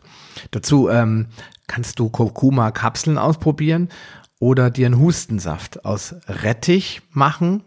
dazu 0.53 0.89
ähm, 0.91 1.27
kannst 1.67 1.99
du 1.99 2.09
Kurkuma-Kapseln 2.09 3.19
ausprobieren 3.19 3.89
oder 4.39 4.71
dir 4.71 4.87
einen 4.87 5.01
Hustensaft 5.01 5.85
aus 5.85 6.15
Rettich 6.29 7.03
machen 7.11 7.65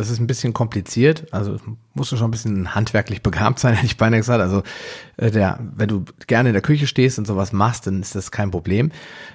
das 0.00 0.08
ist 0.08 0.18
ein 0.18 0.26
bisschen 0.26 0.54
kompliziert. 0.54 1.26
Also 1.30 1.58
musst 1.92 2.10
du 2.10 2.16
schon 2.16 2.28
ein 2.28 2.30
bisschen 2.30 2.74
handwerklich 2.74 3.22
begabt 3.22 3.58
sein, 3.58 3.74
hätte 3.74 3.86
ich 3.86 3.98
beinahe 3.98 4.20
gesagt. 4.20 4.40
Also 4.40 4.62
äh, 5.18 5.30
der, 5.30 5.60
wenn 5.76 5.88
du 5.88 6.04
gerne 6.26 6.48
in 6.48 6.52
der 6.54 6.62
Küche 6.62 6.86
stehst 6.86 7.18
und 7.18 7.26
sowas 7.26 7.52
machst, 7.52 7.86
dann 7.86 8.00
ist 8.00 8.14
das 8.14 8.30
kein 8.30 8.50
Problem. 8.50 8.92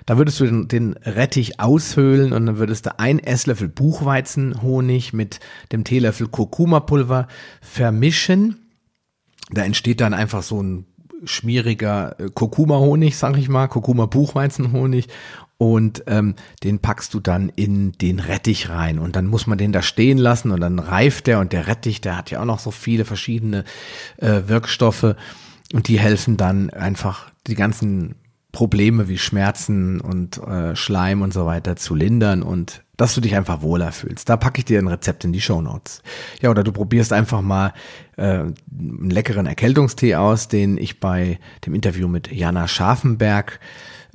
Da 0.08 0.18
würdest 0.18 0.40
du 0.40 0.46
den, 0.46 0.68
den 0.68 0.94
Rettich 0.94 1.60
aushöhlen 1.60 2.34
und 2.34 2.48
dann 2.48 2.58
würdest 2.58 2.88
du 2.88 3.00
ein 3.00 3.20
Esslöffel 3.20 3.70
Buchweizenhonig 3.70 5.14
mit 5.14 5.40
dem 5.72 5.84
Teelöffel 5.84 6.28
Kurkuma-Pulver 6.28 7.28
vermischen. 7.62 8.72
Da 9.52 9.64
entsteht 9.64 10.02
dann 10.02 10.16
einfach 10.16 10.42
so 10.42 10.64
ein 10.64 10.88
schmieriger 11.26 12.20
äh, 12.20 12.30
Kurkuma-Honig, 12.34 13.16
sag 13.18 13.38
ich 13.38 13.50
mal, 13.50 13.68
Kurkuma-Buchweizenhonig 13.68 15.08
und 15.58 16.04
ähm, 16.08 16.36
den 16.64 16.80
packst 16.80 17.14
du 17.14 17.20
dann 17.20 17.50
in 17.50 17.94
den 17.94 18.20
Rettich 18.20 18.70
rein 18.70 19.00
und 19.00 19.16
dann 19.16 19.28
muss 19.28 19.48
man 19.48 19.58
den 19.58 19.72
da 19.72 19.82
stehen 19.82 20.18
lassen 20.18 20.52
und 20.52 20.62
dann 20.62 20.80
reift 20.80 21.28
der 21.28 21.40
und 21.40 21.54
der 21.54 21.68
Rettich, 21.68 22.02
der 22.02 22.18
hat 22.18 22.32
ja 22.32 22.42
auch 22.42 22.46
noch 22.46 22.60
so 22.60 22.72
viele 22.72 23.06
verschiedene 23.06 23.64
äh, 24.18 24.42
Wirkstoffe 24.48 25.16
und 25.74 25.88
die 25.88 26.00
helfen 26.00 26.38
dann 26.38 26.70
einfach 26.70 27.32
die 27.48 27.56
ganzen 27.56 28.16
Probleme 28.52 29.10
wie 29.10 29.18
Schmerzen 29.18 30.00
und 30.00 30.38
äh, 30.38 30.76
Schleim 30.76 31.22
und 31.22 31.34
so 31.34 31.46
weiter 31.46 31.76
zu 31.76 31.94
lindern 31.94 32.42
und 32.42 32.84
dass 32.96 33.14
du 33.14 33.20
dich 33.20 33.36
einfach 33.36 33.62
wohler 33.62 33.92
fühlst. 33.92 34.30
Da 34.30 34.38
packe 34.38 34.60
ich 34.60 34.66
dir 34.66 34.80
ein 34.80 34.88
Rezept 34.88 35.26
in 35.26 35.34
die 35.34 35.42
Show 35.42 35.62
Notes. 35.62 36.02
Ja, 36.42 36.50
oder 36.50 36.64
du 36.64 36.72
probierst 36.72 37.12
einfach 37.12 37.42
mal 37.42 37.74
äh, 38.16 38.24
einen 38.24 39.10
leckeren 39.10 39.46
Erkältungstee 39.46 40.16
aus, 40.16 40.48
den 40.48 40.78
ich 40.78 41.02
bei 41.02 41.38
dem 41.66 41.76
Interview 41.76 42.08
mit 42.08 42.32
Jana 42.32 42.70
Scharfenberg 42.70 43.60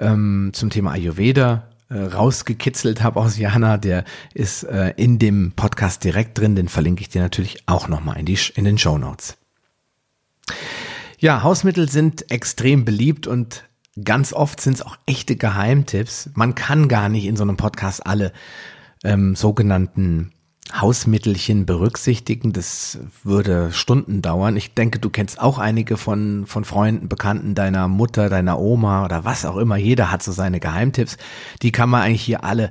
ähm, 0.01 0.51
zum 0.53 0.71
Thema 0.71 0.93
Ayurveda 0.93 1.69
äh, 1.89 1.99
rausgekitzelt 1.99 3.03
habe 3.03 3.21
aus 3.21 3.39
Jana, 3.39 3.77
der 3.77 4.05
ist 4.35 4.65
äh, 4.65 4.95
in 4.97 5.19
dem 5.19 5.53
Podcast 5.55 6.05
direkt 6.05 6.39
drin, 6.39 6.57
den 6.57 6.69
verlinke 6.69 7.03
ich 7.03 7.09
dir 7.09 7.21
natürlich 7.21 7.65
auch 7.67 7.89
nochmal 7.89 8.19
in, 8.19 8.27
in 8.55 8.65
den 8.65 8.79
Show 8.79 8.99
Notes. 8.99 9.37
Ja, 11.19 11.43
Hausmittel 11.43 11.89
sind 11.89 12.31
extrem 12.31 12.85
beliebt 12.85 13.27
und 13.27 13.65
ganz 14.03 14.33
oft 14.33 14.61
sind 14.61 14.75
es 14.75 14.83
auch 14.83 14.97
echte 15.07 15.37
Geheimtipps. 15.37 16.31
Man 16.35 16.55
kann 16.55 16.89
gar 16.89 17.09
nicht 17.09 17.27
in 17.27 17.37
so 17.37 17.43
einem 17.43 17.57
Podcast 17.57 18.07
alle 18.07 18.33
ähm, 19.05 19.35
sogenannten 19.35 20.33
Hausmittelchen 20.73 21.67
berücksichtigen. 21.67 22.53
Das 22.53 22.99
würde 23.25 23.73
Stunden 23.73 24.23
dauern. 24.23 24.57
Ich 24.57 24.75
denke, 24.75 24.99
du 24.99 25.11
kennst 25.11 25.41
auch 25.41 25.59
einige 25.59 25.97
von, 25.97 26.47
von 26.47 26.65
Freunden, 26.65 27.09
Bekannten 27.09 27.55
deiner 27.55 27.89
Mutter, 27.89 28.29
deiner 28.29 28.59
Oma 28.59 29.05
oder 29.05 29.25
was 29.25 29.45
auch 29.45 29.57
immer. 29.57 29.77
Jeder 29.77 30.11
hat 30.11 30.23
so 30.23 30.33
seine 30.33 30.61
Geheimtipps. 30.61 31.17
Die 31.63 31.73
kann 31.73 31.89
man 31.89 32.03
eigentlich 32.03 32.23
hier 32.23 32.45
alle 32.45 32.71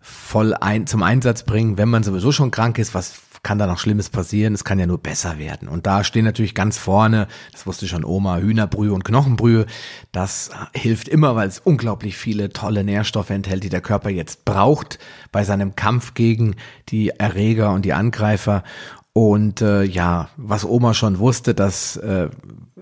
voll 0.00 0.54
ein, 0.54 0.86
zum 0.86 1.02
Einsatz 1.02 1.42
bringen, 1.42 1.78
wenn 1.78 1.88
man 1.88 2.04
sowieso 2.04 2.30
schon 2.30 2.52
krank 2.52 2.78
ist, 2.78 2.94
was 2.94 3.20
kann 3.46 3.60
da 3.60 3.68
noch 3.68 3.78
Schlimmes 3.78 4.10
passieren? 4.10 4.54
Es 4.54 4.64
kann 4.64 4.80
ja 4.80 4.86
nur 4.86 4.98
besser 4.98 5.38
werden. 5.38 5.68
Und 5.68 5.86
da 5.86 6.02
stehen 6.02 6.24
natürlich 6.24 6.52
ganz 6.52 6.78
vorne, 6.78 7.28
das 7.52 7.64
wusste 7.64 7.86
schon 7.86 8.04
Oma, 8.04 8.38
Hühnerbrühe 8.38 8.92
und 8.92 9.04
Knochenbrühe. 9.04 9.66
Das 10.10 10.50
hilft 10.74 11.06
immer, 11.06 11.36
weil 11.36 11.46
es 11.46 11.60
unglaublich 11.60 12.16
viele 12.16 12.52
tolle 12.52 12.82
Nährstoffe 12.82 13.30
enthält, 13.30 13.62
die 13.62 13.68
der 13.68 13.82
Körper 13.82 14.10
jetzt 14.10 14.44
braucht 14.44 14.98
bei 15.30 15.44
seinem 15.44 15.76
Kampf 15.76 16.14
gegen 16.14 16.56
die 16.88 17.10
Erreger 17.10 17.70
und 17.70 17.84
die 17.84 17.92
Angreifer. 17.92 18.64
Und 19.12 19.62
äh, 19.62 19.84
ja, 19.84 20.28
was 20.36 20.64
Oma 20.64 20.92
schon 20.92 21.20
wusste, 21.20 21.54
das 21.54 21.96
äh, 21.98 22.30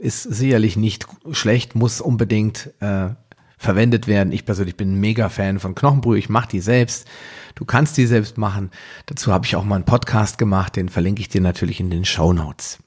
ist 0.01 0.23
sicherlich 0.23 0.79
nicht 0.79 1.07
schlecht, 1.33 1.75
muss 1.75 2.01
unbedingt 2.01 2.71
äh, 2.81 3.11
verwendet 3.59 4.07
werden. 4.07 4.33
Ich 4.33 4.45
persönlich 4.45 4.77
bin 4.77 4.93
ein 4.93 5.01
mega 5.01 5.29
Fan 5.29 5.59
von 5.59 5.75
Knochenbrühe. 5.75 6.19
Ich 6.19 6.29
mache 6.29 6.49
die 6.49 6.61
selbst. 6.61 7.07
Du 7.55 7.65
kannst 7.65 7.97
die 7.97 8.07
selbst 8.07 8.39
machen. 8.39 8.71
Dazu 9.07 9.33
habe 9.33 9.47
ich 9.47 9.57
auch 9.57 9.65
mal 9.65 9.77
einen 9.77 9.85
Podcast 9.85 10.39
gemacht, 10.39 10.77
den 10.77 10.89
verlinke 10.89 11.21
ich 11.21 11.29
dir 11.29 11.41
natürlich 11.41 11.81
in 11.81 11.91
den 11.91 12.05
Show 12.05 12.33
Notes. 12.33 12.79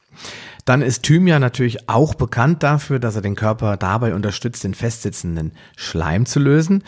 Dann 0.65 0.81
ist 0.81 1.03
Thymian 1.03 1.39
natürlich 1.39 1.87
auch 1.87 2.13
bekannt 2.13 2.63
dafür, 2.63 2.99
dass 2.99 3.15
er 3.15 3.21
den 3.21 3.35
Körper 3.35 3.77
dabei 3.77 4.13
unterstützt, 4.13 4.63
den 4.63 4.73
festsitzenden 4.73 5.53
Schleim 5.77 6.25
zu 6.25 6.39
lösen. 6.39 6.83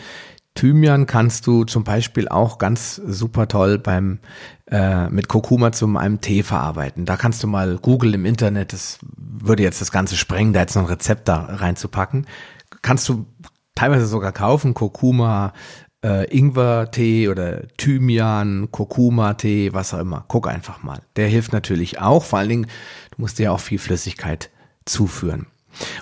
Thymian 0.54 1.06
kannst 1.06 1.46
du 1.46 1.64
zum 1.64 1.84
Beispiel 1.84 2.28
auch 2.28 2.58
ganz 2.58 2.96
super 2.96 3.48
toll 3.48 3.78
beim 3.78 4.18
äh, 4.70 5.08
mit 5.08 5.28
Kurkuma 5.28 5.72
zu 5.72 5.86
einem 5.96 6.20
Tee 6.20 6.42
verarbeiten. 6.42 7.06
Da 7.06 7.16
kannst 7.16 7.42
du 7.42 7.46
mal 7.46 7.78
googeln 7.78 8.14
im 8.14 8.26
Internet, 8.26 8.72
das 8.72 8.98
würde 9.16 9.62
jetzt 9.62 9.80
das 9.80 9.92
Ganze 9.92 10.16
sprengen, 10.16 10.52
da 10.52 10.60
jetzt 10.60 10.74
noch 10.74 10.82
ein 10.82 10.88
Rezept 10.88 11.28
da 11.28 11.44
reinzupacken. 11.44 12.26
Kannst 12.82 13.08
du 13.08 13.26
teilweise 13.80 14.06
sogar 14.06 14.32
kaufen, 14.32 14.74
Kurkuma, 14.74 15.54
äh, 16.04 16.26
Ingwer-Tee 16.36 17.28
oder 17.28 17.66
Thymian, 17.78 18.68
Kurkuma-Tee, 18.70 19.72
was 19.72 19.94
auch 19.94 20.00
immer. 20.00 20.26
Guck 20.28 20.48
einfach 20.48 20.82
mal. 20.82 21.00
Der 21.16 21.28
hilft 21.28 21.54
natürlich 21.54 21.98
auch, 21.98 22.24
vor 22.24 22.38
allen 22.38 22.50
Dingen, 22.50 22.66
du 22.66 23.22
musst 23.22 23.38
dir 23.38 23.50
auch 23.52 23.60
viel 23.60 23.78
Flüssigkeit 23.78 24.50
zuführen. 24.84 25.46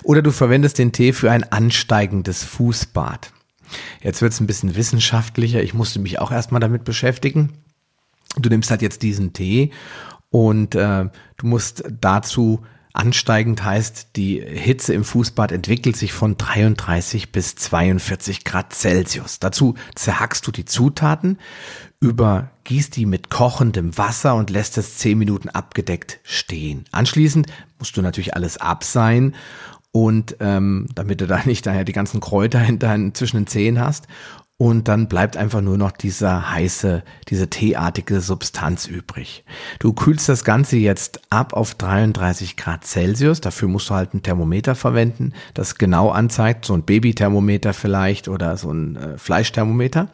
Oder 0.03 0.21
du 0.21 0.31
verwendest 0.31 0.77
den 0.77 0.91
Tee 0.91 1.13
für 1.13 1.31
ein 1.31 1.49
ansteigendes 1.49 2.43
Fußbad. 2.43 3.31
Jetzt 4.01 4.21
wird 4.21 4.33
es 4.33 4.41
ein 4.41 4.47
bisschen 4.47 4.75
wissenschaftlicher. 4.75 5.63
Ich 5.63 5.73
musste 5.73 5.99
mich 5.99 6.19
auch 6.19 6.33
erstmal 6.33 6.59
damit 6.59 6.83
beschäftigen. 6.83 7.53
Du 8.35 8.49
nimmst 8.49 8.71
halt 8.71 8.81
jetzt 8.81 9.03
diesen 9.03 9.31
Tee 9.31 9.71
und 10.31 10.75
äh, 10.75 11.05
du 11.37 11.47
musst 11.47 11.83
dazu 12.01 12.61
ansteigend 12.93 13.63
heißt, 13.63 14.09
die 14.15 14.41
Hitze 14.41 14.93
im 14.93 15.03
Fußbad 15.03 15.51
entwickelt 15.51 15.95
sich 15.95 16.13
von 16.13 16.37
33 16.37 17.31
bis 17.31 17.55
42 17.55 18.43
Grad 18.43 18.73
Celsius. 18.73 19.39
Dazu 19.39 19.75
zerhackst 19.95 20.45
du 20.47 20.51
die 20.51 20.65
Zutaten, 20.65 21.37
übergießt 21.99 22.95
die 22.95 23.05
mit 23.05 23.29
kochendem 23.29 23.97
Wasser 23.97 24.35
und 24.35 24.49
lässt 24.49 24.77
es 24.77 24.97
10 24.97 25.17
Minuten 25.17 25.49
abgedeckt 25.49 26.19
stehen. 26.23 26.85
Anschließend 26.91 27.47
musst 27.77 27.95
du 27.97 28.01
natürlich 28.01 28.35
alles 28.35 28.57
abseihen 28.57 29.35
und 29.91 30.37
ähm, 30.39 30.87
damit 30.93 31.21
du 31.21 31.27
da 31.27 31.41
nicht 31.45 31.65
daher 31.65 31.83
die 31.83 31.93
ganzen 31.93 32.19
Kräuter 32.19 32.59
hinter 32.59 32.95
zwischen 33.13 33.37
den 33.37 33.47
Zehen 33.47 33.79
hast. 33.79 34.07
Und 34.61 34.89
dann 34.89 35.07
bleibt 35.07 35.37
einfach 35.37 35.61
nur 35.61 35.77
noch 35.77 35.91
dieser 35.91 36.51
heiße, 36.51 37.01
diese 37.29 37.49
teeartige 37.49 38.19
Substanz 38.19 38.87
übrig. 38.87 39.45
Du 39.79 39.93
kühlst 39.93 40.27
das 40.27 40.43
Ganze 40.43 40.75
jetzt 40.75 41.21
ab 41.29 41.53
auf 41.53 41.75
33 41.75 42.57
Grad 42.57 42.83
Celsius. 42.83 43.39
Dafür 43.39 43.69
musst 43.69 43.89
du 43.89 43.93
halt 43.93 44.13
ein 44.13 44.21
Thermometer 44.21 44.75
verwenden, 44.75 45.31
das 45.53 45.75
genau 45.75 46.09
anzeigt, 46.09 46.65
so 46.65 46.73
ein 46.73 46.83
Babythermometer 46.83 47.73
vielleicht 47.73 48.27
oder 48.27 48.57
so 48.57 48.69
ein 48.69 48.97
äh, 48.97 49.17
Fleischthermometer. 49.17 50.09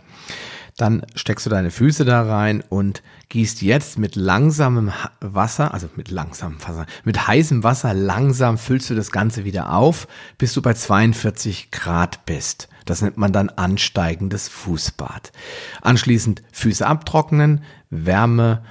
Dann 0.78 1.08
steckst 1.16 1.48
du 1.48 1.50
deine 1.50 1.72
Füße 1.72 2.06
da 2.06 2.22
rein 2.22 2.64
und 2.70 3.02
gießt 3.30 3.64
jetzt 3.64 3.98
mit 3.98 4.16
langsamem 4.16 4.92
Wasser, 5.22 5.74
also 5.74 5.90
mit 5.96 6.12
langsamem 6.12 6.60
Wasser, 6.62 6.86
mit 7.04 7.28
heißem 7.28 7.64
Wasser 7.64 7.96
langsam 7.96 8.60
füllst 8.60 8.92
du 8.92 8.96
das 8.96 9.12
Ganze 9.12 9.44
wieder 9.44 9.74
auf, 9.74 10.08
bis 10.38 10.54
du 10.54 10.62
bei 10.62 10.76
42 10.76 11.72
Grad 11.72 12.28
bist. 12.28 12.68
Das 12.86 13.02
nennt 13.02 13.18
man 13.18 13.34
dann 13.34 13.50
ansteigendes 13.50 14.48
Fußbad. 14.48 15.32
Anschließend 15.82 16.44
Füße 16.52 16.86
abtrocknen, 16.86 17.64
Wärme 17.90 18.64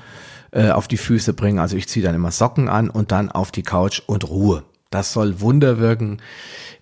äh, 0.52 0.70
auf 0.70 0.88
die 0.88 0.96
Füße 0.96 1.34
bringen. 1.34 1.58
Also 1.58 1.76
ich 1.76 1.88
ziehe 1.88 2.04
dann 2.04 2.14
immer 2.14 2.30
Socken 2.30 2.68
an 2.68 2.90
und 2.90 3.12
dann 3.12 3.30
auf 3.30 3.50
die 3.50 3.62
Couch 3.62 4.02
und 4.06 4.28
Ruhe. 4.28 4.64
Das 4.90 5.12
soll 5.12 5.40
Wunder 5.40 5.78
wirken. 5.78 6.22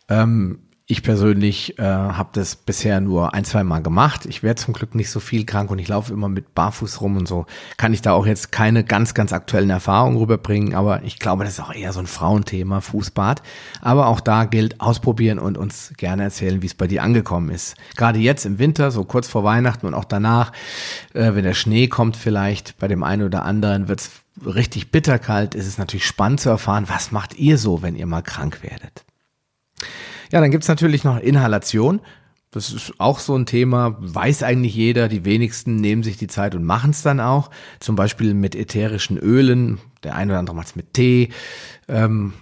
Ähm, 0.09 0.61
ich 0.93 1.03
persönlich 1.03 1.79
äh, 1.79 1.83
habe 1.83 2.29
das 2.35 2.55
bisher 2.55 3.01
nur 3.01 3.33
ein, 3.33 3.47
zwei 3.47 3.65
Mal 3.65 3.83
gemacht. 3.83 4.27
Ich 4.27 4.43
werde 4.43 4.61
zum 4.61 4.75
Glück 4.75 4.95
nicht 4.95 5.09
so 5.09 5.21
viel 5.21 5.47
krank 5.47 5.71
und 5.71 5.79
ich 5.79 5.89
laufe 5.89 6.13
immer 6.13 6.29
mit 6.29 6.55
Barfuß 6.55 7.01
rum 7.01 7.17
und 7.17 7.27
so. 7.27 7.47
Kann 7.79 7.95
ich 7.95 8.03
da 8.03 8.13
auch 8.13 8.27
jetzt 8.27 8.53
keine 8.53 8.85
ganz, 8.85 9.15
ganz 9.15 9.33
aktuellen 9.33 9.71
Erfahrungen 9.71 10.19
rüberbringen, 10.19 10.75
aber 10.75 11.03
ich 11.03 11.19
glaube, 11.19 11.45
das 11.45 11.55
ist 11.55 11.61
auch 11.61 11.73
eher 11.73 11.95
so 11.95 12.01
ein 12.01 12.07
Frauenthema, 12.07 12.83
Fußbad. 12.83 13.41
Aber 13.81 14.09
auch 14.09 14.21
da 14.21 14.45
gilt 14.45 14.83
ausprobieren 14.83 15.39
und 15.39 15.57
uns 15.57 15.95
gerne 15.97 16.25
erzählen, 16.25 16.61
wie 16.61 16.67
es 16.67 16.75
bei 16.75 16.87
dir 16.87 17.03
angekommen 17.03 17.49
ist. 17.49 17.75
Gerade 17.97 18.19
jetzt 18.19 18.45
im 18.45 18.59
Winter, 18.59 18.91
so 18.91 19.05
kurz 19.05 19.29
vor 19.29 19.45
Weihnachten 19.45 19.87
und 19.87 19.95
auch 19.95 20.05
danach, 20.05 20.53
äh, 21.15 21.35
wenn 21.35 21.45
der 21.45 21.55
Schnee 21.55 21.89
kommt 21.89 22.19
vielleicht, 22.19 22.77
bei 22.77 22.87
dem 22.87 23.03
einen 23.03 23.23
oder 23.23 23.47
anderen 23.47 23.89
wird 23.89 24.01
es 24.01 24.11
richtig 24.45 24.91
bitterkalt, 24.91 25.55
ist 25.55 25.67
es 25.67 25.79
natürlich 25.79 26.05
spannend 26.05 26.41
zu 26.41 26.51
erfahren, 26.51 26.85
was 26.89 27.13
macht 27.13 27.39
ihr 27.39 27.57
so, 27.57 27.81
wenn 27.81 27.97
ihr 27.97 28.07
mal 28.07 28.21
krank 28.21 28.63
werdet. 28.63 29.07
Ja, 30.33 30.41
dann 30.41 30.51
gibt's 30.51 30.69
natürlich 30.69 31.05
noch 31.05 31.19
Inhalation. 31.19 32.01
Das 32.51 32.73
ist 32.73 32.95
auch 32.99 33.19
so 33.19 33.37
ein 33.37 33.47
Thema, 33.47 33.97
weiß 33.99 34.43
eigentlich 34.43 34.75
jeder, 34.75 35.09
die 35.09 35.25
wenigsten 35.25 35.77
nehmen 35.77 36.03
sich 36.03 36.17
die 36.17 36.27
Zeit 36.27 36.55
und 36.55 36.65
machen 36.65 36.91
es 36.91 37.03
dann 37.03 37.21
auch. 37.21 37.51
Zum 37.81 37.97
Beispiel 37.97 38.35
mit 38.35 38.55
ätherischen 38.55 39.19
Ölen, 39.19 39.79
der 40.03 40.17
eine 40.17 40.33
oder 40.33 40.39
andere 40.39 40.57
macht 40.57 40.69
es 40.69 40.77
mit 40.77 40.95
Tee. 40.95 41.31
Ähm, 41.89 42.33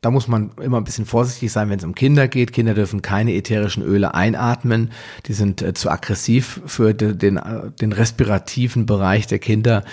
da 0.00 0.10
muss 0.10 0.28
man 0.28 0.52
immer 0.62 0.78
ein 0.78 0.84
bisschen 0.84 1.04
vorsichtig 1.04 1.52
sein, 1.52 1.68
wenn 1.68 1.78
es 1.78 1.84
um 1.84 1.94
Kinder 1.94 2.26
geht. 2.26 2.52
Kinder 2.52 2.72
dürfen 2.72 3.02
keine 3.02 3.34
ätherischen 3.34 3.82
Öle 3.82 4.14
einatmen. 4.14 4.92
Die 5.26 5.34
sind 5.34 5.60
äh, 5.60 5.74
zu 5.74 5.90
aggressiv 5.90 6.62
für 6.64 6.94
de, 6.94 7.14
den, 7.14 7.36
äh, 7.36 7.70
den 7.70 7.92
respirativen 7.92 8.86
Bereich 8.86 9.26
der 9.26 9.38
Kinder. 9.38 9.84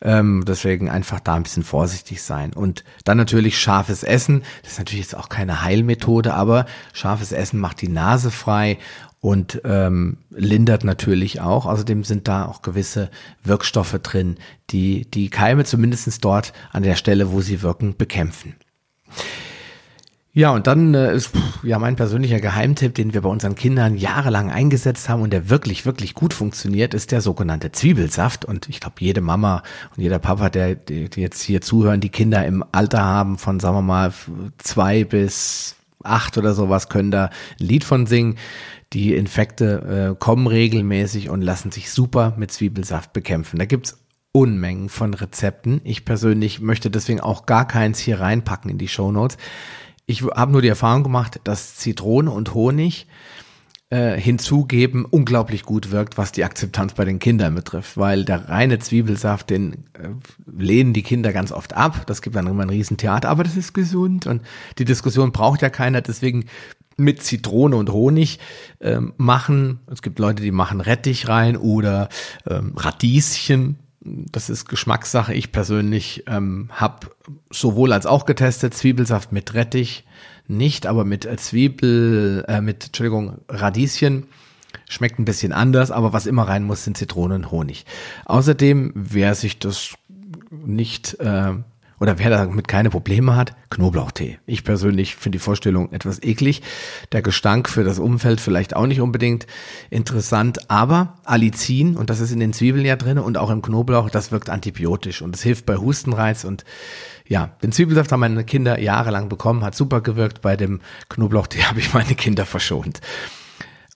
Ähm, 0.00 0.44
deswegen 0.46 0.88
einfach 0.88 1.20
da 1.20 1.34
ein 1.34 1.42
bisschen 1.42 1.62
vorsichtig 1.62 2.22
sein. 2.22 2.54
Und 2.54 2.84
dann 3.04 3.18
natürlich 3.18 3.58
scharfes 3.58 4.02
Essen. 4.02 4.42
Das 4.62 4.72
ist 4.72 4.78
natürlich 4.78 5.04
jetzt 5.04 5.16
auch 5.16 5.28
keine 5.28 5.62
Heilmethode, 5.62 6.32
aber 6.32 6.64
scharfes 6.94 7.32
Essen 7.32 7.60
macht 7.60 7.82
die 7.82 7.88
Nase 7.88 8.30
frei 8.30 8.78
und 9.20 9.60
ähm, 9.64 10.16
lindert 10.30 10.84
natürlich 10.84 11.42
auch. 11.42 11.66
Außerdem 11.66 12.04
sind 12.04 12.28
da 12.28 12.46
auch 12.46 12.62
gewisse 12.62 13.10
Wirkstoffe 13.44 13.98
drin, 14.02 14.38
die 14.70 15.10
die 15.10 15.28
Keime 15.28 15.64
zumindestens 15.64 16.18
dort 16.18 16.54
an 16.72 16.82
der 16.82 16.96
Stelle, 16.96 17.30
wo 17.30 17.42
sie 17.42 17.60
wirken, 17.60 17.94
bekämpfen. 17.98 18.54
Ja, 20.32 20.52
und 20.52 20.68
dann 20.68 20.94
äh, 20.94 21.12
ist 21.12 21.32
ja 21.64 21.80
mein 21.80 21.96
persönlicher 21.96 22.38
Geheimtipp, 22.38 22.94
den 22.94 23.12
wir 23.14 23.22
bei 23.22 23.28
unseren 23.28 23.56
Kindern 23.56 23.96
jahrelang 23.96 24.48
eingesetzt 24.48 25.08
haben 25.08 25.22
und 25.22 25.32
der 25.32 25.50
wirklich, 25.50 25.86
wirklich 25.86 26.14
gut 26.14 26.32
funktioniert, 26.32 26.94
ist 26.94 27.10
der 27.10 27.20
sogenannte 27.20 27.72
Zwiebelsaft. 27.72 28.44
Und 28.44 28.68
ich 28.68 28.78
glaube, 28.78 28.96
jede 29.00 29.22
Mama 29.22 29.64
und 29.96 30.02
jeder 30.02 30.20
Papa, 30.20 30.48
der 30.48 30.76
die, 30.76 31.08
jetzt 31.16 31.42
hier 31.42 31.60
zuhören, 31.60 32.00
die 32.00 32.10
Kinder 32.10 32.46
im 32.46 32.64
Alter 32.70 33.02
haben 33.02 33.38
von, 33.38 33.58
sagen 33.58 33.76
wir 33.76 33.82
mal, 33.82 34.12
zwei 34.58 35.02
bis 35.02 35.74
acht 36.04 36.38
oder 36.38 36.54
sowas, 36.54 36.88
können 36.88 37.10
da 37.10 37.24
ein 37.24 37.66
Lied 37.66 37.82
von 37.82 38.06
singen. 38.06 38.36
Die 38.92 39.14
Infekte 39.14 40.12
äh, 40.12 40.16
kommen 40.16 40.46
regelmäßig 40.46 41.28
und 41.28 41.42
lassen 41.42 41.72
sich 41.72 41.90
super 41.90 42.34
mit 42.36 42.52
Zwiebelsaft 42.52 43.12
bekämpfen. 43.12 43.58
Da 43.58 43.64
gibt's 43.64 43.98
Unmengen 44.32 44.88
von 44.88 45.12
Rezepten. 45.12 45.80
Ich 45.82 46.04
persönlich 46.04 46.60
möchte 46.60 46.88
deswegen 46.88 47.18
auch 47.18 47.46
gar 47.46 47.66
keins 47.66 47.98
hier 47.98 48.20
reinpacken 48.20 48.70
in 48.70 48.78
die 48.78 48.86
Show 48.86 49.10
Notes. 49.10 49.36
Ich 50.10 50.22
habe 50.22 50.50
nur 50.50 50.60
die 50.60 50.66
Erfahrung 50.66 51.04
gemacht, 51.04 51.38
dass 51.44 51.76
Zitrone 51.76 52.32
und 52.32 52.52
Honig 52.52 53.06
äh, 53.90 54.18
hinzugeben 54.18 55.04
unglaublich 55.04 55.62
gut 55.62 55.92
wirkt, 55.92 56.18
was 56.18 56.32
die 56.32 56.42
Akzeptanz 56.42 56.94
bei 56.94 57.04
den 57.04 57.20
Kindern 57.20 57.54
betrifft, 57.54 57.96
weil 57.96 58.24
der 58.24 58.48
reine 58.48 58.80
Zwiebelsaft, 58.80 59.50
den 59.50 59.84
äh, 59.92 60.08
lehnen 60.50 60.94
die 60.94 61.04
Kinder 61.04 61.32
ganz 61.32 61.52
oft 61.52 61.76
ab. 61.76 62.06
Das 62.08 62.22
gibt 62.22 62.34
dann 62.34 62.48
immer 62.48 62.64
ein 62.64 62.70
Riesentheater, 62.70 63.28
aber 63.28 63.44
das 63.44 63.56
ist 63.56 63.72
gesund 63.72 64.26
und 64.26 64.42
die 64.78 64.84
Diskussion 64.84 65.30
braucht 65.30 65.62
ja 65.62 65.70
keiner, 65.70 66.00
deswegen 66.00 66.46
mit 66.96 67.22
Zitrone 67.22 67.76
und 67.76 67.92
Honig 67.92 68.40
ähm, 68.80 69.12
machen. 69.16 69.78
Es 69.86 70.02
gibt 70.02 70.18
Leute, 70.18 70.42
die 70.42 70.50
machen 70.50 70.80
Rettich 70.80 71.28
rein 71.28 71.56
oder 71.56 72.08
ähm, 72.48 72.72
Radieschen 72.74 73.78
das 74.00 74.48
ist 74.48 74.68
Geschmackssache. 74.68 75.34
Ich 75.34 75.52
persönlich 75.52 76.24
ähm, 76.26 76.70
habe 76.72 77.08
sowohl 77.50 77.92
als 77.92 78.06
auch 78.06 78.24
getestet, 78.24 78.74
Zwiebelsaft 78.74 79.32
mit 79.32 79.54
Rettich, 79.54 80.04
nicht, 80.48 80.86
aber 80.86 81.04
mit 81.04 81.26
äh, 81.26 81.36
Zwiebel, 81.36 82.44
äh, 82.48 82.60
mit, 82.60 82.86
Entschuldigung, 82.86 83.38
Radieschen. 83.48 84.26
Schmeckt 84.88 85.18
ein 85.18 85.24
bisschen 85.24 85.52
anders, 85.52 85.90
aber 85.90 86.12
was 86.12 86.26
immer 86.26 86.48
rein 86.48 86.64
muss, 86.64 86.84
sind 86.84 86.96
Zitronen 86.96 87.44
und 87.44 87.50
Honig. 87.50 87.86
Außerdem, 88.24 88.92
wer 88.94 89.34
sich 89.34 89.58
das 89.58 89.94
nicht 90.50 91.18
äh, 91.20 91.54
oder 92.00 92.18
wer 92.18 92.30
damit 92.30 92.66
keine 92.66 92.88
Probleme 92.88 93.36
hat, 93.36 93.54
Knoblauchtee. 93.68 94.38
Ich 94.46 94.64
persönlich 94.64 95.16
finde 95.16 95.36
die 95.36 95.42
Vorstellung 95.42 95.92
etwas 95.92 96.22
eklig. 96.22 96.62
Der 97.12 97.20
Gestank 97.20 97.68
für 97.68 97.84
das 97.84 97.98
Umfeld 97.98 98.40
vielleicht 98.40 98.74
auch 98.74 98.86
nicht 98.86 99.02
unbedingt 99.02 99.46
interessant, 99.90 100.70
aber 100.70 101.18
Allicin, 101.24 101.96
und 101.96 102.08
das 102.08 102.20
ist 102.20 102.32
in 102.32 102.40
den 102.40 102.54
Zwiebeln 102.54 102.86
ja 102.86 102.96
drin 102.96 103.18
und 103.18 103.36
auch 103.36 103.50
im 103.50 103.60
Knoblauch, 103.60 104.08
das 104.08 104.32
wirkt 104.32 104.48
antibiotisch 104.48 105.20
und 105.20 105.36
es 105.36 105.42
hilft 105.42 105.66
bei 105.66 105.76
Hustenreiz 105.76 106.44
und 106.44 106.64
ja, 107.28 107.50
den 107.62 107.70
Zwiebelsaft 107.70 108.10
haben 108.10 108.20
meine 108.20 108.44
Kinder 108.44 108.80
jahrelang 108.80 109.28
bekommen, 109.28 109.62
hat 109.62 109.76
super 109.76 110.00
gewirkt. 110.00 110.40
Bei 110.40 110.56
dem 110.56 110.80
Knoblauchtee 111.10 111.62
habe 111.64 111.78
ich 111.78 111.94
meine 111.94 112.14
Kinder 112.16 112.44
verschont. 112.44 113.00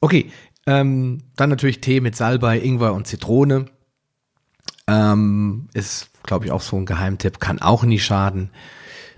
Okay, 0.00 0.30
ähm, 0.66 1.22
dann 1.36 1.50
natürlich 1.50 1.80
Tee 1.80 2.00
mit 2.00 2.14
Salbei, 2.14 2.60
Ingwer 2.60 2.94
und 2.94 3.06
Zitrone. 3.06 3.66
Ähm, 4.86 5.68
ist 5.74 6.10
glaube 6.24 6.46
ich, 6.46 6.52
auch 6.52 6.60
so 6.60 6.76
ein 6.76 6.86
Geheimtipp, 6.86 7.38
kann 7.38 7.60
auch 7.60 7.84
nie 7.84 8.00
schaden. 8.00 8.50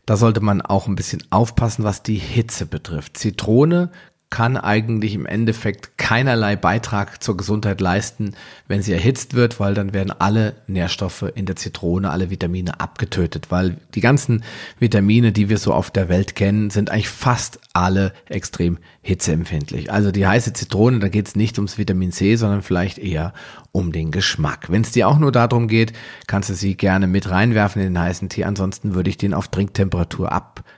Da 0.04 0.16
sollte 0.16 0.40
man 0.40 0.60
auch 0.60 0.86
ein 0.86 0.94
bisschen 0.94 1.22
aufpassen, 1.30 1.82
was 1.84 2.02
die 2.02 2.16
Hitze 2.16 2.66
betrifft. 2.66 3.16
Zitrone 3.16 3.90
kann 4.28 4.56
eigentlich 4.56 5.14
im 5.14 5.24
Endeffekt 5.24 5.98
keinerlei 5.98 6.56
Beitrag 6.56 7.22
zur 7.22 7.36
Gesundheit 7.36 7.80
leisten, 7.80 8.34
wenn 8.66 8.82
sie 8.82 8.92
erhitzt 8.92 9.34
wird, 9.34 9.60
weil 9.60 9.74
dann 9.74 9.94
werden 9.94 10.12
alle 10.18 10.56
Nährstoffe 10.66 11.24
in 11.34 11.46
der 11.46 11.54
Zitrone, 11.54 12.10
alle 12.10 12.28
Vitamine 12.28 12.80
abgetötet, 12.80 13.46
weil 13.50 13.76
die 13.94 14.00
ganzen 14.00 14.42
Vitamine, 14.80 15.30
die 15.30 15.48
wir 15.48 15.58
so 15.58 15.72
auf 15.72 15.92
der 15.92 16.08
Welt 16.08 16.34
kennen, 16.34 16.70
sind 16.70 16.90
eigentlich 16.90 17.08
fast 17.08 17.60
alle 17.72 18.12
extrem 18.28 18.78
hitzeempfindlich. 19.00 19.92
Also 19.92 20.10
die 20.10 20.26
heiße 20.26 20.52
Zitrone, 20.52 20.98
da 20.98 21.08
geht 21.08 21.28
es 21.28 21.36
nicht 21.36 21.58
ums 21.58 21.78
Vitamin 21.78 22.10
C, 22.10 22.34
sondern 22.34 22.62
vielleicht 22.62 22.98
eher 22.98 23.32
um 23.70 23.92
den 23.92 24.10
Geschmack. 24.10 24.70
Wenn 24.70 24.82
es 24.82 24.90
dir 24.90 25.06
auch 25.06 25.18
nur 25.18 25.30
darum 25.30 25.68
geht, 25.68 25.92
kannst 26.26 26.50
du 26.50 26.54
sie 26.54 26.76
gerne 26.76 27.06
mit 27.06 27.30
reinwerfen 27.30 27.80
in 27.80 27.94
den 27.94 28.02
heißen 28.02 28.28
Tee. 28.28 28.44
Ansonsten 28.44 28.94
würde 28.94 29.10
ich 29.10 29.18
den 29.18 29.34
auf 29.34 29.48
Trinktemperatur 29.48 30.32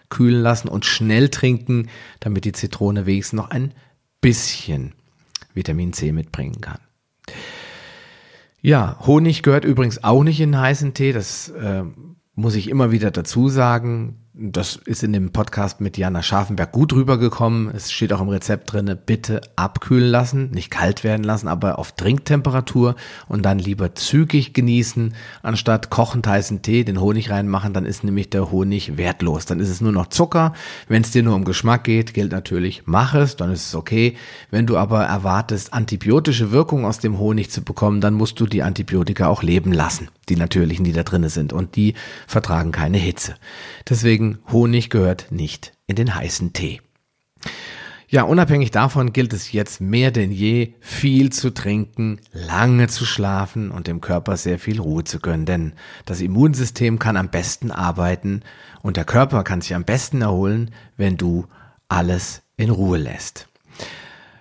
abkühlen 0.08 0.42
lassen 0.42 0.68
und 0.68 0.84
schnell 0.84 1.28
trinken, 1.28 1.88
damit 2.20 2.44
die 2.44 2.52
Zitrone 2.52 3.06
wenigstens 3.06 3.36
noch 3.36 3.50
ein 3.50 3.74
bisschen 4.20 4.94
Vitamin 5.54 5.92
C 5.92 6.12
mitbringen 6.12 6.60
kann. 6.60 6.78
Ja, 8.60 8.98
Honig 9.06 9.42
gehört 9.42 9.64
übrigens 9.64 10.02
auch 10.02 10.24
nicht 10.24 10.40
in 10.40 10.58
heißen 10.58 10.94
Tee. 10.94 11.12
Das 11.12 11.50
äh, 11.50 11.84
muss 12.34 12.54
ich 12.54 12.68
immer 12.68 12.90
wieder 12.90 13.10
dazu 13.10 13.48
sagen 13.48 14.16
das 14.40 14.76
ist 14.76 15.02
in 15.02 15.12
dem 15.12 15.30
Podcast 15.32 15.80
mit 15.80 15.98
Jana 15.98 16.22
Scharfenberg 16.22 16.70
gut 16.70 16.92
rübergekommen. 16.92 17.74
Es 17.74 17.90
steht 17.90 18.12
auch 18.12 18.20
im 18.20 18.28
Rezept 18.28 18.72
drinne, 18.72 18.94
bitte 18.94 19.40
abkühlen 19.56 20.08
lassen, 20.08 20.50
nicht 20.52 20.70
kalt 20.70 21.02
werden 21.02 21.24
lassen, 21.24 21.48
aber 21.48 21.78
auf 21.78 21.92
Trinktemperatur 21.92 22.94
und 23.26 23.42
dann 23.42 23.58
lieber 23.58 23.96
zügig 23.96 24.52
genießen, 24.52 25.14
anstatt 25.42 25.90
kochend 25.90 26.28
heißen 26.28 26.62
Tee, 26.62 26.84
den 26.84 27.00
Honig 27.00 27.30
reinmachen, 27.30 27.72
dann 27.72 27.84
ist 27.84 28.04
nämlich 28.04 28.30
der 28.30 28.52
Honig 28.52 28.96
wertlos. 28.96 29.44
Dann 29.44 29.58
ist 29.58 29.70
es 29.70 29.80
nur 29.80 29.92
noch 29.92 30.06
Zucker. 30.06 30.52
Wenn 30.86 31.02
es 31.02 31.10
dir 31.10 31.24
nur 31.24 31.34
um 31.34 31.44
Geschmack 31.44 31.82
geht, 31.82 32.14
gilt 32.14 32.30
natürlich, 32.30 32.82
mach 32.84 33.14
es, 33.14 33.34
dann 33.34 33.50
ist 33.50 33.66
es 33.66 33.74
okay. 33.74 34.16
Wenn 34.52 34.66
du 34.66 34.76
aber 34.76 35.04
erwartest, 35.04 35.72
antibiotische 35.72 36.52
Wirkung 36.52 36.84
aus 36.84 37.00
dem 37.00 37.18
Honig 37.18 37.50
zu 37.50 37.62
bekommen, 37.62 38.00
dann 38.00 38.14
musst 38.14 38.38
du 38.38 38.46
die 38.46 38.62
Antibiotika 38.62 39.26
auch 39.26 39.42
leben 39.42 39.72
lassen, 39.72 40.08
die 40.28 40.36
natürlichen, 40.36 40.84
die 40.84 40.92
da 40.92 41.02
drinne 41.02 41.30
sind 41.30 41.52
und 41.52 41.76
die 41.76 41.94
vertragen 42.26 42.72
keine 42.72 42.98
Hitze. 42.98 43.34
Deswegen 43.88 44.38
Honig 44.50 44.90
gehört 44.90 45.26
nicht 45.30 45.72
in 45.86 45.96
den 45.96 46.14
heißen 46.14 46.52
Tee. 46.52 46.80
Ja, 48.10 48.22
unabhängig 48.22 48.70
davon 48.70 49.12
gilt 49.12 49.34
es 49.34 49.52
jetzt 49.52 49.82
mehr 49.82 50.10
denn 50.10 50.32
je, 50.32 50.72
viel 50.80 51.30
zu 51.30 51.50
trinken, 51.50 52.20
lange 52.32 52.88
zu 52.88 53.04
schlafen 53.04 53.70
und 53.70 53.86
dem 53.86 54.00
Körper 54.00 54.38
sehr 54.38 54.58
viel 54.58 54.80
Ruhe 54.80 55.04
zu 55.04 55.20
gönnen, 55.20 55.44
denn 55.44 55.72
das 56.06 56.22
Immunsystem 56.22 56.98
kann 56.98 57.18
am 57.18 57.28
besten 57.28 57.70
arbeiten 57.70 58.40
und 58.80 58.96
der 58.96 59.04
Körper 59.04 59.44
kann 59.44 59.60
sich 59.60 59.74
am 59.74 59.84
besten 59.84 60.22
erholen, 60.22 60.70
wenn 60.96 61.18
du 61.18 61.48
alles 61.88 62.40
in 62.56 62.70
Ruhe 62.70 62.96
lässt. 62.96 63.48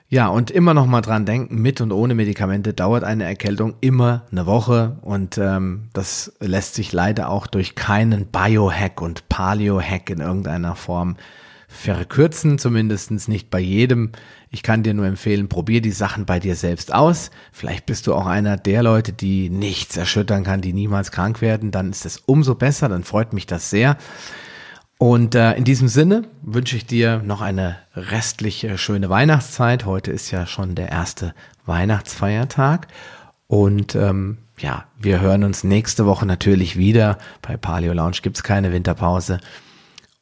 Ja, 0.10 0.30
und 0.30 0.52
immer 0.52 0.74
noch 0.74 0.86
mal 0.86 1.02
dran 1.02 1.26
denken, 1.26 1.62
mit 1.62 1.82
und 1.82 1.92
ohne 1.92 2.16
Medikamente 2.16 2.74
dauert 2.74 3.04
eine 3.04 3.26
Erkältung 3.26 3.76
immer 3.82 4.26
eine 4.32 4.46
Woche 4.46 4.98
und 5.02 5.38
ähm, 5.38 5.90
das 5.92 6.32
lässt 6.40 6.76
sich 6.76 6.94
leider 6.94 7.30
auch 7.30 7.46
durch 7.46 7.76
keinen 7.76 8.28
Biohack 8.28 9.02
und 9.02 9.28
Paleo-Hack 9.28 10.10
in 10.10 10.22
irgendeiner 10.22 10.76
Form 10.76 11.18
verkürzen, 11.68 12.58
zumindestens 12.58 13.28
nicht 13.28 13.50
bei 13.50 13.60
jedem. 13.60 14.14
Ich 14.50 14.64
kann 14.64 14.82
dir 14.82 14.94
nur 14.94 15.06
empfehlen, 15.06 15.50
probier 15.50 15.82
die 15.82 15.92
Sachen 15.92 16.26
bei 16.26 16.40
dir 16.40 16.56
selbst 16.56 16.94
aus. 16.94 17.30
Vielleicht 17.52 17.86
bist 17.86 18.08
du 18.08 18.14
auch 18.14 18.26
einer 18.26 18.56
der 18.56 18.84
Leute, 18.84 19.12
die 19.12 19.50
nichts 19.50 19.98
erschüttern 19.98 20.46
kann, 20.46 20.62
die 20.62 20.72
niemals 20.72 21.12
krank 21.12 21.42
werden. 21.42 21.72
Dann 21.72 21.90
ist 21.90 22.06
es 22.06 22.20
umso 22.26 22.56
besser, 22.56 22.88
dann 22.88 23.04
freut 23.04 23.34
mich 23.34 23.46
das 23.46 23.70
sehr. 23.70 23.98
Und 24.98 25.36
äh, 25.36 25.54
in 25.54 25.64
diesem 25.64 25.88
Sinne 25.88 26.24
wünsche 26.42 26.76
ich 26.76 26.86
dir 26.86 27.22
noch 27.24 27.42
eine 27.42 27.78
restliche 27.96 28.78
schöne 28.78 29.10
Weihnachtszeit. 29.10 29.86
Heute 29.86 30.12
ist 30.12 30.32
ja 30.32 30.48
schon 30.48 30.74
der 30.74 30.90
erste 30.90 31.36
Weihnachtsfeiertag. 31.66 32.88
Und 33.46 33.96
ähm, 33.96 34.40
ja, 34.58 34.86
wir 34.98 35.22
hören 35.22 35.44
uns 35.44 35.64
nächste 35.64 36.06
Woche 36.08 36.26
natürlich 36.26 36.78
wieder. 36.78 37.20
Bei 37.44 37.58
Paleo 37.58 37.94
Lounge 37.94 38.18
gibt's 38.24 38.42
keine 38.42 38.72
Winterpause. 38.72 39.40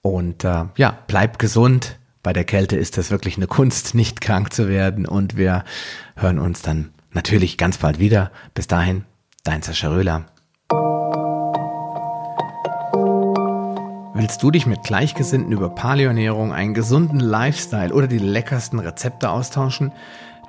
Und 0.02 0.44
äh, 0.44 0.66
ja, 0.76 0.98
bleib 1.08 1.40
gesund. 1.40 1.98
Bei 2.22 2.34
der 2.34 2.44
Kälte 2.44 2.76
ist 2.76 2.98
das 2.98 3.12
wirklich 3.12 3.38
eine 3.38 3.48
Kunst, 3.48 3.96
nicht 3.96 4.20
krank 4.20 4.52
zu 4.52 4.68
werden. 4.68 5.06
Und 5.06 5.38
wir 5.38 5.64
hören 6.18 6.38
uns 6.38 6.62
dann 6.62 6.90
natürlich 7.12 7.58
ganz 7.58 7.78
bald 7.78 7.98
wieder. 8.00 8.30
Bis 8.54 8.68
dahin, 8.68 9.06
dein 9.46 9.62
Sascha 9.62 9.88
Röhler. 9.88 10.26
Willst 14.18 14.42
du 14.42 14.50
dich 14.50 14.66
mit 14.66 14.84
Gleichgesinnten 14.84 15.52
über 15.52 15.68
Paleoernährung, 15.68 16.54
einen 16.54 16.74
gesunden 16.74 17.20
Lifestyle 17.20 17.94
oder 17.94 18.08
die 18.08 18.18
leckersten 18.18 18.80
Rezepte 18.80 19.30
austauschen? 19.30 19.92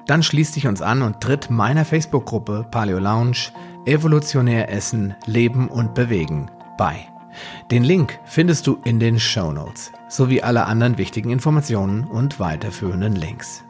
Dann 0.06 0.22
schließ 0.22 0.52
dich 0.52 0.68
uns 0.68 0.82
an 0.82 1.02
und 1.02 1.20
tritt 1.20 1.50
meiner 1.50 1.84
Facebook-Gruppe 1.84 2.64
Paleo 2.70 3.00
Lounge 3.00 3.48
Evolutionär 3.84 4.70
Essen, 4.70 5.16
Leben 5.26 5.66
und 5.66 5.94
Bewegen 5.94 6.48
bei. 6.78 7.08
Den 7.72 7.82
Link 7.82 8.20
findest 8.24 8.68
du 8.68 8.78
in 8.84 9.00
den 9.00 9.18
Show 9.18 9.50
Notes 9.50 9.90
sowie 10.08 10.42
alle 10.42 10.66
anderen 10.66 10.96
wichtigen 10.96 11.30
Informationen 11.30 12.04
und 12.04 12.38
weiterführenden 12.38 13.16
Links. 13.16 13.64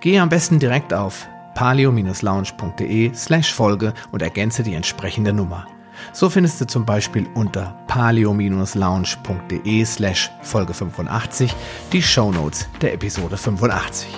Gehe 0.00 0.20
am 0.20 0.30
besten 0.30 0.58
direkt 0.58 0.92
auf 0.92 1.28
paleo-lounge.de 1.54 3.14
slash 3.14 3.54
Folge 3.54 3.94
und 4.10 4.20
ergänze 4.20 4.64
die 4.64 4.74
entsprechende 4.74 5.32
Nummer. 5.32 5.68
So 6.12 6.28
findest 6.30 6.60
du 6.60 6.66
zum 6.66 6.84
Beispiel 6.84 7.26
unter 7.34 7.76
paleo-lounge.de 7.86 9.84
slash 9.84 10.30
Folge 10.42 10.74
85 10.74 11.54
die 11.92 12.02
Shownotes 12.02 12.68
der 12.80 12.94
Episode 12.94 13.36
85. 13.36 14.08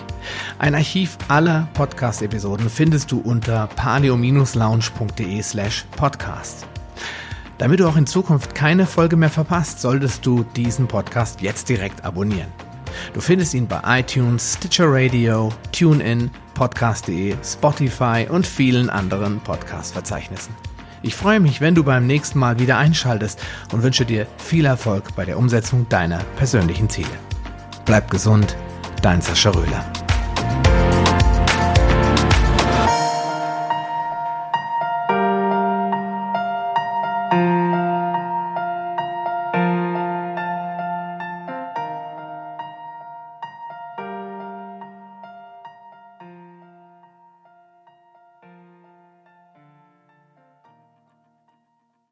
Ein 0.58 0.74
Archiv 0.74 1.16
aller 1.28 1.68
Podcast-Episoden 1.74 2.68
findest 2.70 3.10
du 3.12 3.20
unter 3.20 3.68
paleo-lounge.de 3.76 5.42
slash 5.42 5.84
podcast. 5.96 6.66
Damit 7.58 7.80
du 7.80 7.86
auch 7.86 7.96
in 7.96 8.06
Zukunft 8.06 8.54
keine 8.54 8.86
Folge 8.86 9.16
mehr 9.16 9.28
verpasst, 9.28 9.80
solltest 9.80 10.24
du 10.24 10.44
diesen 10.56 10.86
Podcast 10.86 11.42
jetzt 11.42 11.68
direkt 11.68 12.04
abonnieren. 12.04 12.50
Du 13.12 13.20
findest 13.20 13.54
ihn 13.54 13.66
bei 13.66 14.00
iTunes, 14.00 14.54
Stitcher 14.54 14.86
Radio, 14.88 15.50
TuneIn, 15.72 16.30
Podcast.de, 16.54 17.36
Spotify 17.44 18.26
und 18.28 18.46
vielen 18.46 18.90
anderen 18.90 19.40
Podcast-Verzeichnissen. 19.40 20.54
Ich 21.02 21.14
freue 21.14 21.40
mich, 21.40 21.62
wenn 21.62 21.74
du 21.74 21.82
beim 21.82 22.06
nächsten 22.06 22.38
Mal 22.38 22.58
wieder 22.58 22.76
einschaltest 22.76 23.40
und 23.72 23.82
wünsche 23.82 24.04
dir 24.04 24.26
viel 24.36 24.66
Erfolg 24.66 25.14
bei 25.16 25.24
der 25.24 25.38
Umsetzung 25.38 25.88
deiner 25.88 26.18
persönlichen 26.36 26.90
Ziele. 26.90 27.08
Bleib 27.86 28.10
gesund, 28.10 28.54
dein 29.00 29.22
Sascha 29.22 29.50
Röhler. 29.50 29.99